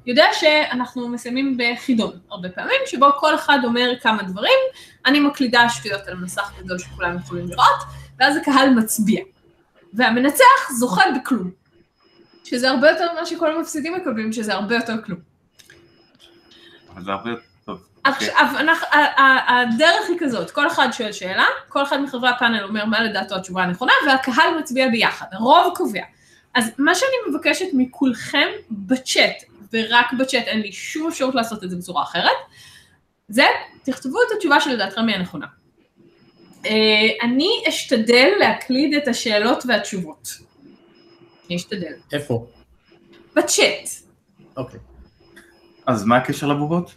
יודע 0.05 0.25
שאנחנו 0.33 1.09
מסיימים 1.09 1.57
בחידון 1.57 2.19
הרבה 2.29 2.49
פעמים, 2.49 2.81
שבו 2.85 3.05
כל 3.19 3.35
אחד 3.35 3.59
אומר 3.63 3.91
כמה 4.01 4.23
דברים, 4.23 4.59
אני 5.05 5.19
מקלידה 5.19 5.69
שטויות 5.69 6.07
על 6.07 6.15
מסך 6.15 6.51
גדול 6.63 6.77
שכולם 6.79 7.17
יכולים 7.17 7.47
לראות, 7.47 7.83
ואז 8.19 8.37
הקהל 8.37 8.69
מצביע. 8.69 9.21
והמנצח 9.93 10.71
זוכה 10.71 11.03
בכלום. 11.15 11.51
שזה 12.43 12.69
הרבה 12.69 12.89
יותר 12.89 13.13
ממה 13.13 13.25
שכל 13.25 13.55
המפסידים 13.55 13.93
מקבלים, 13.93 14.33
שזה 14.33 14.53
הרבה 14.53 14.75
יותר 14.75 14.93
כלום. 15.05 15.19
אבל 16.93 17.03
זה 17.03 17.11
הרבה 17.11 17.29
יותר 17.29 17.41
טוב. 17.65 17.79
עכשיו, 18.03 18.47
אנחנו, 18.59 18.87
הדרך 19.47 20.09
היא 20.09 20.17
כזאת, 20.19 20.51
כל 20.51 20.67
אחד 20.67 20.91
שואל 20.91 21.11
שאלה, 21.11 21.45
כל 21.69 21.83
אחד 21.83 22.01
מחברי 22.01 22.29
הפאנל 22.29 22.63
אומר 22.63 22.85
מה 22.85 23.03
לדעתו 23.03 23.35
התשובה 23.35 23.63
הנכונה, 23.63 23.91
והקהל 24.07 24.57
מצביע 24.59 24.89
ביחד, 24.89 25.25
הרוב 25.31 25.73
קובע. 25.75 26.03
אז 26.53 26.71
מה 26.77 26.95
שאני 26.95 27.11
מבקשת 27.29 27.65
מכולכם 27.73 28.47
בצ'אט, 28.71 29.43
ורק 29.73 30.13
בצ'אט, 30.19 30.43
אין 30.47 30.61
לי 30.61 30.71
שום 30.71 31.07
אפשרות 31.07 31.35
לעשות 31.35 31.63
את 31.63 31.69
זה 31.69 31.75
בצורה 31.75 32.03
אחרת, 32.03 32.37
זה, 33.27 33.43
תכתבו 33.83 34.17
את 34.27 34.27
התשובה 34.35 34.59
שלדעתכם 34.59 35.07
היא 35.07 35.15
הנכונה. 35.15 35.47
אה, 36.65 36.71
אני 37.21 37.49
אשתדל 37.69 38.29
להקליד 38.39 38.93
את 38.93 39.07
השאלות 39.07 39.63
והתשובות. 39.67 40.27
אני 41.47 41.55
אשתדל. 41.55 41.93
איפה? 42.13 42.47
בצ'אט, 43.35 43.89
אוקיי. 44.57 44.79
אז 45.85 46.05
מה 46.05 46.17
הקשר 46.17 46.47
לבובות? 46.47 46.93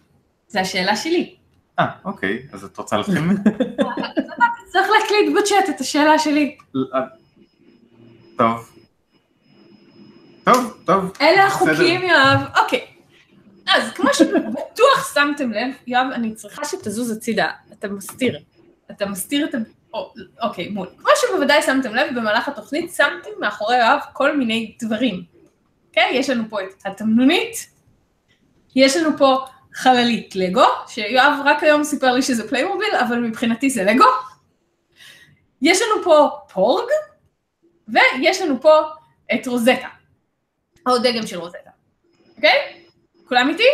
זו 0.49 0.59
השאלה 0.59 0.97
שלי. 0.97 1.35
אה, 1.79 1.87
אוקיי, 2.05 2.47
אז 2.53 2.65
את 2.65 2.79
רוצה 2.79 2.97
להתחיל? 2.97 3.15
צריך 4.73 4.89
להקליד 5.01 5.37
בצ'אט 5.39 5.69
את 5.69 5.81
השאלה 5.81 6.19
שלי. 6.19 6.57
אה, 6.95 7.01
טוב. 8.39 8.76
טוב, 10.47 10.77
טוב. 10.85 11.13
אלה. 11.21 11.47
החוקים, 11.47 12.03
יואב. 12.03 12.41
אוקיי. 12.57 12.87
אז 13.67 13.93
כמו 13.93 14.15
שבטוח 14.15 15.15
שמתם 15.15 15.53
לב, 15.53 15.75
יואב, 15.87 16.07
אני 16.15 16.35
צריכה 16.35 16.65
שתזוז 16.65 17.11
הצידה. 17.11 17.51
אתה 17.73 17.89
מסתיר. 17.89 18.39
אתה 18.91 19.07
מסתיר 19.07 19.47
את 19.47 19.55
או, 19.95 20.13
אוקיי, 20.43 20.69
מול. 20.69 20.87
כמו 20.99 21.11
שבוודאי 21.17 21.63
שמתם 21.63 21.95
לב, 21.95 22.17
במהלך 22.17 22.49
התוכנית 22.49 22.95
שמתי 22.95 23.29
מאחורי 23.41 23.77
יואב 23.77 24.01
כל 24.13 24.37
מיני 24.37 24.77
דברים. 24.83 25.25
אוקיי? 25.89 26.11
יש 26.15 26.31
לנו 26.31 26.45
פה 26.49 26.61
את 26.61 26.75
התמנונית, 26.85 27.71
יש 28.77 28.97
לנו 28.97 29.19
פה 29.19 29.45
חללית 29.75 30.37
לגו, 30.37 30.65
שיואב 30.89 31.33
רק 31.45 31.63
היום 31.63 31.85
סיפר 31.85 32.13
לי 32.13 32.23
שזה 32.23 32.49
פליימוביל, 32.49 32.95
אבל 33.01 33.19
מבחינתי 33.19 33.71
זה 33.71 33.85
לגו. 33.85 34.05
יש 35.63 35.79
לנו 35.83 36.05
פה 36.05 36.29
פורג, 36.53 36.85
ויש 37.89 38.43
לנו 38.43 38.61
פה 38.61 38.81
את 39.35 39.47
רוזטה, 39.47 39.89
או 40.87 40.99
דגם 40.99 41.27
של 41.27 41.39
רוזטה, 41.39 41.71
אוקיי? 42.37 42.85
כולם 43.29 43.49
איתי? 43.49 43.69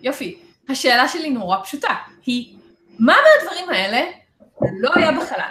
יופי. 0.00 0.38
השאלה 0.68 1.08
שלי 1.08 1.30
נורא 1.30 1.56
פשוטה, 1.62 1.94
היא, 2.26 2.56
מה 2.98 3.14
מהדברים 3.14 3.70
האלה 3.70 4.10
לא 4.80 4.90
היה 4.94 5.12
בחלל? 5.12 5.50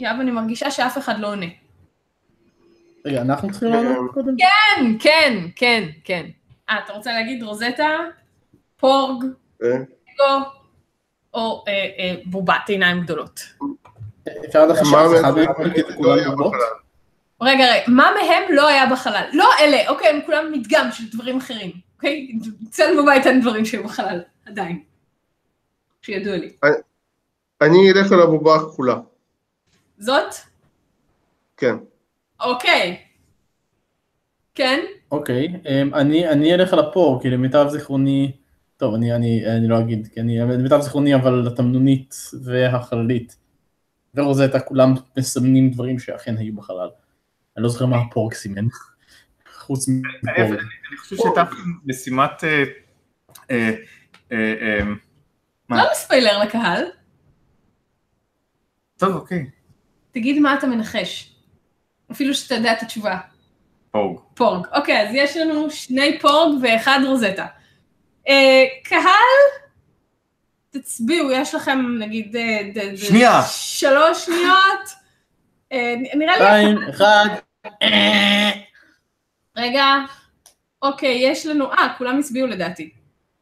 יואב, 0.00 0.16
אני 0.20 0.30
מרגישה 0.30 0.70
שאף 0.70 0.98
אחד 0.98 1.18
לא 1.18 1.28
עונה. 1.28 1.46
רגע, 3.04 3.22
אנחנו 3.22 3.50
צריכים 3.50 3.68
לענות 3.68 4.14
קודם? 4.14 4.36
כן, 4.38 4.96
כן, 5.00 5.46
כן, 5.56 5.88
כן. 6.04 6.26
אה, 6.70 6.78
אתה 6.84 6.92
רוצה 6.92 7.12
להגיד 7.12 7.42
רוזטה, 7.42 7.88
פורג, 8.76 9.24
אה? 9.62 9.76
או 11.36 11.64
אה, 11.68 11.72
אה, 11.72 12.14
בובת 12.24 12.68
עיניים 12.68 13.00
גדולות? 13.00 13.40
אפשר 14.46 14.66
לא? 16.38 16.50
רגע, 17.42 17.64
רגע, 17.64 17.82
מה 17.88 18.10
מהם 18.20 18.42
לא 18.50 18.68
היה 18.68 18.86
בחלל? 18.86 19.24
לא 19.32 19.48
אלה, 19.60 19.88
אוקיי, 19.88 20.08
הם 20.08 20.20
כולם 20.26 20.52
מדגם 20.52 20.88
של 20.92 21.04
דברים 21.12 21.36
אחרים, 21.36 21.72
אוקיי? 21.96 22.28
אצלנו 22.68 23.02
בבית 23.02 23.26
אין 23.26 23.40
דברים 23.40 23.64
שהיו 23.64 23.84
בחלל, 23.84 24.20
עדיין. 24.46 24.82
שידוע 26.02 26.36
לי. 26.36 26.52
אני 27.60 27.92
אלך 27.92 28.12
על 28.12 28.20
הבובה 28.22 28.54
הכחולה, 28.54 28.96
זאת? 29.98 30.34
כן. 31.56 31.76
אוקיי. 32.40 32.96
כן? 34.54 34.80
אוקיי, 35.10 35.48
אמ, 35.68 35.94
אני 35.94 36.28
אני 36.28 36.54
אלך 36.54 36.72
על 36.72 36.78
הפור, 36.78 37.22
כי 37.22 37.30
למיטב 37.30 37.66
זיכרוני, 37.68 38.32
טוב, 38.76 38.94
אני 38.94 39.14
אני 39.14 39.46
אני 39.56 39.68
לא 39.68 39.80
אגיד, 39.80 40.08
כי 40.14 40.20
אני, 40.20 40.38
למיטב 40.38 40.80
זיכרוני, 40.80 41.14
אבל 41.14 41.46
התמנונית 41.46 42.14
והחללית 42.44 43.36
ורוזטה, 44.14 44.60
כולם 44.60 44.94
מסמנים 45.18 45.70
דברים 45.70 45.98
שאכן 45.98 46.36
היו 46.36 46.54
בחלל. 46.54 46.88
אני 47.56 47.62
לא 47.62 47.68
זוכר 47.68 47.86
מה 47.86 47.96
הפורק 47.96 48.34
סימן, 48.34 48.66
חוץ 49.54 49.88
אני 49.88 50.00
מפורק. 50.22 50.60
אני 50.60 50.96
חושב 50.96 51.16
שהייתה 51.16 51.44
משימת... 51.84 52.44
אה, 52.44 52.64
אה, 53.50 53.74
אה? 54.32 54.80
לא 55.70 55.90
לספיילר 55.90 56.38
לקהל, 56.38 56.84
טוב, 58.96 59.14
אוקיי. 59.14 59.46
תגיד 60.10 60.38
מה 60.38 60.54
אתה 60.58 60.66
מנחש. 60.66 61.36
אפילו 62.12 62.34
שאתה 62.34 62.54
יודע 62.54 62.72
את 62.72 62.82
התשובה. 62.82 63.18
פורג. 63.90 64.18
פורג. 64.34 64.66
אוקיי, 64.74 65.08
אז 65.08 65.14
יש 65.14 65.36
לנו 65.36 65.70
שני 65.70 66.18
פורג 66.20 66.62
ואחד 66.62 67.00
רוזטה. 67.06 67.46
אה, 68.28 68.64
קהל, 68.84 69.60
תצביעו, 70.70 71.30
יש 71.30 71.54
לכם 71.54 71.96
נגיד 71.98 72.36
אה, 72.36 72.60
ד- 72.74 72.78
ד- 72.78 72.96
שנייה. 72.96 73.42
שלוש 73.48 74.24
שניות. 74.24 74.88
אה, 75.72 75.94
נראה 76.14 76.36
לי... 76.36 76.44
שתיים, 76.44 76.78
אחד, 76.90 77.26
רגע, 79.56 79.84
אוקיי, 80.82 81.18
יש 81.22 81.46
לנו, 81.46 81.72
אה, 81.72 81.94
כולם 81.98 82.18
הצביעו 82.18 82.46
לדעתי. 82.46 82.90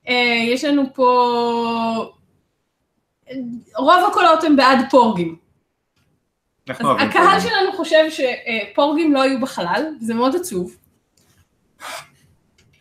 אה, 0.08 0.14
יש 0.52 0.64
לנו 0.64 0.94
פה... 0.94 2.14
רוב 3.76 4.04
הקולות 4.10 4.44
הם 4.44 4.56
בעד 4.56 4.78
פורגים. 4.90 5.36
אז 6.68 6.76
הקהל. 6.80 7.40
שלנו 7.40 7.72
חושב 7.76 8.04
שפורגים 8.10 9.14
לא 9.14 9.22
היו 9.22 9.40
בחלל, 9.40 9.84
זה 10.00 10.14
מאוד 10.14 10.36
עצוב. 10.36 10.76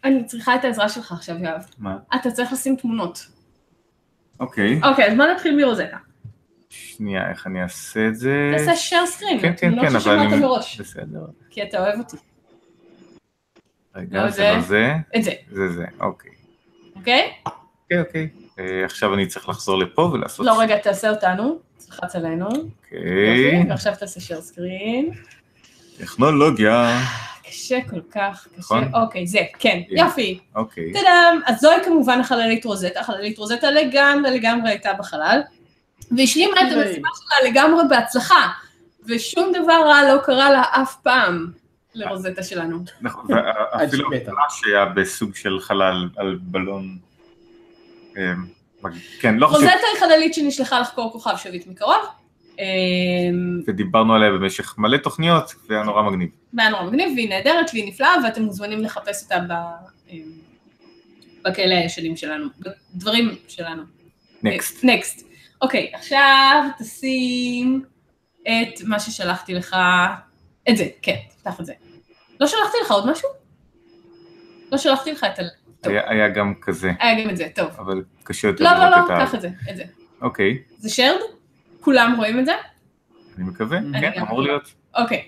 אני 0.04 0.26
צריכה 0.26 0.56
את 0.56 0.64
העזרה 0.64 0.90
שלך 0.90 1.12
עכשיו, 1.12 1.36
יואב. 1.38 1.66
מה? 1.78 1.98
אתה 2.16 2.32
צריך 2.32 2.54
לשים 2.54 2.76
תמונות. 2.76 3.28
אוקיי. 4.40 4.80
אוקיי, 4.84 5.08
אז 5.08 5.18
בוא 5.18 5.26
נתחיל 5.26 5.56
מרוזטה. 5.58 5.98
שנייה, 6.70 7.30
איך 7.30 7.48
אני 7.48 7.64
אעשה 7.64 8.08
את 8.08 8.16
זה? 8.16 8.54
תעשה 8.58 8.72
share 8.72 9.20
screen. 9.20 9.42
כן, 9.42 9.54
כן, 9.58 9.68
אני 9.68 9.82
כן, 9.82 9.94
לא 9.94 9.98
אבל 9.98 10.20
אני... 10.20 10.36
מראש, 10.36 10.82
בסדר. 10.82 11.26
כי 11.50 11.64
אתה 11.64 11.80
אוהב 11.80 12.00
אותי. 12.00 12.18
רגע, 13.96 14.24
לא 14.24 14.30
זה. 14.30 14.52
לא 14.56 14.62
זה, 14.62 14.94
את 15.18 15.24
זה, 15.24 15.32
זה 15.52 15.70
זה, 15.70 15.86
אוקיי. 16.00 16.32
אוקיי? 16.96 17.32
אוקיי, 17.46 18.00
אוקיי. 18.00 18.30
אה, 18.60 18.86
עכשיו 18.86 19.14
אני 19.14 19.28
צריך 19.28 19.50
לחזור 19.50 19.78
לפה 19.78 20.02
ולעשות... 20.14 20.46
לא, 20.46 20.60
רגע, 20.60 20.78
תעשה 20.78 21.10
אותנו. 21.10 21.60
תלחץ 21.86 22.16
עלינו. 22.16 22.48
אוקיי. 22.48 23.66
ועכשיו 23.70 23.94
תעשה 24.00 24.36
share 24.36 24.42
screen. 24.54 25.18
טכנולוגיה. 25.98 27.00
קשה 27.54 27.80
כל 27.90 28.02
כך, 28.12 28.48
קשה. 28.48 28.60
נכון? 28.60 28.84
אוקיי, 28.94 29.28
זה, 29.28 29.40
כן, 29.60 29.82
הנה. 29.90 30.02
יופי. 30.02 30.40
אוקיי. 30.56 30.94
טאדאם, 30.94 31.40
אז 31.46 31.60
זוהי 31.60 31.84
כמובן 31.86 32.20
החללית 32.20 32.66
רוזטה, 32.66 33.00
החללית 33.00 33.38
רוזטה 33.38 33.72
לגמרי 33.72 34.38
לגמרי 34.38 34.70
הייתה 34.70 34.94
בחלל, 34.94 35.42
והשלימה 36.18 36.54
את. 36.62 36.72
המשימה 36.72 37.10
שלה 37.16 37.50
לגמרי 37.50 37.84
בהצלחה, 37.90 38.48
ושום 39.06 39.52
דבר 39.52 39.82
רע 39.86 40.14
לא 40.14 40.22
קרה 40.22 40.52
לה 40.52 40.64
אף 40.72 40.96
פעם 41.04 41.52
לרוזטה 41.96 42.44
שלנו. 42.44 42.80
נכון, 43.02 43.28
שמתה. 43.92 44.32
ממש 44.32 44.62
היה 44.68 44.86
בסוג 44.86 45.36
של 45.36 45.60
חלל 45.60 46.10
על 46.18 46.40
בלון. 46.42 46.98
אה, 48.18 48.34
כן, 49.20 49.36
לא 49.36 49.48
חשוב. 49.48 49.60
רוזטה 49.60 49.88
היא 49.94 50.00
חללית 50.00 50.34
שנשלחה 50.34 50.80
לחקור 50.80 51.12
כוכב 51.12 51.38
שביט 51.38 51.68
מקרוב, 51.68 52.06
ודיברנו 53.68 54.16
עליה 54.16 54.32
במשך 54.32 54.78
מלא 54.78 54.98
תוכניות, 54.98 55.54
והיה 55.70 55.84
נורא 55.84 56.02
מגניב. 56.02 56.30
והיה 56.54 56.70
נורא 56.70 56.84
מגניב, 56.84 57.12
והיא 57.16 57.30
נהדרת 57.30 57.70
והיא 57.74 57.88
נפלאה, 57.88 58.16
ואתם 58.24 58.44
מוזמנים 58.44 58.82
לחפש 58.82 59.24
אותה 59.24 59.40
ב... 59.40 59.54
אמ, 60.10 60.18
בכאלה 61.46 61.78
הישנים 61.78 62.18
שלנו, 62.18 62.48
בדברים 62.94 63.36
שלנו. 63.48 63.84
נקסט. 64.44 64.84
נקסט. 64.84 65.28
אוקיי, 65.62 65.92
עכשיו 65.94 66.64
תשים 66.80 67.84
את 68.42 68.82
מה 68.86 69.00
ששלחתי 69.00 69.54
לך, 69.54 69.76
את 70.70 70.78
זה, 70.78 70.88
כן, 71.02 71.16
תפתח 71.30 71.60
את 71.60 71.66
זה. 71.66 71.74
לא 72.40 72.48
שלחתי 72.48 72.78
לך 72.86 72.92
עוד 72.92 73.12
משהו? 73.12 73.30
לא 74.72 74.78
שלחתי 74.78 75.12
לך 75.12 75.24
את 75.34 75.40
ה... 75.40 75.44
היה 75.84 76.10
היה 76.10 76.30
גם 76.30 76.54
כזה, 76.62 76.92
היה 77.00 77.24
גם 77.24 77.30
את 77.30 77.38
זה, 77.38 77.48
טוב. 77.56 77.68
אבל 77.80 78.04
קשה 78.24 78.48
יותר 78.48 78.64
לא, 78.64 78.72
לא, 78.72 78.78
לראות 78.78 79.10
לא, 79.10 79.16
את 79.16 79.22
ה... 79.22 79.26
קח 79.26 79.36
את 79.36 79.42
זה, 79.42 79.50
את 79.72 79.76
זה. 79.76 79.84
אוקיי, 80.22 80.58
זה 80.78 80.90
שרד? 80.90 81.20
כולם 81.84 82.14
רואים 82.18 82.40
את 82.40 82.46
זה? 82.46 82.54
אני 83.38 83.44
מקווה, 83.44 83.80
כן. 84.02 84.12
אמור 84.22 84.42
להיות. 84.42 84.74
אוקיי. 84.96 85.24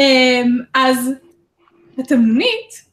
אמ, 0.00 0.58
אז 0.74 1.10
התמנית, 1.98 2.84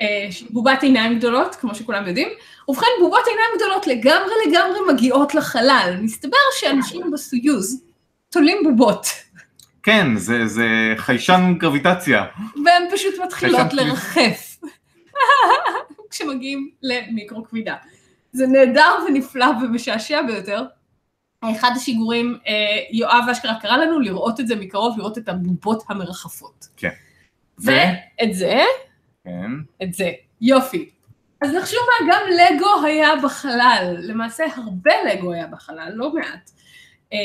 אה, 0.00 0.28
בובת 0.50 0.82
עיניים 0.82 1.18
גדולות, 1.18 1.54
כמו 1.54 1.74
שכולם 1.74 2.06
יודעים, 2.06 2.28
ובכן 2.68 2.86
בובות 3.00 3.26
עיניים 3.26 3.48
גדולות 3.56 3.86
לגמרי 3.86 4.32
לגמרי 4.46 4.78
מגיעות 4.92 5.34
לחלל. 5.34 5.96
מסתבר 6.02 6.36
שאנשים 6.58 7.10
בסויוז 7.10 7.84
תולים 8.30 8.58
בובות, 8.62 9.06
כן, 9.86 10.16
זה 10.16 10.46
זה 10.46 10.66
חיישן 10.96 11.54
גרביטציה. 11.58 12.24
והן 12.64 12.82
פשוט 12.92 13.14
מתחילות 13.24 13.72
לרחף 13.72 14.60
כשמגיעים 16.10 16.70
למיקרו 16.82 17.44
כבידה. 17.44 17.74
זה 18.32 18.46
נהדר 18.46 18.94
ונפלא 19.08 19.46
ומשעשע 19.62 20.22
ביותר. 20.22 20.64
אחד 21.44 21.70
השיגורים, 21.76 22.38
אה, 22.46 22.52
יואב 22.90 23.24
אשכרה 23.32 23.60
קרא 23.60 23.76
לנו 23.76 24.00
לראות 24.00 24.40
את 24.40 24.46
זה 24.46 24.56
מקרוב, 24.56 24.98
לראות 24.98 25.18
את 25.18 25.28
הבובות 25.28 25.82
המרחפות. 25.88 26.68
כן. 26.76 26.90
ואת 27.58 28.34
זה, 28.34 28.62
כן, 29.24 29.50
את 29.82 29.94
זה. 29.94 30.10
יופי. 30.40 30.90
אז 31.42 31.54
נחשו 31.54 31.76
מה, 31.76 32.12
גם 32.12 32.20
לגו 32.28 32.84
היה 32.84 33.08
בחלל. 33.22 33.96
למעשה 33.98 34.44
הרבה 34.56 34.92
לגו 35.06 35.32
היה 35.32 35.46
בחלל, 35.46 35.92
לא 35.94 36.14
מעט. 36.14 36.50
אה, 37.12 37.18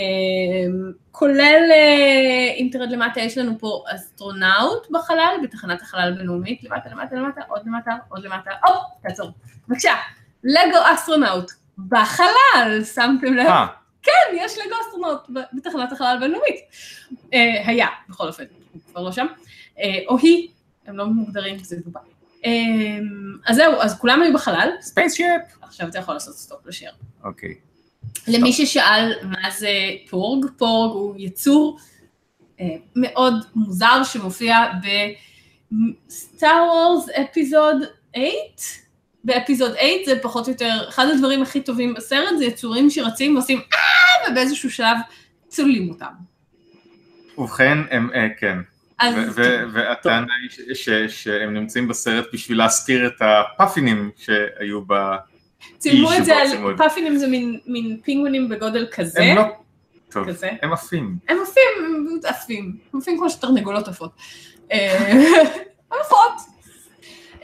כולל, 1.12 1.72
אה, 1.72 2.54
אם 2.58 2.70
תרד 2.72 2.92
למטה, 2.92 3.22
יש 3.22 3.38
לנו 3.38 3.60
פה 3.60 3.84
אסטרונאוט 3.96 4.92
בחלל, 4.92 5.36
בתחנת 5.44 5.82
החלל 5.82 6.14
הבינלאומית, 6.14 6.64
למטה, 6.64 6.90
למטה, 6.90 7.16
למטה, 7.16 7.42
עוד 7.48 7.62
למטה, 7.66 7.92
עוד 8.10 8.24
למטה, 8.24 8.52
הופ, 8.66 8.84
תעצור. 9.04 9.32
בבקשה, 9.68 9.94
לגו 10.44 10.78
אסטרונאוט 10.94 11.52
בחלל, 11.88 12.82
שמתם 12.96 13.34
לב? 13.34 13.48
כן, 14.04 14.36
יש 14.36 14.58
לגו 14.58 14.76
אסטרונאוט 14.86 15.20
בתחנת 15.54 15.92
החלל 15.92 16.16
הבינלאומית. 16.18 16.56
אה, 17.34 17.68
היה, 17.68 17.88
בכל 18.10 18.28
אופן, 18.28 18.44
הוא 18.74 18.82
כבר 18.92 19.02
לא 19.02 19.12
שם. 19.12 19.26
אה, 19.80 20.00
או 20.08 20.18
היא, 20.18 20.48
הם 20.86 20.98
לא 20.98 21.06
מוגדרים, 21.06 21.60
זה 21.60 21.76
בובה. 21.86 22.00
אה, 22.46 22.52
אז 23.48 23.56
זהו, 23.56 23.74
אז 23.82 24.00
כולם 24.00 24.22
היו 24.22 24.34
בחלל, 24.34 24.70
spaceship. 24.82 25.42
עכשיו 25.62 25.88
אתה 25.88 26.00
יכול 26.00 26.14
לעשות 26.14 26.36
stop 26.36 26.68
לשיר. 26.68 26.92
אוקיי, 27.24 27.56
למי 28.28 28.54
ששאל 28.54 29.14
מה 29.24 29.52
זה 29.52 29.70
פורג, 30.10 30.46
פורג 30.58 30.92
הוא 30.92 31.16
יצור 31.18 31.78
מאוד 32.96 33.34
מוזר 33.56 34.04
שמופיע 34.04 34.58
Star 36.10 36.64
Wars 36.70 37.10
Episode 37.10 37.78
8? 38.16 38.28
ב 39.24 39.30
Episode 39.30 39.72
8 39.76 39.92
זה 40.06 40.20
פחות 40.22 40.48
או 40.48 40.52
יותר, 40.52 40.86
אחד 40.90 41.06
הדברים 41.14 41.42
הכי 41.42 41.62
טובים 41.62 41.94
בסרט 41.94 42.38
זה 42.38 42.46
יצורים 42.46 42.90
שרצים 42.90 43.36
ועושים 43.36 43.60
אה, 43.74 44.32
ובאיזשהו 44.32 44.72
שלב 44.72 44.98
צוללים 45.48 45.90
אותם. 45.90 46.06
ובכן, 47.38 47.78
הם, 47.92 48.10
אה, 48.14 48.28
כן. 48.40 48.58
והטענה 49.74 50.34
היא 50.68 51.08
שהם 51.08 51.54
נמצאים 51.54 51.88
בסרט 51.88 52.26
בשביל 52.34 52.58
להסתיר 52.58 53.08
את 53.08 53.22
הפאפינים 53.22 54.12
שהיו 54.18 54.82
ב... 54.88 54.94
צילמו 55.78 56.14
את 56.14 56.26
זה 56.26 56.36
על, 56.38 56.78
פאפינים 56.78 57.18
זה 57.18 57.28
מין- 57.28 58.00
פינגווינים 58.04 58.50
בגודל 58.50 58.88
כזה. 58.92 59.24
הם 59.24 59.38
לא... 59.38 59.44
טוב. 60.12 60.28
הם 60.62 60.74
עפים. 60.74 61.18
הם 61.30 61.38
עפים, 61.44 61.64
הם 61.80 62.20
עפים, 62.24 62.78
הם 62.94 63.00
עפים 63.00 63.18
כמו 63.18 63.30
שתרנגולות 63.30 63.88
עפות. 63.88 64.12
אה, 64.72 65.14
עפות. 66.02 66.51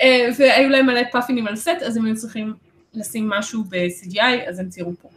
אה, 0.01 0.29
והיו 0.39 0.69
להם 0.69 0.85
מלא 0.85 1.01
פאפינים 1.11 1.47
על 1.47 1.55
סט, 1.55 1.69
אז 1.85 1.97
הם 1.97 2.05
היו 2.05 2.15
צריכים 2.15 2.53
לשים 2.93 3.29
משהו 3.29 3.63
ב-CGI, 3.69 4.49
אז 4.49 4.59
הם 4.59 4.69
ציירו 4.69 4.93
פה. 5.01 5.09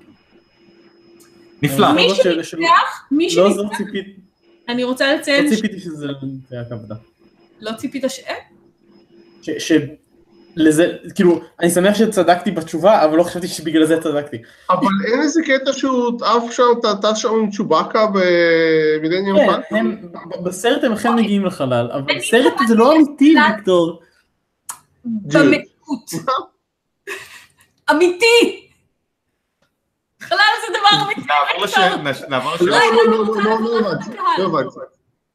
נפלא. 1.63 1.93
מי 1.93 2.09
לא 2.09 2.15
של- 2.43 2.59
מי 3.11 3.29
לא 3.37 3.65
ציפיתי, 3.77 4.13
אני 4.69 4.85
רוצה 4.85 5.15
לציין, 5.15 5.45
לא 5.45 5.51
ציפיתי 5.51 5.81
שזה 5.81 6.07
היה 6.51 6.65
כעבודה. 6.69 6.95
לא 7.61 7.73
ציפית 7.73 8.05
ש... 8.09 8.21
אה? 8.29 8.35
ש... 9.43 9.51
ש... 9.51 9.73
לזה, 10.57 10.93
כאילו, 11.15 11.41
אני 11.61 11.71
שמח 11.71 11.95
שצדקתי 11.95 12.51
בתשובה, 12.51 13.05
אבל 13.05 13.17
לא 13.17 13.23
חשבתי 13.23 13.49
שבגלל 13.49 13.85
זה 13.85 14.01
צדקתי. 14.01 14.37
אבל 14.71 14.87
אין 15.13 15.23
איזה 15.23 15.41
קטע 15.47 15.73
שהוא 15.73 16.19
עף 16.25 16.53
שם, 16.53 16.63
טס 17.03 17.19
שם 17.19 17.29
עם 17.29 17.51
צ'ובאקה 17.51 18.07
במילניום 18.15 19.39
כן, 19.39 19.47
פאנק? 19.71 19.99
ב- 20.03 20.45
בסרט 20.49 20.85
הם 20.85 20.93
אכן 20.93 21.15
מגיעים 21.15 21.45
לחלל, 21.47 21.91
אבל 21.93 22.21
סרט 22.21 22.53
זה 22.69 22.75
לא 22.75 22.97
אמיתי, 22.97 23.35
ויקטור. 23.49 24.01
במהות. 25.05 26.11
אמיתי! 27.91 28.71
חלל 30.21 30.39
זה 30.67 30.79
דבר 30.79 31.05
אמיתי. 31.05 31.21
נעבור 31.21 31.65
לשאלה. 31.65 31.97
לא, 32.61 32.79
לא, 33.07 33.35
לא, 33.35 33.43
לא, 33.45 33.61
לא 34.39 34.59
הבנתי. 34.59 34.77
לא. 34.79 34.83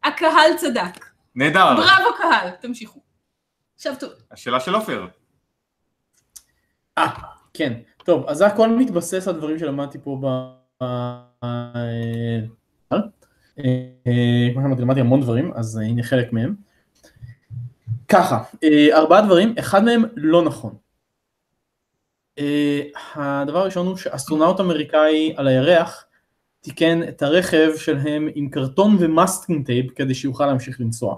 הקהל 0.03 0.57
צדק. 0.57 1.05
נהדר. 1.35 1.75
בראבו 1.75 2.17
קהל, 2.17 2.49
תמשיכו. 2.49 2.99
עכשיו 3.75 3.93
טוב. 3.99 4.09
השאלה 4.31 4.59
של 4.59 4.75
עופר. 4.75 5.07
אה, 6.97 7.07
כן. 7.53 7.73
טוב, 8.03 8.25
אז 8.27 8.37
זה 8.37 8.45
הכל 8.45 8.69
מתבסס 8.69 9.27
על 9.27 9.33
דברים 9.33 9.59
שלמדתי 9.59 9.97
פה 10.03 10.19
ב... 10.21 10.25
אה, 10.81 11.25
אה, 13.59 14.47
כמו 14.53 14.61
שאמרתי, 14.61 14.81
למדתי 14.81 14.99
המון 14.99 15.21
דברים, 15.21 15.53
אז 15.55 15.77
הנה 15.77 16.03
חלק 16.03 16.33
מהם. 16.33 16.55
ככה, 18.07 18.43
אה, 18.63 18.97
ארבעה 18.97 19.21
דברים, 19.21 19.55
אחד 19.59 19.83
מהם 19.83 20.03
לא 20.15 20.41
נכון. 20.41 20.75
אה, 22.39 22.81
הדבר 23.15 23.59
הראשון 23.59 23.87
הוא 23.87 23.97
שאסטרונאוט 23.97 24.59
אמריקאי 24.59 25.33
על 25.37 25.47
הירח 25.47 26.05
תיקן 26.61 27.03
את 27.09 27.21
הרכב 27.21 27.69
שלהם 27.77 28.29
עם 28.35 28.49
קרטון 28.49 28.97
ו 28.99 29.07
masking 29.07 29.65
tape 29.65 29.85
כדי 29.95 30.13
שיוכל 30.13 30.45
להמשיך 30.45 30.81
לנסוע. 30.81 31.15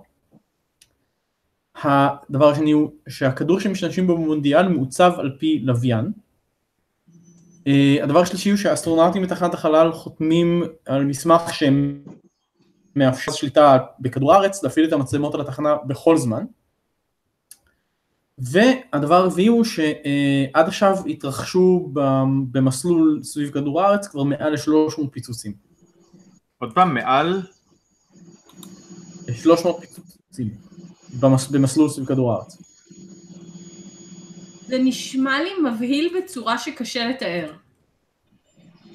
הדבר 1.76 2.50
השני 2.50 2.72
הוא 2.72 2.92
שהכדור 3.10 3.60
שמשתמשים 3.60 4.08
בו 4.08 4.18
במונדיאל 4.18 4.68
מעוצב 4.68 5.12
על 5.18 5.36
פי 5.40 5.60
לוויין. 5.64 6.12
אה, 7.68 7.98
הדבר 8.04 8.20
השלישי 8.20 8.50
הוא 8.50 8.58
שהאסטרונאוטים 8.58 9.22
בתחנת 9.22 9.54
החלל 9.54 9.92
חותמים 9.92 10.64
על 10.86 11.06
מסמך 11.06 11.54
שהם 11.54 12.04
מאפשר 12.96 13.32
שליטה 13.32 13.78
בכדור 14.00 14.34
הארץ 14.34 14.64
להפעיל 14.64 14.88
את 14.88 14.94
המצלמות 14.94 15.36
על 15.36 15.42
התחנה 15.42 15.76
בכל 15.88 16.18
זמן. 16.18 16.46
והדבר 18.38 19.16
הרביעי 19.16 19.48
הוא 19.48 19.64
שעד 19.64 20.68
עכשיו 20.68 20.96
התרחשו 21.08 21.90
במסלול 22.52 23.20
סביב 23.24 23.50
כדור 23.50 23.82
הארץ 23.82 24.08
כבר 24.08 24.24
מעל 24.24 24.54
ל-300 24.54 25.08
פיצוצים. 25.12 25.54
עוד 26.58 26.74
פעם, 26.74 26.94
מעל... 26.94 27.42
300 29.34 29.80
פיצוצים 29.80 30.50
במס, 31.20 31.48
במסלול 31.48 31.90
סביב 31.90 32.08
כדור 32.08 32.34
הארץ. 32.34 32.58
זה 34.68 34.78
נשמע 34.80 35.40
לי 35.44 35.70
מבהיל 35.70 36.18
בצורה 36.18 36.58
שקשה 36.58 37.08
לתאר. 37.08 37.54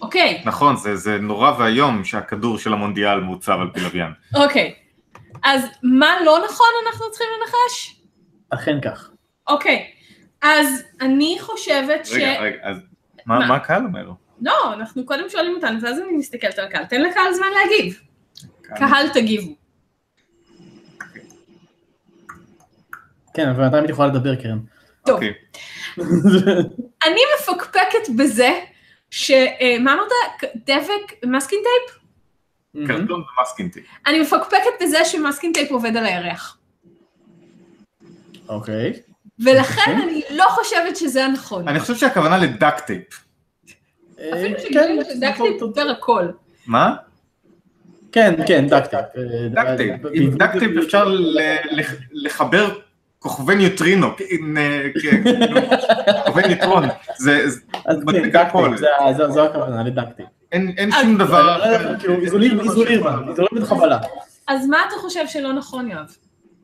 אוקיי, 0.02 0.42
נכון, 0.46 0.76
זה, 0.76 0.96
זה 0.96 1.18
נורא 1.18 1.58
ואיום 1.58 2.04
שהכדור 2.04 2.58
של 2.58 2.72
המונדיאל 2.72 3.20
מעוצב 3.20 3.58
על 3.60 3.70
פי 3.74 3.80
לוויין. 3.80 4.12
אוקיי. 4.34 4.74
אז 5.42 5.62
מה 5.82 6.06
לא 6.24 6.38
נכון 6.44 6.66
אנחנו 6.86 7.10
צריכים 7.10 7.28
לנחש? 7.40 8.00
אכן 8.50 8.80
כך. 8.80 9.11
אוקיי. 9.48 9.90
אז 10.42 10.82
אני 11.00 11.36
חושבת 11.40 12.06
ש... 12.06 12.12
רגע, 12.12 12.40
רגע, 12.40 12.56
אז 12.62 12.76
מה, 13.26 13.38
מה? 13.38 13.46
מה 13.46 13.56
הקהל 13.56 13.84
אומר? 13.84 14.10
לא, 14.42 14.74
אנחנו 14.74 15.06
קודם 15.06 15.28
שואלים 15.28 15.54
אותנו, 15.54 15.82
ואז 15.82 15.98
אני 15.98 16.12
מסתכלת 16.12 16.58
על 16.58 16.64
הקהל. 16.64 16.84
תן 16.84 17.02
לקהל 17.02 17.34
זמן 17.34 17.46
להגיב. 17.54 18.00
קהל 18.62 19.08
תגיבו. 19.14 19.54
כן, 23.34 23.48
אבל 23.48 23.66
מתי 23.66 23.84
את 23.84 23.90
יכולה 23.90 24.08
לדבר 24.08 24.34
קרן? 24.34 24.58
טוב. 25.06 25.14
אוקיי. 25.14 25.32
אני 27.06 27.20
מפקפקת 27.38 28.08
בזה 28.18 28.60
ש... 29.10 29.30
אה, 29.30 29.76
מה 29.80 29.92
אמרת? 29.94 30.10
דבק 30.56 31.26
masking 31.26 31.58
tape? 31.58 32.02
קרטון 32.86 33.24
ו 33.38 33.42
masking 33.42 33.64
tape. 33.64 33.80
אני 34.06 34.20
מפקפקת 34.20 34.82
בזה 34.82 35.04
ש 35.04 35.15
masking 35.15 35.52
tape 35.52 35.70
עובד 35.70 35.96
על 35.96 36.04
הירח. 36.04 36.58
אוקיי. 38.48 38.92
ולכן 39.44 39.98
אני 40.02 40.22
לא 40.30 40.44
חושבת 40.50 40.96
שזה 40.96 41.24
הנכון. 41.24 41.68
אני 41.68 41.80
חושב 41.80 41.96
שהכוונה 41.96 42.38
ל 42.38 42.47
duct 42.47 42.80
tape. 42.80 43.02
אפילו 44.14 44.56
כן, 44.58 44.62
שגילינו 44.62 45.02
ש 45.04 45.14
duct 45.14 45.34
tape 45.36 45.60
פותר 45.60 45.90
הכל. 45.90 46.28
מה? 46.66 46.94
כן, 48.12 48.34
כן, 48.46 48.66
duct 48.68 48.84
tape. 48.84 49.04
duct 49.50 49.66
tape. 49.76 50.00
עם 50.12 50.30
duct 50.38 50.58
tape 50.58 50.70
אפשר 50.84 51.16
לחבר 52.12 52.70
כוכבי 53.18 53.54
ניוטרינו, 53.54 54.08
כ- 54.16 54.20
כ- 54.20 55.00
כאילו, 55.00 55.60
כוכבי 56.26 56.42
ניוטרון. 56.48 56.84
זה, 57.16 57.44
כן, 58.12 58.36
הכל. 58.38 58.70
duct 58.70 58.73
tape, 58.73 58.76
זה- 58.78 58.86
זה- 59.16 59.30
זו 59.30 59.44
הכוונה, 59.44 59.82
ל 59.84 59.89
duct 59.89 60.06
tape. 60.06 60.28
אין 60.52 60.74
אין 60.76 60.90
שום 60.92 61.18
דבר 61.18 61.56
אחר. 61.62 61.98
כאילו, 61.98 62.14
איזולים, 62.20 62.60
איזולים, 62.60 63.02
איזולים 63.28 63.48
בכוונה. 63.62 63.98
אז 64.48 64.66
מה 64.66 64.78
אתה 64.88 64.94
חושב 64.96 65.26
שלא 65.26 65.52
נכון, 65.52 65.90
יואב? 65.90 66.16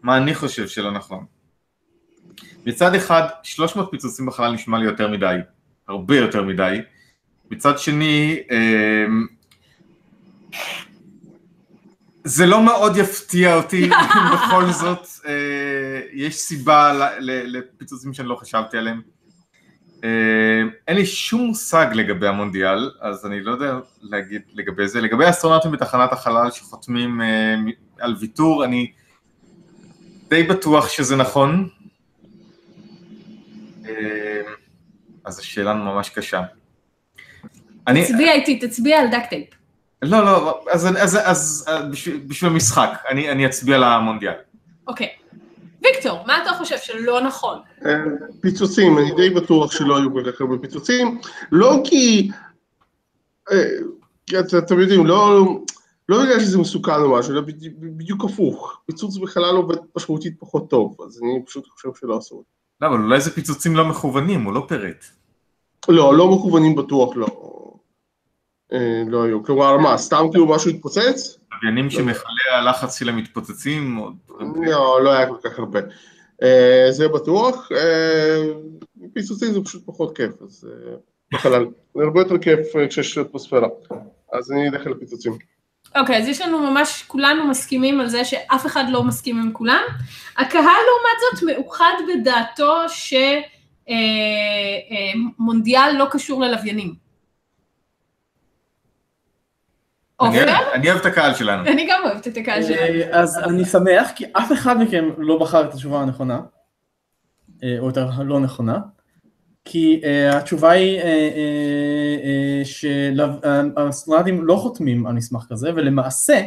מה 0.03 0.17
אני 0.17 0.35
חושב 0.35 0.69
שלא 0.69 0.91
נכון. 0.91 1.25
מצד 2.67 2.95
אחד, 2.95 3.23
300 3.43 3.91
פיצוצים 3.91 4.27
בחלל 4.27 4.53
נשמע 4.53 4.79
לי 4.79 4.85
יותר 4.85 5.09
מדי, 5.09 5.37
הרבה 5.89 6.17
יותר 6.17 6.43
מדי. 6.43 6.79
מצד 7.51 7.79
שני, 7.79 8.39
אמ, 8.51 9.27
זה 12.25 12.47
לא 12.47 12.63
מאוד 12.63 12.97
יפתיע 12.97 13.55
אותי 13.55 13.85
אם 13.85 13.91
בכל 14.35 14.71
זאת 14.71 15.07
אה, 15.27 16.01
יש 16.13 16.35
סיבה 16.35 17.09
לפיצוצים 17.21 18.15
שאני 18.15 18.29
לא 18.29 18.37
חשבתי 18.37 18.79
עליהם. 18.79 19.01
אה, 20.05 20.63
אין 20.89 20.97
לי 20.97 21.07
שום 21.07 21.41
מושג 21.47 21.87
לגבי 21.95 22.27
המונדיאל, 22.29 22.91
אז 23.01 23.27
אני 23.27 23.41
לא 23.41 23.51
יודע 23.51 23.79
להגיד 24.03 24.43
לגבי 24.55 24.89
זה. 24.89 25.01
לגבי 25.01 25.25
האסטרונאוטים 25.25 25.73
בתחנת 25.73 26.13
החלל 26.13 26.51
שחותמים 26.51 27.21
אה, 27.21 27.55
על 27.99 28.17
ויתור, 28.21 28.65
אני 28.65 28.93
די 30.29 30.43
בטוח 30.43 30.89
שזה 30.89 31.17
נכון. 31.17 31.69
אה, 33.89 34.41
אז 35.25 35.39
השאלה 35.39 35.75
ממש 35.75 36.09
קשה. 36.09 36.43
אני, 37.87 38.05
תצביע 38.05 38.33
איתי, 38.33 38.59
תצביע 38.59 39.01
על 39.01 39.07
דק 39.11 39.23
טייפ. 39.31 39.49
לא, 40.03 40.25
לא, 40.25 40.61
אז, 40.71 40.87
אז, 40.87 40.97
אז, 40.99 41.19
אז 41.27 41.89
בשביל, 41.91 42.21
בשביל 42.27 42.51
המשחק, 42.51 42.91
אני, 43.09 43.31
אני 43.31 43.47
אצביע 43.47 43.79
למונדיאל. 43.79 44.33
אוקיי. 44.87 45.09
ויקטור, 45.83 46.27
מה 46.27 46.43
אתה 46.43 46.53
חושב 46.59 46.77
שלא 46.79 47.21
נכון? 47.21 47.59
אה, 47.87 47.93
פיצוצים, 48.41 48.99
אני 48.99 49.11
די 49.17 49.31
בטוח 49.31 49.73
שלא 49.73 49.97
היו 49.99 50.13
כל 50.13 50.33
כך 50.33 50.41
הרבה 50.41 50.59
פיצוצים, 50.59 51.19
לא 51.53 51.81
כי, 51.85 52.31
אה, 53.53 53.65
אתם 54.59 54.81
יודעים, 54.81 55.07
לא, 55.07 55.45
לא 56.09 56.23
בגלל 56.25 56.41
שזה 56.41 56.59
מסוכן 56.59 56.93
או 56.95 57.13
משהו, 57.19 57.33
אלא 57.33 57.41
בדי- 57.41 57.71
בדיוק 57.79 58.25
הפוך, 58.25 58.81
פיצוץ 58.87 59.17
בחלל 59.17 59.55
עובד 59.57 59.77
משמעותית 59.97 60.35
פחות 60.39 60.71
טוב, 60.71 60.97
אז 61.07 61.21
אני 61.23 61.43
פשוט 61.47 61.67
חושב 61.69 61.89
שלא 62.01 62.17
עשו 62.17 62.41
את 62.41 62.58
לא, 62.81 62.87
אבל 62.87 62.97
אולי 62.97 63.21
זה 63.21 63.35
פיצוצים 63.35 63.77
לא 63.77 63.85
מכוונים, 63.85 64.45
הוא 64.45 64.55
לא 64.55 64.65
פירט. 64.69 65.05
לא, 65.89 66.15
לא 66.15 66.37
מכוונים 66.37 66.77
בטוח 66.77 67.17
לא. 67.17 67.27
אה, 68.73 69.03
לא 69.07 69.23
היו, 69.23 69.45
כלומר 69.45 69.77
מה, 69.77 69.99
סתם 69.99 70.27
כאילו 70.31 70.47
משהו 70.47 70.71
התפוצץ? 70.71 71.39
לוויינים 71.53 71.91
שמכלי 71.91 72.51
הלחץ 72.53 72.99
שלהם 72.99 73.17
מתפוצצים. 73.17 74.01
לא, 74.67 75.05
לא 75.05 75.11
היה 75.11 75.27
כל 75.27 75.37
כך 75.43 75.59
הרבה. 75.59 75.81
אה, 76.43 76.87
זה 76.91 77.09
בטוח, 77.09 77.69
אה, 77.73 78.43
פיצוצים 79.15 79.53
זה 79.53 79.61
פשוט 79.65 79.83
פחות 79.87 80.17
כיף, 80.17 80.43
אז 80.43 80.69
בחלל. 81.33 81.67
זה 81.95 82.03
הרבה 82.03 82.21
יותר 82.21 82.39
כיף 82.39 82.59
כשיש 82.89 83.19
אטמוספירה. 83.19 83.69
אז 84.33 84.53
אני 84.53 84.69
אלך 84.69 84.87
על 84.87 84.95
אוקיי, 85.97 86.17
אז 86.17 86.29
יש 86.29 86.41
לנו 86.41 86.59
ממש, 86.71 87.05
כולנו 87.07 87.47
מסכימים 87.47 88.01
על 88.01 88.09
זה 88.09 88.25
שאף 88.25 88.67
אחד 88.67 88.85
לא 88.91 89.03
מסכים 89.05 89.39
עם 89.39 89.53
כולם. 89.53 89.83
הקהל 90.37 90.63
לעומת 90.63 91.19
זאת 91.33 91.43
מאוחד 91.43 91.93
בדעתו 92.09 92.75
שמונדיאל 95.37 95.93
לא 95.99 96.07
קשור 96.11 96.41
ללוויינים. 96.41 96.95
אני? 100.21 100.39
אוהב- 100.43 100.49
אני 100.75 100.91
אוהב 100.91 101.01
את 101.01 101.07
הקהל 101.07 101.35
שלנו. 101.35 101.63
אני 101.69 101.87
גם 101.91 102.01
אוהבת 102.05 102.29
את 102.29 102.37
הקהל 102.37 102.63
שלנו. 102.63 102.81
אה, 102.81 103.21
אז 103.21 103.39
אני 103.39 103.65
שמח, 103.65 104.09
כי 104.17 104.25
אף 104.33 104.53
אחד 104.53 104.81
מכם 104.83 105.09
לא 105.19 105.39
בחר 105.39 105.65
את 105.69 105.73
התשובה 105.75 106.01
הנכונה, 106.01 106.41
אה, 107.65 107.77
או 107.79 107.87
יותר 107.87 108.09
הלא 108.17 108.41
נכונה, 108.41 108.79
כי 109.65 110.01
אה, 110.05 110.39
התשובה 110.39 110.71
היא 110.71 110.99
אה, 110.99 111.05
אה, 111.05 111.09
אה, 112.25 112.65
שהאסטרונאוטים 112.65 114.45
לא 114.45 114.57
חותמים 114.57 115.07
על 115.07 115.13
מסמך 115.13 115.47
כזה, 115.51 115.71
ולמעשה, 115.75 116.41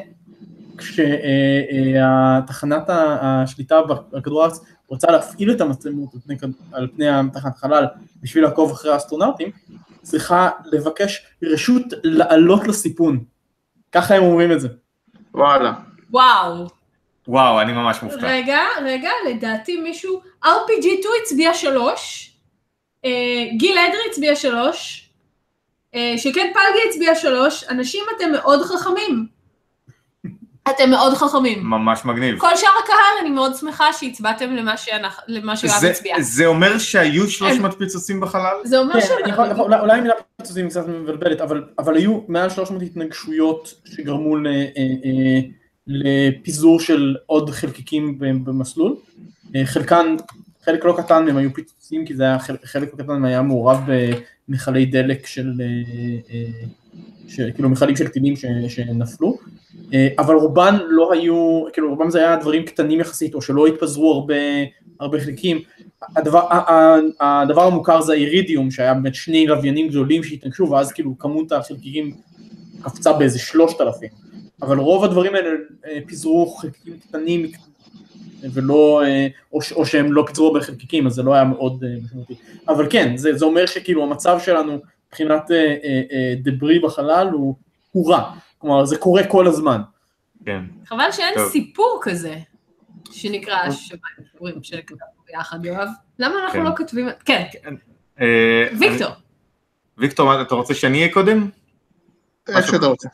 כשתחנת 0.78 2.84
השליטה 2.90 3.80
על 4.14 4.22
כדור 4.22 4.42
הארץ 4.42 4.60
רוצה 4.88 5.12
להפעיל 5.12 5.52
את 5.52 5.62
המצלמות 5.62 6.14
על 6.14 6.20
פני, 6.26 6.36
על 6.72 6.88
פני 6.96 7.06
תחנת 7.34 7.58
חלל 7.58 7.86
בשביל 8.22 8.44
לעקוב 8.44 8.72
אחרי 8.72 8.94
האסטרונאוטים, 8.94 9.52
צריכה 10.02 10.50
לבקש 10.66 11.26
רשות 11.44 11.84
לעלות 12.04 12.68
לסיפון. 12.68 13.24
ככה 13.92 14.16
הם 14.16 14.24
אומרים 14.24 14.52
את 14.52 14.62
זה. 14.62 14.68
וואלה. 15.34 15.74
וואו. 16.12 16.68
וואו, 17.28 17.62
אני 17.62 17.74
ממש 17.74 18.04
מופתע. 18.04 18.28
רגע, 18.28 18.60
רגע, 18.84 19.10
לדעתי 19.30 19.82
מישהו, 19.82 20.22
RPG2 20.46 21.06
הצביע 21.24 21.54
שלוש, 21.54 22.28
אה, 22.28 22.31
גיל 23.58 23.78
אדרי 23.78 24.00
הצביע 24.12 24.36
שלוש, 24.36 25.10
אה, 25.96 26.14
שקד 26.18 26.32
פלגי 26.54 26.90
הצביע 26.90 27.16
שלוש, 27.16 27.64
אנשים 27.70 28.04
אתם 28.18 28.32
מאוד 28.32 28.62
חכמים. 28.62 29.26
אתם 30.70 30.90
מאוד 30.90 31.14
חכמים. 31.14 31.60
ממש 31.64 32.06
מגניב. 32.06 32.40
כל 32.40 32.56
שאר 32.56 32.70
הקהל, 32.84 32.96
אני 33.22 33.30
מאוד 33.30 33.56
שמחה 33.56 33.94
שהצבעתם 33.94 34.56
למה 34.56 34.78
שאנחנו- 34.78 35.24
למה 35.28 35.58
שיואב 35.58 35.86
הצביע. 35.86 36.16
זה 36.22 36.46
אומר 36.46 36.78
שהיו 36.78 37.28
300 37.30 37.78
פיצוצים 37.78 38.20
בחלל? 38.20 38.56
זה 38.64 38.80
אומר 38.80 38.94
כן, 38.94 39.02
ש... 39.02 39.10
אני 39.24 39.32
יכול- 39.32 39.52
יכול- 39.52 39.74
אולי 39.74 39.98
המילה 39.98 40.14
פיצוצים 40.38 40.70
קצת 40.70 40.88
מבלבלת, 40.88 41.42
אבל, 41.42 41.64
אבל 41.80 41.96
היו 41.98 42.20
מעל 42.28 42.50
300 42.50 42.82
התנגשויות 42.82 43.74
שגרמו 43.86 44.36
ל, 44.38 44.48
אה, 44.48 44.52
אה, 44.78 45.40
לפיזור 45.88 46.80
של 46.80 47.16
עוד 47.26 47.50
חלקיקים 47.50 48.20
במסלול. 48.20 48.96
אה, 49.56 49.62
חלקן, 49.66 50.16
חלק 50.66 50.86
לא 50.86 50.96
קטן 50.98 51.26
מהם 51.26 51.38
היו 51.38 51.54
פיצוצים, 51.54 52.06
כי 52.06 52.16
זה 52.16 52.24
היה, 52.24 52.40
חלק, 52.40 52.66
חלק 52.66 52.94
לא 52.94 53.04
קטן 53.04 53.26
היה 53.26 53.42
מעורב 53.42 53.80
במכלי 54.48 54.86
דלק 54.86 55.26
של, 55.26 55.54
אה, 55.60 55.66
אה, 56.34 56.68
של 57.28 57.52
כאילו 57.56 57.70
מכלים 57.70 57.96
של 57.96 58.08
טילים 58.08 58.36
ש, 58.36 58.46
שנפלו. 58.68 59.38
אה, 59.94 60.08
אבל 60.20 60.36
רובן 60.36 60.78
לא 60.90 61.14
היו, 61.14 61.64
כאילו 61.74 61.90
רובם 61.90 62.10
זה 62.10 62.20
היה 62.20 62.36
דברים 62.36 62.66
קטנים 62.66 63.00
יחסית, 63.00 63.36
או 63.36 63.42
שלא 63.42 63.68
התפזרו 63.68 64.14
הרבה, 64.14 64.36
הרבה 65.00 65.20
חלקיקים. 65.20 65.62
הדבר, 66.16 66.48
הדבר 67.20 67.62
המוכר 67.62 68.02
זה 68.02 68.14
האירידיום, 68.14 68.72
שהיה 68.72 68.94
באמת 68.94 69.16
שני 69.16 69.48
לוויינים 69.48 69.88
גדולים 69.88 70.24
שהתנגשו, 70.24 70.70
ואז 70.70 70.92
כאילו 70.92 71.18
כמות 71.18 71.52
החלקיקים 71.52 72.16
קפצה 72.82 73.14
באיזה 73.14 73.40
שלושת 73.40 73.82
אלפים. 73.82 74.10
אבל 74.62 74.78
רוב 74.78 75.04
הדברים 75.04 75.36
האלה 75.36 75.50
פיזרו 76.08 76.48
חלקיקים 76.48 76.94
קטנים, 77.00 77.52
ולא, 78.54 79.02
אה, 79.06 79.28
או, 79.54 79.62
ש- 79.62 79.72
או 79.72 79.86
שהם 79.86 80.14
לא 80.14 80.24
פיזרו 80.28 80.48
הרבה 80.48 80.62
חלקיקים, 80.62 81.08
אז 81.08 81.14
זה 81.14 81.24
לא 81.24 81.34
היה 81.34 81.44
מאוד 81.44 81.84
אה, 81.84 81.90
משמעותי. 82.04 82.34
אבל 82.68 82.88
כן, 82.90 83.18
זה, 83.18 83.34
זה 83.38 83.46
אומר 83.46 83.66
שכאילו 83.66 84.04
המצב 84.04 84.40
שלנו 84.44 84.80
מבחינת 85.08 85.52
אה, 85.52 85.58
אה, 85.84 86.02
אה, 86.12 86.34
דברי 86.44 86.80
בחלל 86.80 87.28
הוא, 87.32 87.56
הוא 87.92 88.12
רע. 88.14 88.32
כלומר, 88.58 88.86
זה 88.86 88.98
קורה 88.98 89.24
כל 89.28 89.48
הזמן. 89.48 89.82
כן. 90.46 90.62
חבל 90.86 91.12
שאין 91.12 91.34
טוב. 91.36 91.50
סיפור 91.52 92.00
כזה, 92.04 92.36
שנקרא 93.12 93.72
שמיים 93.72 94.02
שבורים, 94.34 94.64
שכתבנו 94.64 95.00
ביחד, 95.28 95.66
יואב. 95.66 95.88
למה 96.20 96.36
אנחנו 96.44 96.60
כן. 96.60 96.66
לא 96.66 96.72
כותבים... 96.78 97.08
כן, 97.26 97.44
כן. 97.52 97.74
אה, 98.22 98.68
ויקטור. 98.80 99.08
אני- 99.08 99.16
ויקטור, 99.98 100.26
מה, 100.26 100.42
אתה 100.42 100.56
רוצה 100.56 100.74
שאני 100.74 100.98
אהיה 101.02 101.14
קודם? 101.14 101.50
איך 102.50 102.68
שאתה 102.68 102.86
רוצה. 102.86 103.10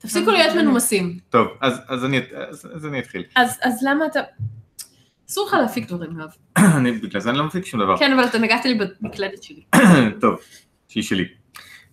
תפסיקו 0.00 0.30
להיות 0.30 0.56
מנומסים. 0.56 1.18
טוב, 1.28 1.48
אז, 1.60 1.80
אז, 1.88 2.04
אני, 2.04 2.20
אז, 2.50 2.66
אז 2.74 2.86
אני 2.86 2.98
אתחיל. 2.98 3.24
אז 3.36 3.58
אז 3.62 3.78
למה 3.82 4.06
אתה... 4.06 4.20
אסור 5.30 5.46
לך 5.48 5.54
להפיק 5.54 5.88
דברים, 5.88 6.18
יואב. 6.18 6.30
אני, 6.78 6.92
בגלל 6.92 7.20
זה 7.20 7.30
אני 7.30 7.38
לא 7.38 7.44
מפיק 7.44 7.64
שום 7.64 7.80
דבר. 7.80 7.96
כן, 7.98 8.12
אבל 8.12 8.24
אתה 8.24 8.38
נגעת 8.38 8.64
לי 8.64 8.78
במקלדת 9.00 9.42
שלי. 9.42 9.62
טוב, 10.20 10.40
שהיא 10.88 11.02
שלי. 11.02 11.24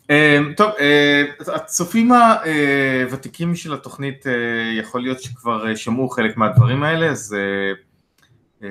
אה, 0.10 0.40
טוב, 0.58 0.72
אה, 0.80 1.24
הצופים 1.56 2.12
הוותיקים 2.12 3.56
של 3.56 3.74
התוכנית, 3.74 4.28
אה, 4.28 4.32
יכול 4.80 5.02
להיות 5.02 5.22
שכבר 5.22 5.68
אה, 5.70 5.76
שמעו 5.76 6.10
חלק 6.10 6.38
מהדברים 6.38 6.84
האלה, 6.84 7.06
אז 7.06 7.36
אה, 7.40 7.74
אה, 8.64 8.70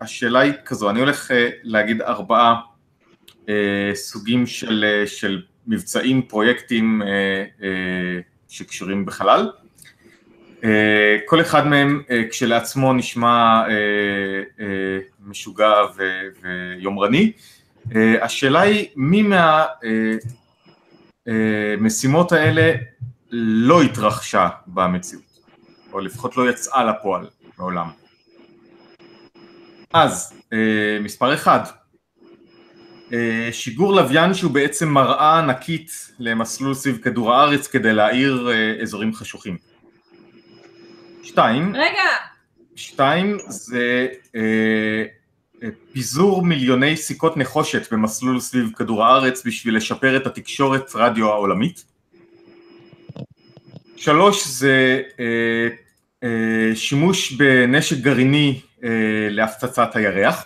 השאלה 0.00 0.40
היא 0.40 0.52
כזו, 0.64 0.90
אני 0.90 1.00
הולך 1.00 1.30
אה, 1.30 1.50
להגיד 1.62 2.02
ארבעה 2.02 2.54
אה, 3.48 3.90
סוגים 3.94 4.46
של, 4.46 4.84
אה, 4.88 5.06
של 5.06 5.42
מבצעים, 5.66 6.22
פרויקטים 6.22 7.02
אה, 7.02 7.08
אה, 7.62 8.20
שקשורים 8.48 9.06
בחלל. 9.06 9.50
אה, 10.64 11.18
כל 11.26 11.40
אחד 11.40 11.66
מהם 11.66 12.02
כשלעצמו 12.30 12.92
נשמע 12.92 13.62
משוגע 15.20 15.72
ויומרני. 16.42 17.32
השאלה 18.22 18.60
היא 18.60 18.88
מי 18.96 19.24
מהמשימות 21.26 22.32
האלה 22.32 22.72
לא 23.32 23.82
התרחשה 23.82 24.48
במציאות, 24.66 25.38
או 25.92 26.00
לפחות 26.00 26.36
לא 26.36 26.50
יצאה 26.50 26.84
לפועל 26.84 27.26
מעולם. 27.58 27.88
אז, 29.92 30.42
מספר 31.00 31.34
אחד, 31.34 31.60
שיגור 33.52 33.94
לוויין 33.94 34.34
שהוא 34.34 34.50
בעצם 34.50 34.88
מראה 34.88 35.38
ענקית 35.38 36.12
למסלול 36.18 36.74
סביב 36.74 36.98
כדור 37.02 37.34
הארץ 37.34 37.66
כדי 37.66 37.92
להאיר 37.92 38.50
אה, 38.52 38.82
אזורים 38.82 39.14
חשוכים. 39.14 39.56
שתיים, 41.22 41.76
רגע, 41.76 42.08
שתיים 42.76 43.38
זה 43.48 44.08
אה, 44.36 44.40
אה, 45.62 45.68
פיזור 45.92 46.42
מיליוני 46.46 46.96
סיכות 46.96 47.36
נחושת 47.36 47.92
במסלול 47.92 48.40
סביב 48.40 48.70
כדור 48.76 49.04
הארץ 49.04 49.46
בשביל 49.46 49.76
לשפר 49.76 50.16
את 50.16 50.26
התקשורת 50.26 50.90
רדיו 50.94 51.28
העולמית. 51.28 51.84
שלוש 53.96 54.46
זה 54.46 55.02
אה, 55.20 55.68
אה, 56.22 56.76
שימוש 56.76 57.32
בנשק 57.32 57.96
גרעיני 57.96 58.60
אה, 58.84 58.88
להפצצת 59.30 59.96
הירח. 59.96 60.44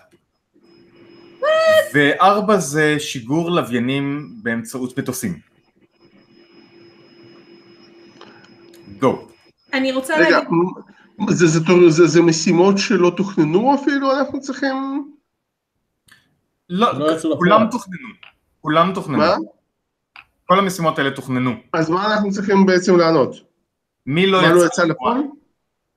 וארבע 1.94 2.56
זה 2.56 2.96
שיגור 2.98 3.50
לוויינים 3.50 4.30
באמצעות 4.42 4.98
מטוסים. 4.98 5.38
גו. 9.00 9.28
אני 9.72 9.92
רוצה 9.92 10.14
רגע, 10.18 10.30
להגיד... 10.30 10.48
זה- 11.30 11.46
זה 11.46 11.64
תור- 11.64 11.90
זה- 11.90 12.06
זה 12.06 12.22
משימות 12.22 12.78
שלא 12.78 13.12
תוכננו 13.16 13.74
אפילו, 13.74 14.12
אנחנו 14.18 14.40
צריכים... 14.40 14.74
לא, 16.68 16.98
לא 16.98 17.36
כולם. 17.36 17.66
תוכננו. 17.70 18.08
כולם 18.60 18.92
תוכננו. 18.94 19.18
מה? 19.18 19.34
כל 20.46 20.58
המשימות 20.58 20.98
האלה 20.98 21.10
תוכננו. 21.10 21.50
אז 21.72 21.90
מה 21.90 22.12
אנחנו 22.14 22.30
צריכים 22.30 22.66
בעצם 22.66 22.96
לענות? 22.96 23.36
מי 24.06 24.26
לא 24.26 24.42
מה 24.42 24.52
לא 24.52 24.56
יצא 24.58 24.66
יצא 24.66 24.84
לפועל? 24.84 25.20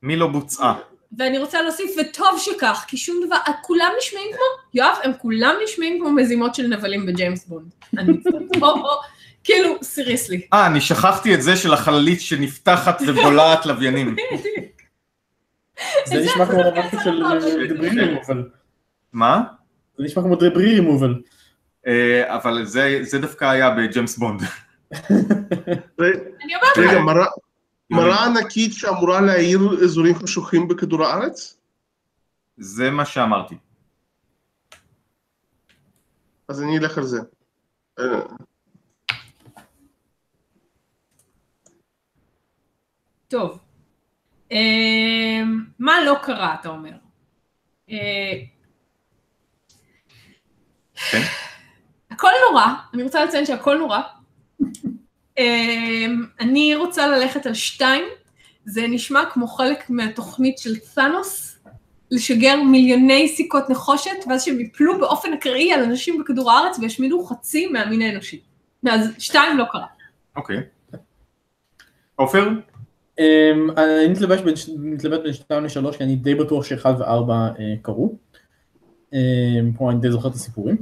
מי 0.04 0.16
לא 0.16 0.28
בוצעה. 0.28 0.80
ואני 1.18 1.38
רוצה 1.38 1.62
להוסיף, 1.62 1.92
וטוב 2.02 2.40
שכך, 2.40 2.86
כי 2.88 2.98
שום 2.98 3.22
דבר, 3.28 3.36
כולם 3.62 3.92
נשמעים 3.98 4.28
כמו, 4.32 4.44
יואב, 4.74 4.96
הם 5.04 5.12
כולם 5.22 5.56
נשמעים 5.64 6.00
כמו 6.00 6.12
מזימות 6.12 6.56
של 6.56 6.68
נבלים 6.68 7.06
בג'יימס 7.06 7.46
בונד. 7.46 7.72
אני 7.98 8.14
מצטערת. 8.18 8.74
כאילו, 9.44 9.76
seriously. 9.84 10.42
אה, 10.54 10.68
אני 10.68 10.82
שכחתי 10.82 11.34
את 11.36 11.42
זה 11.42 11.56
של 11.58 11.74
החללית 11.74 12.22
שנפתחת 12.22 13.02
ובולעת 13.08 13.66
לוויינים. 13.66 14.16
זה 16.06 16.16
נשמע 16.20 16.46
כמו 16.46 16.62
משהו 16.76 17.00
של 17.04 17.24
זה- 17.40 17.74
דברי 17.74 17.90
רימובל. 17.90 18.50
מה? 19.14 19.42
זה 19.98 20.04
נשמע 20.04 20.24
כמו 20.24 20.36
דברי 20.36 20.74
רימובל. 20.74 21.16
אה, 21.88 22.36
אבל 22.36 22.66
זה 22.66 23.00
זה 23.02 23.20
דווקא 23.20 23.46
היה 23.46 23.70
בג'יימס 23.70 24.18
בונד. 24.18 24.42
אני 25.10 25.26
אומרת, 26.56 26.78
רגע, 26.78 27.00
מראה- 27.90 28.26
ענקית 28.26 28.74
שאמורה 28.74 29.22
להאיר 29.22 29.60
אזורים 29.84 30.16
חשוכים 30.16 30.68
בכדור 30.68 31.04
הארץ? 31.06 31.58
זה 32.58 32.90
מה 32.92 33.06
שאמרתי. 33.06 33.56
אז 36.48 36.62
אני 36.64 36.78
אלך 36.78 36.98
על 36.98 37.04
זה. 37.04 37.20
אה, 38.00 38.04
טוב. 43.28 43.60
אמ, 44.52 45.66
מה 45.80 45.94
לא 46.06 46.16
קרה, 46.24 46.56
אתה 46.60 46.70
אומר? 46.70 46.92
אה, 47.90 48.32
כן. 51.12 51.22
הכל 52.12 52.30
נורא, 52.50 52.66
אני 52.94 53.04
רוצה 53.04 53.26
לציין 53.26 53.46
שהכל 53.46 53.78
נורא. 53.78 54.00
אמ, 55.40 56.26
אני 56.40 56.76
רוצה 56.76 57.08
ללכת 57.08 57.46
על 57.46 57.54
שתיים, 57.54 58.04
זה 58.66 58.88
נשמע 58.88 59.24
כמו 59.34 59.48
חלק 59.48 59.90
מהתוכנית 59.90 60.58
של 60.58 60.76
ת'אנוס, 60.96 61.60
לשגר 62.12 62.62
מיליוני 62.64 63.28
סיכות 63.28 63.70
נחושת, 63.70 64.26
ואז 64.30 64.44
שהם 64.44 64.60
יפלו 64.60 65.00
באופן 65.00 65.34
אקראי 65.34 65.74
על 65.74 65.84
אנשים 65.84 66.20
בכדור 66.20 66.52
הארץ 66.52 66.80
וישמידו 66.80 67.24
חצי 67.24 67.68
מהמין 67.68 68.02
האנושי. 68.02 68.42
אז 68.90 69.10
שתיים 69.18 69.58
לא 69.58 69.66
קרה. 69.72 69.86
אוקיי. 70.36 70.58
עופר? 72.16 72.50
אמ, 73.20 73.70
אני 73.78 74.08
מתלבט 74.08 74.40
בין, 74.40 75.34
שתיים 75.34 75.64
לשלוש, 75.64 75.98
כי 75.98 76.04
אני 76.04 76.16
די 76.16 76.36
בטוח 76.36 76.66
שאחד 76.66 76.94
וארבע 77.00 77.34
אה, 77.34 77.74
קרו. 77.82 78.16
אמ, 79.14 79.72
כלומר, 79.78 79.92
אני 79.92 80.02
די 80.02 80.12
זוכר 80.12 80.28
את 80.28 80.34
הסיפורים. 80.34 80.78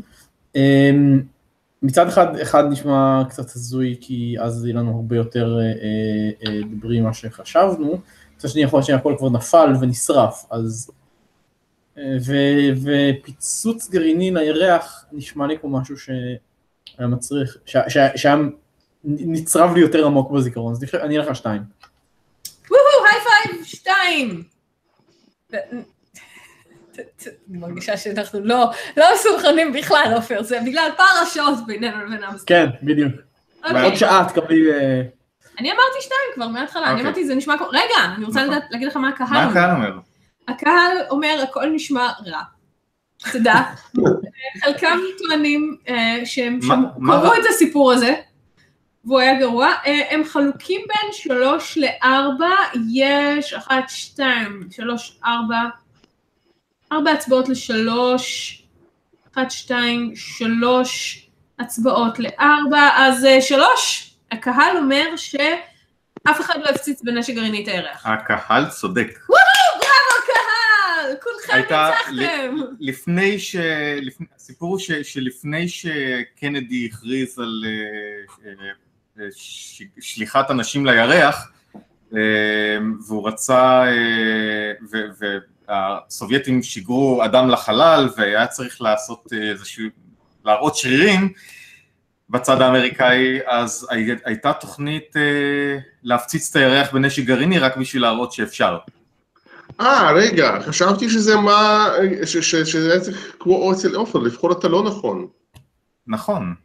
מצד 1.82 2.08
אחד, 2.08 2.36
אחד 2.40 2.64
נשמע 2.70 3.24
קצת 3.30 3.46
הזוי, 3.56 3.98
כי 4.02 4.36
אז 4.40 4.66
יהיה 4.66 4.76
לנו 4.76 4.96
הרבה 4.96 5.16
יותר 5.16 5.58
אה, 5.60 5.64
אה, 5.64 6.52
אה, 6.54 6.60
דברי 6.72 7.02
ממה 7.02 7.14
שחשבנו. 7.14 8.00
מצד 8.38 8.50
שני, 8.50 8.62
יכול 8.62 8.78
להיות 8.78 8.88
שהכל 8.88 9.16
כבר 9.18 9.30
נפל 9.30 9.74
ונשרף, 9.82 10.46
אז... 10.52 10.92
אה, 11.98 12.18
ו- 12.26 12.82
ופיצוץ 12.84 13.90
גרעיני 13.90 14.32
לירח 14.32 15.06
נשמע 15.12 15.48
לי 15.48 15.60
כמו 15.60 15.80
משהו 15.80 15.98
שהיה 15.98 17.08
מצריך, 17.08 17.58
שה- 17.66 17.90
שה- 17.90 18.18
שהיה 18.18 18.36
נצרב 19.04 19.74
לי 19.74 19.80
יותר 19.80 20.06
עמוק 20.06 20.32
בזיכרון, 20.32 20.74
אז 20.74 20.84
אני 20.94 21.18
אלך 21.18 21.28
על 21.28 21.34
שתיים. 21.34 21.62
וואו, 22.70 22.82
היי 23.12 23.20
five, 23.54 23.66
שתיים. 23.66 24.44
אני 27.50 27.58
מרגישה 27.58 27.98
שאנחנו 27.98 28.40
לא 28.44 28.72
לא 28.98 29.06
מסונכרנים 29.16 29.74
בכלל, 29.74 30.12
עופר, 30.16 30.44
זה 30.44 30.60
בגלל 30.66 30.90
פער 30.98 31.22
השעות 31.24 31.66
בינינו 31.68 32.06
לבין 32.06 32.24
אמסטר. 32.24 32.46
כן, 32.46 32.66
בדיוק. 32.84 33.12
אוקיי. 33.66 33.84
עוד 33.84 33.96
שעה 33.96 34.26
תקבלי... 34.30 34.72
אה, 34.72 35.02
אני 35.60 35.72
אמרתי 35.72 36.02
שתיים 36.02 36.20
כבר 36.36 36.48
מההתחלה, 36.48 36.84
אני 36.86 36.92
אוקיי. 36.92 37.06
אמרתי 37.06 37.26
זה 37.28 37.36
נשמע 37.36 37.58
כמו... 37.58 37.68
רגע, 37.68 37.80
אני 38.16 38.26
רוצה 38.26 38.40
נכון. 38.44 38.52
לדעת- 38.54 38.68
להגיד 38.72 38.88
לך 38.88 38.98
מה 38.98 39.10
הקהל 39.10 39.28
מה 39.30 39.46
אומר. 39.46 39.52
הקהל 39.52 39.72
אומר? 39.76 39.92
הקהל 40.48 40.98
אומר 41.10 41.40
הכל 41.44 41.66
נשמע 41.70 42.10
רע. 42.26 42.42
תדע. 43.32 43.54
חלקם 44.64 44.98
טוענים 45.28 45.78
אה, 45.90 46.18
שהם 46.26 46.60
מה- 46.68 46.76
מה 46.98 47.22
קראו? 47.22 47.34
את 47.34 47.46
הסיפור 47.50 47.92
הזה, 47.92 48.16
והוא 49.06 49.20
היה 49.20 49.40
גרוע. 49.40 49.68
אה, 49.86 50.02
הם 50.10 50.24
חלוקים 50.24 50.82
בין 50.88 51.12
שלוש 51.14 51.78
לארבע, 51.78 52.50
יש 52.94 53.54
אחת, 53.54 53.84
שתיים, 53.88 54.68
שלוש, 54.72 55.20
ארבע, 55.26 55.62
ארבע 56.92 57.12
הצבעות 57.12 57.50
לשלוש, 57.50 58.54
אחת, 59.34 59.52
שתיים, 59.52 60.12
שלוש 60.16 61.24
הצבעות 61.60 62.20
לארבע, 62.20 62.90
אז 62.96 63.26
אה, 63.26 63.42
שלוש. 63.42 64.14
הקהל 64.32 64.78
אומר 64.78 65.16
שאף 65.16 66.42
אחד 66.42 66.60
לא 66.60 66.70
הפציץ 66.70 67.02
בנשק 67.04 67.34
גרעיני 67.34 67.64
את 67.64 67.68
הירח. 67.68 68.06
הקהל 68.06 68.70
צודק. 68.70 69.08
קהל! 70.28 71.16
כולכם 71.24 71.54
הייתה 71.54 71.92
ניצחתם! 72.12 72.56
לפני 72.80 73.40
ש... 73.40 73.56
לפני... 74.02 74.26
הסיפור 74.36 74.70
הוא 74.70 74.80
ש... 74.80 74.92
שלפני 74.92 75.70
שקנדי 75.70 76.90
הכריז 76.92 77.40
על 77.40 77.64
אה, 77.66 78.52
אה, 79.20 79.28
ש... 79.36 79.82
שליחת 80.00 80.52
אנשים 80.52 80.86
לירח, 80.86 81.52
והוא 83.08 83.28
רצה, 83.28 83.84
אה, 83.84 84.72
ו... 84.92 85.38
והסובייטים 85.68 86.64
שיגרו 86.64 87.26
אדם 87.26 87.50
לחלל, 87.50 88.10
והיה 88.18 88.48
צריך 88.48 88.82
לעשות 88.82 89.28
אה, 89.34 89.50
איזשהו, 89.50 89.86
להראות 90.46 90.76
שרירים 90.76 91.34
בצד 92.30 92.62
האמריקאי, 92.62 93.40
אז 93.48 93.88
הי- 93.90 94.16
הייתה 94.26 94.54
תוכנית 94.54 95.18
אה, 95.18 95.22
להפציץ 96.04 96.50
את 96.50 96.56
הירח 96.56 96.92
בנשק 96.94 97.24
גרעיני 97.24 97.60
רק 97.60 97.78
בשביל 97.78 98.02
להראות 98.02 98.32
שאפשר. 98.32 98.78
אה, 99.82 100.12
רגע, 100.12 100.60
חשבתי 100.62 101.10
שזה 101.10 101.36
מה, 101.36 101.88
ש- 102.26 102.38
ש- 102.38 102.56
שזה 102.72 102.92
היה 102.92 103.02
צריך 103.02 103.36
כמו 103.40 103.72
אצל 103.74 103.96
עופר, 103.96 104.20
לבחור 104.20 104.52
את 104.52 104.64
הלא 104.64 104.84
נכון. 104.84 105.28
נכון. 106.08 106.56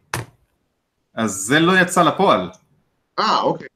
אז 1.15 1.31
זה 1.31 1.59
לא 1.59 1.79
יצא 1.79 2.03
לפועל. 2.03 2.49
אה, 3.19 3.41
אוקיי. 3.41 3.67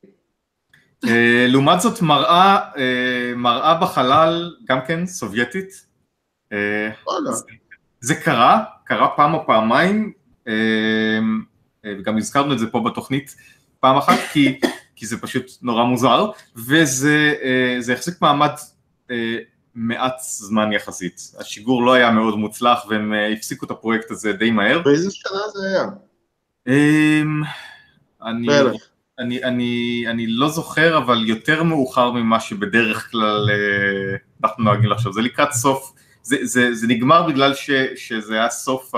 אה, 1.05 1.45
לעומת 1.47 1.81
זאת 1.81 2.01
מראה, 2.01 2.57
אה, 2.77 3.33
מראה 3.35 3.75
בחלל, 3.75 4.55
גם 4.65 4.79
כן 4.87 5.05
סובייטית. 5.05 5.85
אה. 6.53 6.89
זה 8.01 8.15
קרה, 8.15 8.63
קרה 8.83 9.07
פעם 9.15 9.33
או 9.33 9.45
פעמיים, 9.47 10.13
וגם 11.85 12.17
הזכרנו 12.17 12.53
את 12.53 12.59
זה 12.59 12.67
פה 12.67 12.83
בתוכנית 12.85 13.35
פעם 13.79 13.97
אחת, 13.97 14.19
כי, 14.33 14.59
כי 14.95 15.05
זה 15.05 15.17
פשוט 15.21 15.51
נורא 15.61 15.83
מוזר, 15.83 16.31
וזה 16.55 17.33
זה 17.79 17.93
החזיק 17.93 18.21
מעמד 18.21 18.51
מעט 19.75 20.15
זמן 20.19 20.73
יחסית. 20.73 21.21
השיגור 21.39 21.85
לא 21.85 21.93
היה 21.93 22.11
מאוד 22.11 22.35
מוצלח, 22.35 22.85
והם 22.89 23.13
הפסיקו 23.33 23.65
את 23.65 23.71
הפרויקט 23.71 24.11
הזה 24.11 24.33
די 24.33 24.51
מהר. 24.51 24.81
באיזה 24.81 25.11
שנה 25.11 25.39
זה 25.53 25.67
היה? 25.67 25.85
אמ, 26.67 27.41
אני, 28.23 28.47
בערך. 28.47 28.89
אני, 29.19 29.43
אני, 29.43 30.03
אני 30.07 30.27
לא 30.27 30.49
זוכר, 30.49 30.97
אבל 30.97 31.25
יותר 31.29 31.63
מאוחר 31.63 32.11
ממה 32.11 32.39
שבדרך 32.39 33.11
כלל 33.11 33.49
אה, 33.49 34.15
אנחנו 34.43 34.63
נוהגים 34.63 34.89
לחשוב. 34.89 35.13
זה 35.13 35.21
לקראת 35.21 35.51
סוף, 35.51 35.93
זה, 36.23 36.37
זה, 36.41 36.73
זה 36.73 36.87
נגמר 36.87 37.27
בגלל 37.27 37.53
ש, 37.53 37.71
שזה 37.95 38.33
היה 38.33 38.49
סוף 38.49 38.91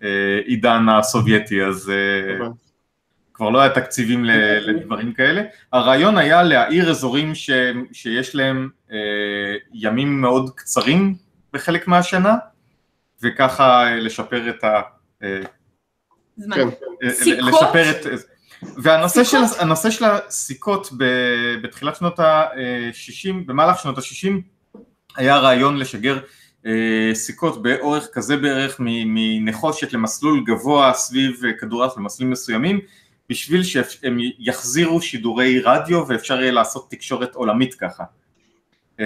העידן 0.00 0.88
הסובייטי, 0.88 1.64
אז 1.64 1.90
אה, 1.90 2.34
הבנתי. 2.34 2.58
כבר 3.34 3.50
לא 3.50 3.60
היה 3.60 3.70
תקציבים 3.70 4.24
ל- 4.24 4.58
לדברים 4.70 5.12
כאלה. 5.12 5.42
הרעיון 5.72 6.18
היה 6.18 6.42
להאיר 6.42 6.90
אזורים 6.90 7.34
ש, 7.34 7.50
שיש 7.92 8.34
להם 8.34 8.68
אה, 8.92 8.96
ימים 9.72 10.20
מאוד 10.20 10.50
קצרים 10.54 11.14
בחלק 11.52 11.88
מהשנה, 11.88 12.36
וככה 13.22 13.86
אה, 13.86 13.96
לשפר 14.00 14.48
את 14.50 14.64
ה... 14.64 14.80
אה, 15.22 15.40
זמן. 16.36 16.56
כן. 16.56 16.68
לשפר 17.38 17.90
את... 17.90 18.06
והנושא 18.62 19.24
של? 19.24 19.38
הנושא 19.58 19.90
של 19.90 20.04
הסיכות 20.04 20.88
ב- 20.98 21.54
בתחילת 21.62 21.96
שנות 21.96 22.20
ה-60, 22.20 23.32
במהלך 23.46 23.78
שנות 23.78 23.98
ה-60, 23.98 24.30
היה 25.16 25.38
רעיון 25.38 25.76
לשגר 25.76 26.18
אה, 26.66 27.10
סיכות 27.14 27.62
באורך 27.62 28.08
כזה 28.12 28.36
בערך 28.36 28.76
מנחושת 28.80 29.92
למסלול 29.92 30.44
גבוה 30.46 30.92
סביב 30.94 31.44
אה, 31.44 31.52
כדור 31.52 31.82
הארץ 31.82 31.96
במסלולים 31.96 32.30
מסוימים, 32.30 32.80
בשביל 33.30 33.62
שהם 33.62 34.18
יחזירו 34.38 35.02
שידורי 35.02 35.60
רדיו 35.60 36.08
ואפשר 36.08 36.40
יהיה 36.40 36.52
לעשות 36.52 36.90
תקשורת 36.90 37.34
עולמית 37.34 37.74
ככה. 37.74 38.04
Uh, 38.98 39.02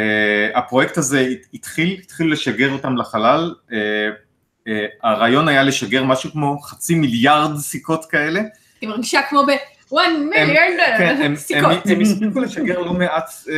הפרויקט 0.54 0.98
הזה 0.98 1.28
התחיל, 1.54 2.00
התחיל 2.02 2.32
לשגר 2.32 2.72
אותם 2.72 2.96
לחלל, 2.96 3.54
uh, 3.68 3.72
uh, 3.72 4.70
הרעיון 5.02 5.48
היה 5.48 5.62
לשגר 5.62 6.04
משהו 6.04 6.30
כמו 6.30 6.58
חצי 6.60 6.94
מיליארד 6.94 7.56
סיכות 7.56 8.04
כאלה, 8.04 8.40
היא 8.80 8.88
מרגישה 8.88 9.20
כמו 9.28 9.46
ב-one 9.46 10.34
million 10.34 10.98
כן, 10.98 11.16
הם, 11.16 11.22
הם, 11.26 11.36
סיכות. 11.36 11.86
הם 11.86 12.00
הספיקו 12.00 12.40
לשגר 12.40 12.78
לא 12.78 12.92
מעט 12.92 13.30
uh, 13.30 13.50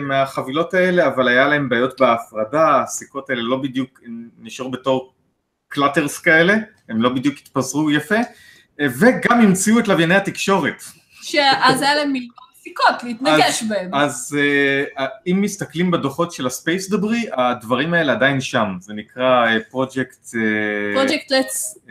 מהחבילות 0.00 0.74
האלה, 0.74 1.06
אבל 1.06 1.28
היה 1.28 1.48
להם 1.48 1.68
בעיות 1.68 2.00
בהפרדה, 2.00 2.82
הסיכות 2.82 3.30
האלה 3.30 3.42
לא 3.42 3.56
בדיוק 3.56 4.00
נשארו 4.38 4.70
בתור 4.70 5.12
קלאטרס 5.68 6.18
כאלה, 6.18 6.54
הם 6.88 7.02
לא 7.02 7.08
בדיוק 7.08 7.34
התפזרו 7.38 7.90
יפה, 7.90 8.20
uh, 8.20 8.82
וגם 8.98 9.40
המציאו 9.40 9.78
את 9.78 9.88
לווייני 9.88 10.14
התקשורת. 10.14 10.82
שאז 11.22 11.82
היה 11.82 11.94
להם 11.94 12.12
מיליון 12.12 12.32
סיכות 12.62 13.02
להתנגש 13.02 13.62
בהם. 13.62 13.94
אז 13.94 14.36
uh, 14.98 15.02
אם 15.26 15.40
מסתכלים 15.40 15.90
בדוחות 15.90 16.32
של 16.32 16.46
ה 16.46 16.53
space 16.53 16.90
debris, 16.90 17.26
הדברים 17.32 17.94
האלה 17.94 18.12
עדיין 18.12 18.40
שם, 18.40 18.76
זה 18.80 18.94
נקרא 18.94 19.46
פרויקט... 19.70 20.26
Project 20.96 21.30
let's 21.30 21.90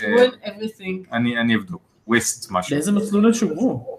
ruin 0.00 0.46
everything. 0.46 1.12
אני 1.12 1.56
אבדוק, 1.56 1.82
West 2.06 2.50
משהו. 2.50 2.74
לאיזה 2.76 2.92
מסלול 2.92 3.26
הם 3.26 3.34
שוגרו? 3.34 3.98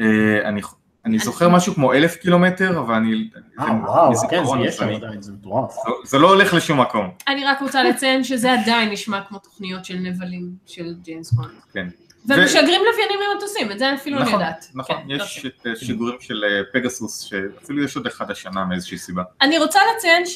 אה, 0.00 0.06
אני 0.48 0.60
אני 1.04 1.18
זוכר 1.18 1.48
משהו 1.48 1.74
כמו 1.74 1.92
אלף 1.92 2.16
קילומטר, 2.16 2.78
אבל 2.78 2.94
אני... 2.94 3.28
אה, 3.60 3.64
וואו, 3.64 4.12
כן, 4.30 4.44
זה 4.44 4.52
יש 4.64 4.76
שם 4.76 4.84
אני- 4.84 4.96
עדיין, 4.96 5.22
זה 5.22 5.32
מטורף. 5.32 5.72
זה- 5.74 5.78
זה 6.04 6.18
לא 6.18 6.28
הולך 6.28 6.54
לשום 6.54 6.80
מקום, 6.80 7.10
אני 7.28 7.44
רק 7.44 7.60
רוצה 7.62 7.82
לציין 7.82 8.24
שזה 8.24 8.52
עדיין 8.52 8.90
נשמע 8.90 9.20
כמו 9.28 9.38
תוכניות 9.38 9.84
של 9.84 9.94
נבלים 9.94 10.50
של 10.66 10.94
ג'יימס 11.02 11.32
בונד. 11.32 11.50
כן. 11.72 11.86
ומשגרים 12.26 12.80
לוויינים 12.90 13.18
ממטוסים, 13.34 13.72
את 13.72 13.78
זה 13.78 13.94
אפילו 13.94 14.16
אני 14.16 14.24
נכון, 14.26 14.40
יודעת. 14.40 14.66
נכון, 14.74 14.96
כן, 14.96 15.02
יש 15.10 15.36
אוקיי. 15.36 15.50
את 15.60 15.66
אה, 15.66 15.86
שיגורים 15.86 16.16
של 16.20 16.44
אה, 16.44 16.60
פגסוס, 16.72 17.20
שאפילו 17.20 17.84
יש 17.84 17.96
עוד 17.96 18.06
אחד 18.06 18.30
השנה 18.30 18.64
מאיזושהי 18.64 18.98
סיבה. 18.98 19.22
אני 19.40 19.58
רוצה 19.58 19.80
לציין 19.96 20.26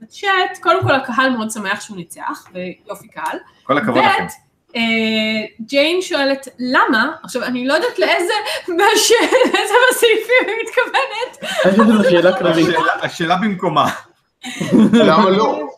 שבצ'אט, 0.00 0.58
קודם 0.60 0.82
כל 0.82 0.94
הקהל 0.94 1.30
מאוד 1.30 1.50
שמח 1.50 1.80
שהוא 1.80 1.96
ניצח, 1.96 2.46
ויופי 2.54 3.08
קהל. 3.08 3.38
כל 3.62 3.78
הכבוד 3.78 4.04
לכם. 4.04 4.26
אה, 4.76 4.80
ג'יין 5.60 6.02
שואלת 6.02 6.48
למה, 6.58 7.12
עכשיו 7.22 7.42
אני 7.44 7.66
לא 7.66 7.74
יודעת 7.74 7.98
לאיזה 7.98 8.32
מהסעיפים 8.68 10.46
היא 10.46 10.56
מתכוונת, 10.64 11.52
אני 11.64 11.72
חושב 11.72 12.02
שזו 12.02 12.10
שאלה 12.10 12.38
כללית. 12.38 12.76
השאלה- 13.02 13.36
במקומה. 13.36 13.90
למה 15.06 15.30
לא? 15.30 15.68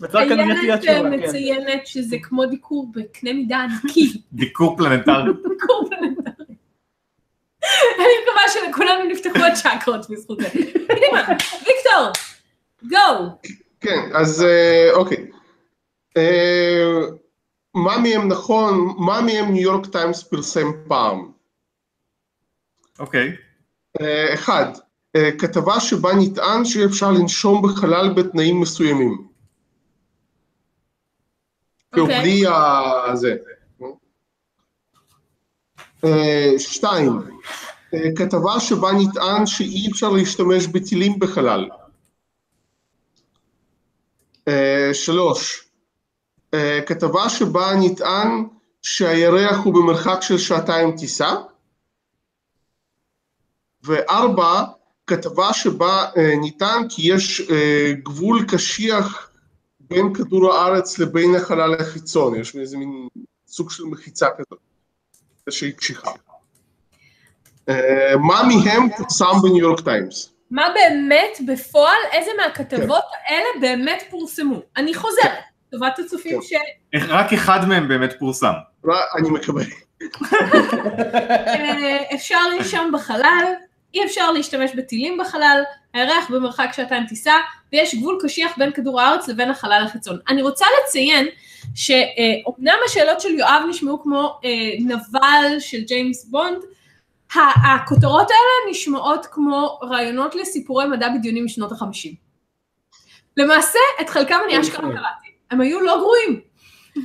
ואיילת 0.00 0.82
כן. 0.82 1.14
מציינת 1.14 1.86
שזה 1.86 2.16
כמו 2.22 2.46
דיקור 2.46 2.86
בקנה 2.94 3.32
מידה 3.32 3.58
ענקי. 3.58 4.12
דיקור 4.32 4.76
פלנטרי. 4.76 5.32
דיקור 5.48 5.88
פלנטרי. 5.90 6.54
אני 7.98 8.14
מקווה 8.22 8.42
שלכולנו 8.52 9.04
נפתחו 9.04 9.38
הצ'קרות 9.44 10.10
בזכות 10.10 10.38
זה. 10.40 10.48
קדימה, 10.88 11.22
ויקטור, 11.52 12.12
go. 12.82 13.38
כן, 13.80 14.00
אז 14.14 14.44
אה, 14.44 14.90
אוקיי. 14.92 15.26
מה 17.74 17.98
מהם 17.98 18.28
נכון, 18.28 18.94
מה 18.98 19.20
מהם 19.20 19.52
ניו 19.52 19.62
יורק 19.62 19.86
טיימס 19.86 20.22
פרסם 20.22 20.66
פעם? 20.88 21.32
אוקיי. 22.98 23.36
אה, 24.00 24.34
אחד, 24.34 24.66
אה, 25.16 25.30
כתבה 25.38 25.80
שבה 25.80 26.10
נטען 26.14 26.64
שאי 26.64 26.84
אפשר 26.84 27.10
לנשום 27.10 27.62
בחלל 27.62 28.12
בתנאים 28.16 28.60
מסוימים. 28.60 29.28
כאילו, 31.92 32.06
אוקיי. 32.06 32.20
בלי 32.20 32.46
ה... 32.46 33.16
זה. 33.16 33.36
אה, 36.04 36.52
שתיים, 36.58 37.12
כתבה 38.16 38.60
שבה 38.60 38.88
נטען 38.92 39.46
שאי 39.46 39.90
אפשר 39.90 40.10
להשתמש 40.10 40.66
בטילים 40.66 41.18
בחלל. 41.18 41.68
שלוש, 44.92 45.63
כתבה 46.86 47.28
שבה 47.28 47.72
נטען 47.80 48.46
שהירח 48.82 49.56
הוא 49.64 49.74
במרחק 49.74 50.18
של 50.20 50.38
שעתיים 50.38 50.96
טיסה. 50.96 51.34
וארבע, 53.84 54.62
כתבה 55.06 55.52
שבה 55.52 56.06
אה, 56.16 56.32
נטען 56.42 56.88
כי 56.88 57.14
יש 57.14 57.40
אה, 57.40 57.92
גבול 58.02 58.44
קשיח 58.48 59.30
בין 59.80 60.14
כדור 60.14 60.54
הארץ 60.54 60.98
לבין 60.98 61.34
החלל 61.34 61.74
החיצון, 61.74 62.34
יש 62.34 62.56
איזה 62.56 62.76
מין 62.76 63.08
סוג 63.46 63.70
של 63.70 63.84
מחיצה 63.84 64.26
כזאת, 64.38 64.58
שהיא 65.50 65.72
קשיחה. 65.72 66.10
אה, 67.68 68.16
מה 68.16 68.42
מהם 68.42 68.88
פורסם 68.96 69.32
בניו 69.42 69.58
יורק 69.58 69.80
טיימס? 69.80 70.30
מה 70.50 70.62
באמת 70.74 71.38
בפועל, 71.46 71.98
איזה 72.12 72.30
מהכתבות 72.36 73.04
האלה 73.28 73.48
באמת 73.60 74.02
פורסמו? 74.10 74.60
אני 74.76 74.94
חוזרת, 74.94 75.44
לטובת 75.74 75.98
הצופים 75.98 76.40
כן. 76.40 76.58
ש... 76.98 77.08
רק 77.08 77.32
אחד 77.32 77.68
מהם 77.68 77.88
באמת 77.88 78.14
פורסם. 78.18 78.52
לא, 78.84 78.94
אני 79.18 79.30
מקבל. 79.30 79.62
אה, 81.12 82.14
אפשר 82.14 82.38
לנשום 82.48 82.92
בחלל, 82.92 83.52
אי 83.94 84.04
אפשר 84.04 84.32
להשתמש 84.32 84.70
בטילים 84.76 85.18
בחלל, 85.18 85.62
הירח 85.92 86.30
במרחק 86.30 86.68
שעתיים 86.72 87.06
טיסה, 87.06 87.32
ויש 87.72 87.94
גבול 87.94 88.18
קשיח 88.22 88.52
בין 88.58 88.72
כדור 88.72 89.00
הארץ 89.00 89.28
לבין 89.28 89.50
החלל 89.50 89.82
החיצון. 89.86 90.18
אני 90.28 90.42
רוצה 90.42 90.66
לציין 90.82 91.26
שאומנם 91.74 92.76
השאלות 92.86 93.20
של 93.20 93.28
יואב 93.28 93.62
נשמעו 93.68 94.02
כמו 94.02 94.40
אה, 94.44 94.50
נבל 94.78 95.60
של 95.60 95.80
ג'יימס 95.80 96.24
בונד, 96.24 96.58
הכותרות 97.34 98.30
האלה 98.30 98.70
נשמעות 98.70 99.26
כמו 99.26 99.78
רעיונות 99.82 100.34
לסיפורי 100.34 100.86
מדע 100.86 101.08
בדיוני 101.08 101.40
משנות 101.40 101.72
החמישים. 101.72 102.14
למעשה, 103.36 103.78
את 104.00 104.08
חלקם 104.10 104.38
אני 104.44 104.60
אשכרה 104.60 104.80
קראתי, 104.80 105.33
הם 105.50 105.60
היו 105.60 105.80
לא 105.80 105.96
גרועים. 105.98 106.40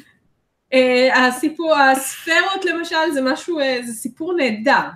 אה, 0.74 1.28
הסיפור, 1.28 1.76
הספרות 1.76 2.66
למשל 2.66 3.12
זה 3.14 3.22
משהו, 3.22 3.60
אה, 3.60 3.80
זה 3.86 3.94
סיפור 3.94 4.34
נהדר. 4.34 4.90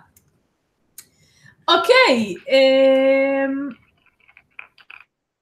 אוקיי, 1.67 2.35
אמ, 2.49 3.69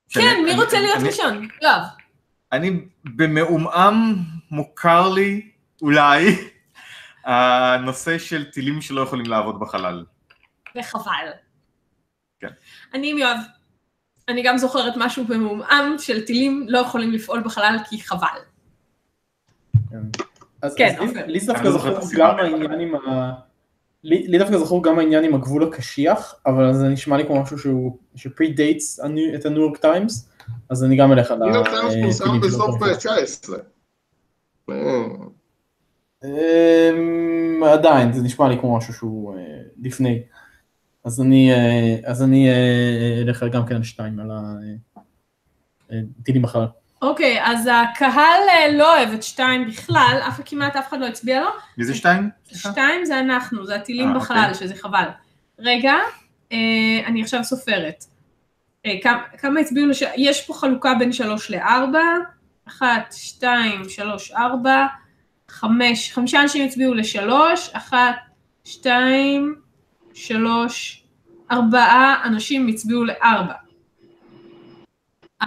כן, 0.10 0.44
מי 0.46 0.54
רוצה 0.56 0.80
להיות 0.80 0.98
ראשון? 1.06 1.48
יואב. 1.62 1.82
אני 2.52 2.72
במעומעם 3.04 4.16
מוכר 4.52 5.10
לי, 5.10 5.52
אולי, 5.82 6.26
הנושא 7.26 8.18
של 8.18 8.52
טילים 8.52 8.82
שלא 8.82 9.02
יכולים 9.02 9.26
לעבוד 9.26 9.60
בחלל. 9.60 10.06
וחבל. 10.78 11.32
כן. 12.40 12.50
אני 12.94 13.12
עם 13.12 13.18
יואב. 13.18 13.38
אני 14.32 14.44
גם 14.44 14.58
זוכרת 14.58 14.94
משהו 14.98 15.26
במעומעם 15.26 15.96
של 16.00 16.26
טילים 16.26 16.66
לא 16.70 16.80
יכולים 16.80 17.12
לפעול 17.12 17.42
בחלל 17.46 17.78
כי 17.90 18.02
חבל. 18.02 18.28
אז 20.62 20.76
כן, 20.76 20.96
אז 21.00 21.14
לי- 21.14 21.22
אוקיי. 21.22 21.46
דווקא 21.46 21.70
זכור. 21.72 22.10
גם 22.18 22.40
העניין 22.40 22.80
עם 22.80 22.96
ה... 22.96 23.32
לי 24.04 24.38
דווקא 24.38 24.58
זכור 24.58 24.84
גם 24.84 25.00
העניין 25.00 25.24
עם 25.24 25.36
הגבול 25.36 25.64
הקשיח, 25.64 26.36
אבל 26.46 26.74
זה 26.74 26.88
נשמע 26.88 27.18
לי 27.18 27.26
כמו 27.26 27.42
משהו 27.42 27.58
שהוא, 27.58 27.98
ש 28.16 28.32
predates 28.32 29.00
את 29.36 29.46
הניו 29.46 29.62
יורק 29.62 29.78
טיימס, 29.78 30.30
אז 30.70 30.84
אני 30.84 30.96
גם 30.96 31.12
אלך 31.12 31.32
על 31.32 31.38
ניו 31.38 31.56
יורק 31.56 31.68
טיימס 31.70 31.94
הטילים 31.94 32.02
פורסם 32.02 32.40
בסוף 32.42 32.76
יכולים. 32.76 32.96
המאה 33.06 33.20
ה-19. 33.20 33.54
אה, 36.24 36.90
אמ, 36.94 37.64
עדיין, 37.64 38.14
זה 38.14 38.22
נשמע 38.24 38.50
לי 38.50 38.60
כמו 38.60 38.78
משהו 38.78 38.94
שהוא 38.94 39.38
אה, 39.38 39.42
לפני. 39.82 40.22
אז 41.04 41.22
אני, 41.22 41.54
אה, 41.54 41.96
אז 42.06 42.24
אני 42.24 42.50
אה, 42.50 43.22
אלך 43.22 43.44
גם 43.52 43.66
כן 43.66 43.76
על 43.76 43.84
שתיים, 43.84 44.20
על 44.20 44.32
הטילים 46.20 46.42
בחלל. 46.42 46.66
אוקיי, 47.02 47.40
אז 47.44 47.70
הקהל 47.74 48.42
אה, 48.50 48.72
לא 48.78 48.98
אוהב 48.98 49.10
את 49.14 49.24
שתיים 49.24 49.68
בכלל, 49.68 50.22
אף 50.28 50.42
כמעט 50.46 50.76
אף 50.76 50.90
אחד 50.90 51.00
לא 51.00 51.06
הצביע 51.06 51.42
לו. 51.42 51.50
מי 51.78 51.86
זה 51.86 51.96
שתיים? 51.96 52.30
שתיים 52.54 53.06
זה 53.06 53.20
אנחנו, 53.20 53.66
זה 53.66 53.76
הטילים 53.76 54.10
אה, 54.10 54.16
בחלל, 54.16 54.38
אוקיי. 54.38 54.54
שזה 54.54 54.76
חבל. 54.76 55.06
רגע, 55.60 55.94
אה, 56.52 56.58
אני 57.06 57.22
עכשיו 57.22 57.44
סופרת. 57.44 58.06
אה, 58.86 58.92
כמה, 59.04 59.24
כמה 59.38 59.60
הצביעו 59.60 59.88
לש... 59.88 60.04
יש 60.18 60.46
פה 60.46 60.54
חלוקה 60.54 60.94
בין 61.00 61.12
שלוש 61.12 61.52
לארבע, 61.52 62.04
אחת, 62.68 63.14
שתיים, 63.18 63.90
שלוש, 63.90 64.32
ארבע, 64.32 64.86
חמש, 65.50 66.12
חמישה 66.14 66.42
אנשים 66.42 66.66
הצביעו 66.66 66.94
לשלוש, 66.94 67.70
אחת, 67.74 68.16
שתיים, 68.64 69.56
שלוש, 70.14 71.04
ארבעה 71.52 72.22
אנשים 72.26 72.68
הצביעו 72.68 73.04
לארבע. 73.04 73.54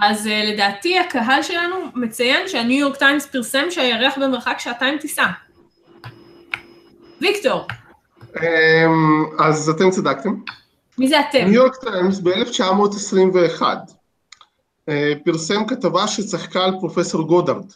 אז 0.01 0.25
uh, 0.25 0.29
לדעתי 0.53 0.99
הקהל 0.99 1.43
שלנו 1.43 1.75
מציין 1.95 2.47
שהניו 2.47 2.79
יורק 2.79 2.95
טיימס 2.95 3.25
פרסם 3.25 3.65
שהירח 3.69 4.17
במרחק 4.17 4.59
שעתיים 4.59 4.97
טיסה. 4.97 5.25
ויקטור, 7.21 7.67
אמ, 8.35 9.25
אז 9.39 9.69
אתם 9.69 9.89
צדקתם. 9.89 10.35
מי 10.97 11.07
זה 11.07 11.19
אתם? 11.19 11.45
ניו 11.45 11.53
יורק 11.53 11.75
טיימס 11.75 12.19
ב-1921 12.19 13.61
אה, 14.89 15.13
פרסם 15.25 15.65
כתבה 15.67 16.07
שצחקה 16.07 16.65
על 16.65 16.71
פרופסור 16.79 17.27
גודארד. 17.27 17.71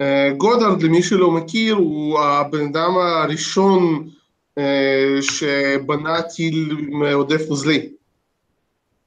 אה, 0.00 0.30
גודארד, 0.36 0.82
למי 0.82 1.02
שלא 1.02 1.30
מכיר, 1.30 1.74
הוא 1.74 2.20
הבן 2.20 2.66
אדם 2.66 2.90
הראשון 2.96 4.08
שבנה 5.20 6.22
טיל 6.22 6.76
מעודף 6.90 7.40
נוזלי. 7.48 7.88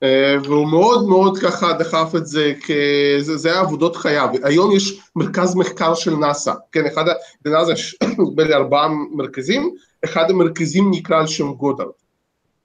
אה, 0.04 0.36
והוא 0.44 0.68
מאוד 0.68 1.08
מאוד 1.08 1.38
ככה 1.38 1.74
דחף 1.74 2.12
את 2.18 2.28
זה, 2.28 2.54
כ- 2.62 2.72
זה 3.20 3.52
היה 3.52 3.60
עבודות 3.60 3.96
חייו. 3.96 4.30
היום 4.44 4.72
יש 4.72 5.02
מרכז 5.16 5.56
מחקר 5.56 5.96
של 5.96 6.16
נאסא, 6.16 6.54
כן, 6.72 6.86
אחד, 6.86 7.06
בנאסא 7.42 7.72
יש 7.72 7.96
לי 8.38 8.54
ארבעה 8.54 8.88
מרכזים, 9.12 9.76
אחד 10.06 10.30
המרכזים 10.30 10.92
נקרא 10.92 11.20
על 11.20 11.28
שם 11.28 11.54
גודארד. 11.54 11.90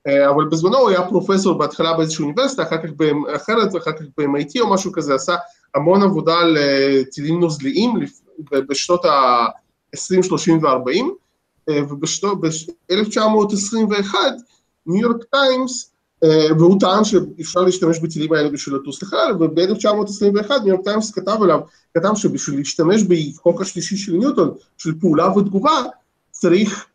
אה, 0.07 0.30
אבל 0.30 0.45
בזמנו 0.45 0.78
הוא 0.78 0.91
היה 0.91 1.03
פרופסור 1.09 1.59
בהתחלה 1.59 1.93
באיזושהי 1.93 2.22
אוניברסיטה, 2.22 2.62
אחר 2.62 2.76
כך 2.76 2.91
באחרת 2.97 3.74
ואחר 3.74 3.93
כך 3.93 4.03
ב-MIT 4.18 4.61
או 4.61 4.70
משהו 4.70 4.93
כזה, 4.93 5.14
עשה 5.14 5.37
המון 5.74 6.03
עבודה 6.03 6.39
על 6.39 6.57
אה, 6.57 7.01
טילים 7.12 7.41
נוזליים 7.41 7.95
בשנות 8.53 9.05
ה-20, 9.05 10.22
30 10.22 10.64
ו-40, 10.64 11.05
וב-1921 11.71 14.15
ניו 14.87 15.01
יורק 15.01 15.25
טיימס, 15.25 15.93
אה, 16.25 16.47
והוא 16.59 16.81
טען 16.81 17.05
שאפשר 17.05 17.61
להשתמש 17.61 17.99
בטילים 17.99 18.33
האלה 18.33 18.49
בשביל 18.49 18.77
לטוס 18.77 19.03
לחלל, 19.03 19.37
וב-1921 19.41 20.51
ניו 20.51 20.69
יורק 20.69 20.85
טיימס 20.85 21.11
כתב 21.11 21.37
עליו, 21.43 21.61
כתב 21.95 22.15
שבשביל 22.15 22.59
להשתמש 22.59 23.03
בחוק 23.03 23.61
השלישי 23.61 23.97
של 23.97 24.13
ניוטון, 24.13 24.55
של 24.79 24.93
פעולה 25.01 25.39
ותגובה, 25.39 25.83
צריך 26.31 26.87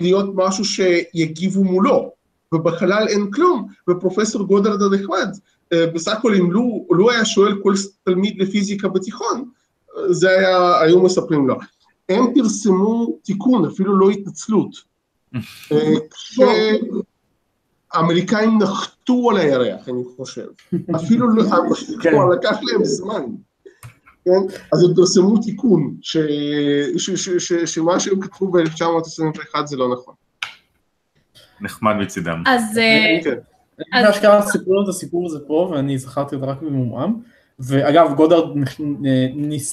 להיות 0.00 0.26
משהו 0.34 0.64
שיגיבו 0.64 1.64
מולו, 1.64 2.12
ובחלל 2.54 3.08
אין 3.08 3.30
כלום, 3.30 3.68
ופרופסור 3.90 4.42
גודרד 4.42 4.82
הנחמד, 4.82 5.28
אה, 5.72 5.86
בסך 5.86 6.12
הכל 6.12 6.34
אם 6.34 6.52
לו, 6.52 6.86
לו 6.90 7.10
היה 7.10 7.24
שואל 7.24 7.52
כל 7.62 7.74
תלמיד 8.04 8.42
לפיזיקה 8.42 8.88
בתיכון, 8.88 9.44
אה, 9.96 10.12
זה 10.12 10.30
היה, 10.30 10.80
היו 10.80 11.02
מספרים 11.02 11.48
לו. 11.48 11.54
הם 12.08 12.34
פרסמו 12.34 13.18
תיקון, 13.22 13.64
אפילו 13.64 13.98
לא 13.98 14.10
התנצלות. 14.10 14.76
אה, 15.72 15.94
כשהאמריקאים 17.92 18.58
נחתו 18.58 19.30
על 19.30 19.36
הירח, 19.36 19.88
אני 19.88 20.02
חושב. 20.16 20.46
אפילו 20.96 21.28
לא, 21.28 21.44
כלומר, 22.02 22.28
לקח 22.28 22.56
להם 22.62 22.84
זמן. 22.84 23.22
כן? 24.24 24.56
אז 24.72 24.84
הם 24.84 24.94
פרסמו 24.96 25.38
תיקון, 25.38 25.96
ש- 26.00 26.16
ש- 26.96 27.10
ש- 27.10 27.48
ש- 27.52 27.74
שמה 27.74 28.00
שהם 28.00 28.20
כתבו 28.20 28.50
ב-1921 28.50 29.66
זה 29.66 29.76
לא 29.76 29.92
נכון. 29.92 30.14
נחמד 31.60 31.94
מצידם. 31.96 32.42
אז 32.46 32.78
אה, 32.78 33.20
כן. 33.24 33.38
אני 33.92 34.10
אשכרה 34.10 34.42
סיפרו 34.42 34.82
את 34.82 34.88
הסיפור 34.88 35.26
הזה 35.26 35.38
פה, 35.46 35.70
ואני 35.72 35.98
זכרתי 35.98 36.34
אותו 36.34 36.48
רק 36.48 36.62
במומעם. 36.62 37.20
ואגב, 37.58 38.14
גודארד 38.14 38.58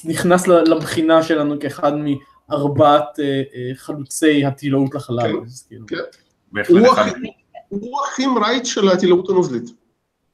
נכנס 0.04 0.48
לבחינה 0.48 1.22
שלנו 1.22 1.60
כאחד 1.60 1.92
מארבעת 1.96 3.20
אה, 3.20 3.24
אה, 3.24 3.74
חלוצי 3.74 4.44
הטילאות 4.44 4.94
לחלל. 4.94 5.32
כן, 5.32 5.38
כאילו. 5.68 5.86
כן. 5.86 5.96
הוא 7.68 8.00
הכי 8.04 8.26
מרייט 8.26 8.66
של 8.66 8.88
הטילאות 8.88 9.28
הנוזלית. 9.28 9.64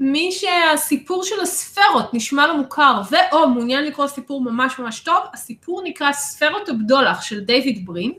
מי 0.00 0.32
שהסיפור 0.32 1.24
של 1.24 1.40
הספרות 1.40 2.14
נשמע 2.14 2.46
לו 2.46 2.56
מוכר 2.56 3.00
ואו 3.10 3.48
מעוניין 3.48 3.84
לקרוא 3.84 4.06
סיפור 4.06 4.40
ממש 4.40 4.78
ממש 4.78 5.00
טוב, 5.00 5.18
הסיפור 5.34 5.82
נקרא 5.84 6.12
ספרות 6.12 6.68
הבדולח 6.68 7.22
של 7.22 7.40
דיוויד 7.40 7.86
ברין. 7.86 8.12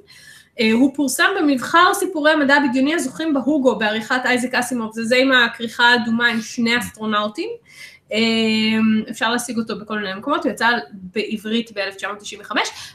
אה, 0.60 0.72
הוא 0.72 0.96
פורסם 0.96 1.28
במבחר 1.40 1.94
סיפורי 1.94 2.32
המדע 2.32 2.56
הבדיוני 2.56 2.96
הזוכים 2.96 3.34
בהוגו 3.34 3.76
בעריכת 3.76 4.22
אייזק 4.26 4.54
אסימוב, 4.54 4.92
זה 4.94 5.04
זה 5.04 5.16
עם 5.16 5.32
הכריכה 5.32 5.84
האדומה 5.84 6.28
עם 6.28 6.42
שני 6.42 6.80
אסטרונאוטים. 6.80 7.50
אה, 8.12 8.20
אפשר 9.10 9.32
להשיג 9.32 9.58
אותו 9.58 9.80
בכל 9.80 10.00
מיני 10.00 10.14
מקומות, 10.14 10.44
הוא 10.44 10.52
יצא 10.52 10.68
בעברית 10.92 11.72
ב-1995, 11.78 12.52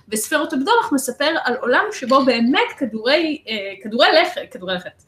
וספרות 0.09 0.53
הבדולח 0.53 0.93
מספר 0.93 1.31
על 1.45 1.55
עולם 1.55 1.85
שבו 1.93 2.25
באמת 2.25 2.69
כדורי, 2.79 3.43
אה, 3.49 3.55
כדורי 3.83 4.07
לכת, 4.23 4.41
כדורי 4.51 4.75
לכת, 4.75 5.03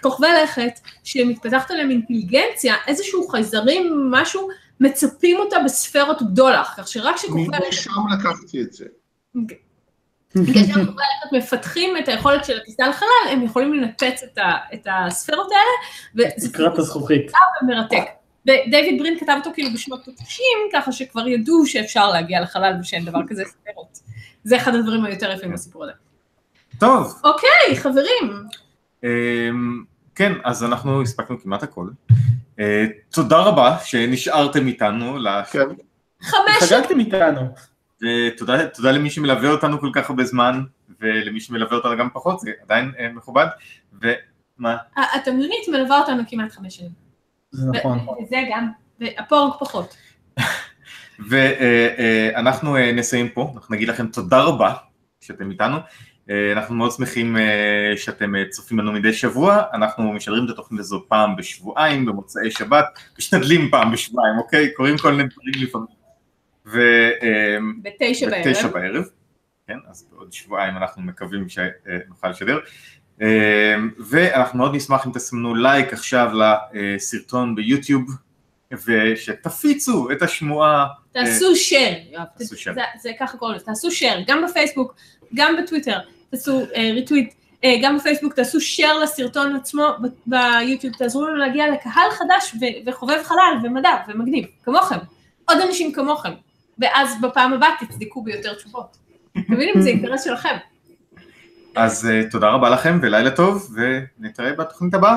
כוכבי 0.00 0.26
לכת, 0.42 0.80
שמתפתחת 1.04 1.70
עליהם 1.70 1.90
אינטליגנציה, 1.90 2.74
איזשהו 2.86 3.28
חייזרים, 3.28 4.10
משהו, 4.10 4.48
מצפים 4.80 5.38
אותה 5.38 5.56
בספרות 5.64 6.22
בדולח, 6.22 6.74
כך 6.76 6.88
שרק 6.88 7.16
שכוכבי 7.16 7.56
לכת... 7.56 7.68
משם 7.68 7.90
לקחתי 8.18 8.62
את 8.62 8.72
זה. 8.72 8.84
כשכוכבי 10.34 10.82
לכת 10.82 11.32
מפתחים 11.32 11.96
את 11.96 12.08
היכולת 12.08 12.44
של 12.44 12.56
הטיסה 12.56 12.88
לחלל, 12.88 13.32
הם 13.32 13.42
יכולים 13.42 13.74
לנפץ 13.74 14.22
את, 14.74 14.86
הספרות 14.90 15.48
האלה, 15.50 16.26
וזה 16.36 16.52
תקרת 16.52 16.78
הזכוכית. 16.78 17.32
מרתק. 17.66 18.23
ודייוויד 18.46 18.98
ברין 18.98 19.18
כתב 19.18 19.34
אותו 19.36 19.50
כאילו 19.54 19.70
בשנות 19.74 20.08
ה-90, 20.08 20.72
ככה 20.72 20.92
שכבר 20.92 21.28
ידעו 21.28 21.66
שאפשר 21.66 22.10
להגיע 22.10 22.40
לחלל 22.40 22.72
ושאין 22.80 23.04
דבר 23.04 23.20
כזה 23.28 23.42
ספרות. 23.44 23.98
זה 24.44 24.56
אחד 24.56 24.74
הדברים 24.74 25.04
היותר 25.04 25.32
יפים 25.32 25.52
בסיפור 25.52 25.84
הזה. 25.84 25.92
טוב. 26.78 27.20
אוקיי, 27.24 27.76
חברים. 27.76 28.46
אמ, 29.04 29.84
כן, 30.14 30.32
אז 30.44 30.64
אנחנו 30.64 31.02
הספקנו 31.02 31.40
כמעט 31.40 31.62
הכל. 31.62 31.88
אה, 32.60 32.84
תודה 33.10 33.38
רבה 33.38 33.76
שנשארתם 33.84 34.66
איתנו. 34.66 35.18
כן. 35.50 35.58
חמש... 36.22 36.70
חגגתם 36.72 37.00
איתנו. 37.00 37.40
ותודה 38.02 38.92
למי 38.92 39.10
שמלווה 39.10 39.50
אותנו 39.50 39.80
כל 39.80 39.90
כך 39.94 40.10
הרבה 40.10 40.24
זמן, 40.24 40.62
ולמי 41.00 41.40
שמלווה 41.40 41.76
אותנו 41.76 41.96
גם 41.98 42.08
פחות, 42.12 42.40
זה 42.40 42.50
עדיין 42.62 42.92
אה, 42.98 43.08
מכובד. 43.08 43.46
ומה? 43.92 44.76
התמלונית 44.96 45.68
מלווה 45.68 46.00
אותנו 46.00 46.22
כמעט 46.28 46.52
חמש 46.52 46.76
שנים. 46.76 47.03
זה 47.54 47.70
נכון. 47.70 48.06
וזה 48.22 48.36
גם, 48.50 48.70
והפורג 49.00 49.52
פחות. 49.60 49.96
ואנחנו 51.28 52.76
נסיים 52.94 53.28
פה, 53.28 53.52
אנחנו 53.54 53.74
נגיד 53.74 53.88
לכם 53.88 54.06
תודה 54.06 54.42
רבה 54.42 54.74
שאתם 55.20 55.50
איתנו. 55.50 55.76
אנחנו 56.52 56.74
מאוד 56.74 56.90
שמחים 56.90 57.36
שאתם 57.96 58.32
צופים 58.50 58.78
לנו 58.78 58.92
מדי 58.92 59.12
שבוע, 59.12 59.62
אנחנו 59.72 60.12
משדרים 60.12 60.44
את 60.44 60.50
התוכנית 60.50 60.80
הזו 60.80 61.04
פעם 61.08 61.36
בשבועיים, 61.36 62.06
במוצאי 62.06 62.50
שבת, 62.50 62.98
משתדלים 63.18 63.70
פעם 63.70 63.92
בשבועיים, 63.92 64.38
אוקיי? 64.38 64.72
קוראים 64.74 64.98
כל 64.98 65.12
מיני 65.12 65.28
דברים 65.28 65.68
לפעמים. 65.68 65.86
ו... 66.66 66.80
בתשע 67.82 68.30
בערב. 68.30 68.48
בתשע 68.48 68.68
בערב, 68.68 69.04
כן, 69.66 69.78
אז 69.90 70.08
בעוד 70.10 70.32
שבועיים 70.32 70.76
אנחנו 70.76 71.02
מקווים 71.02 71.48
שנוכל 71.48 72.28
לשדר. 72.28 72.58
ואנחנו 73.98 74.58
מאוד 74.58 74.74
נשמח 74.74 75.06
אם 75.06 75.12
תסמנו 75.12 75.54
לייק 75.54 75.92
עכשיו 75.92 76.30
לסרטון 76.34 77.54
ביוטיוב, 77.54 78.04
ושתפיצו 78.86 80.10
את 80.12 80.22
השמועה. 80.22 80.86
תעשו 81.12 81.52
share, 81.52 82.18
תעשו 82.38 82.54
share. 82.54 82.74
זה, 82.74 82.80
זה 83.02 83.10
ככה 83.20 83.36
קוראים 83.36 83.56
לזה, 83.56 83.64
תעשו 83.64 83.88
share, 83.88 84.18
גם 84.26 84.44
בפייסבוק, 84.48 84.94
גם 85.34 85.56
בטוויטר, 85.62 85.98
תעשו 86.30 86.62
ריטוויט, 86.94 87.32
uh, 87.32 87.64
uh, 87.64 87.68
גם 87.82 87.98
בפייסבוק 87.98 88.34
תעשו 88.34 88.58
share 88.58 89.02
לסרטון 89.02 89.56
עצמו 89.56 89.86
ביוטיוב, 90.26 90.94
תעזרו 90.94 91.26
לנו 91.26 91.36
להגיע 91.36 91.64
לקהל 91.68 92.10
חדש 92.10 92.54
וחובב 92.86 93.22
חלל 93.22 93.58
ומדע 93.64 93.96
ומגניב, 94.08 94.44
כמוכם, 94.64 94.98
עוד 95.44 95.58
אנשים 95.60 95.92
כמוכם, 95.92 96.32
ואז 96.78 97.20
בפעם 97.20 97.52
הבאה 97.52 97.70
תצדיקו 97.80 98.22
ביותר 98.22 98.54
תשובות. 98.54 98.96
אתם 99.38 99.52
מבינים? 99.52 99.80
זה 99.80 99.88
אינטרס 99.88 100.24
שלכם. 100.24 100.56
אז 101.74 102.08
uh, 102.10 102.30
תודה 102.30 102.48
רבה 102.48 102.70
לכם 102.70 102.98
ולילה 103.02 103.30
טוב, 103.30 103.74
ונתראה 103.74 104.52
בתוכנית 104.52 104.94
הבאה. 104.94 105.16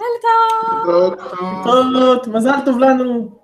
לילה 0.00 1.16
טוב. 1.30 1.64
טוב, 1.64 2.36
מזל 2.36 2.58
טוב 2.64 2.78
לנו. 2.78 3.39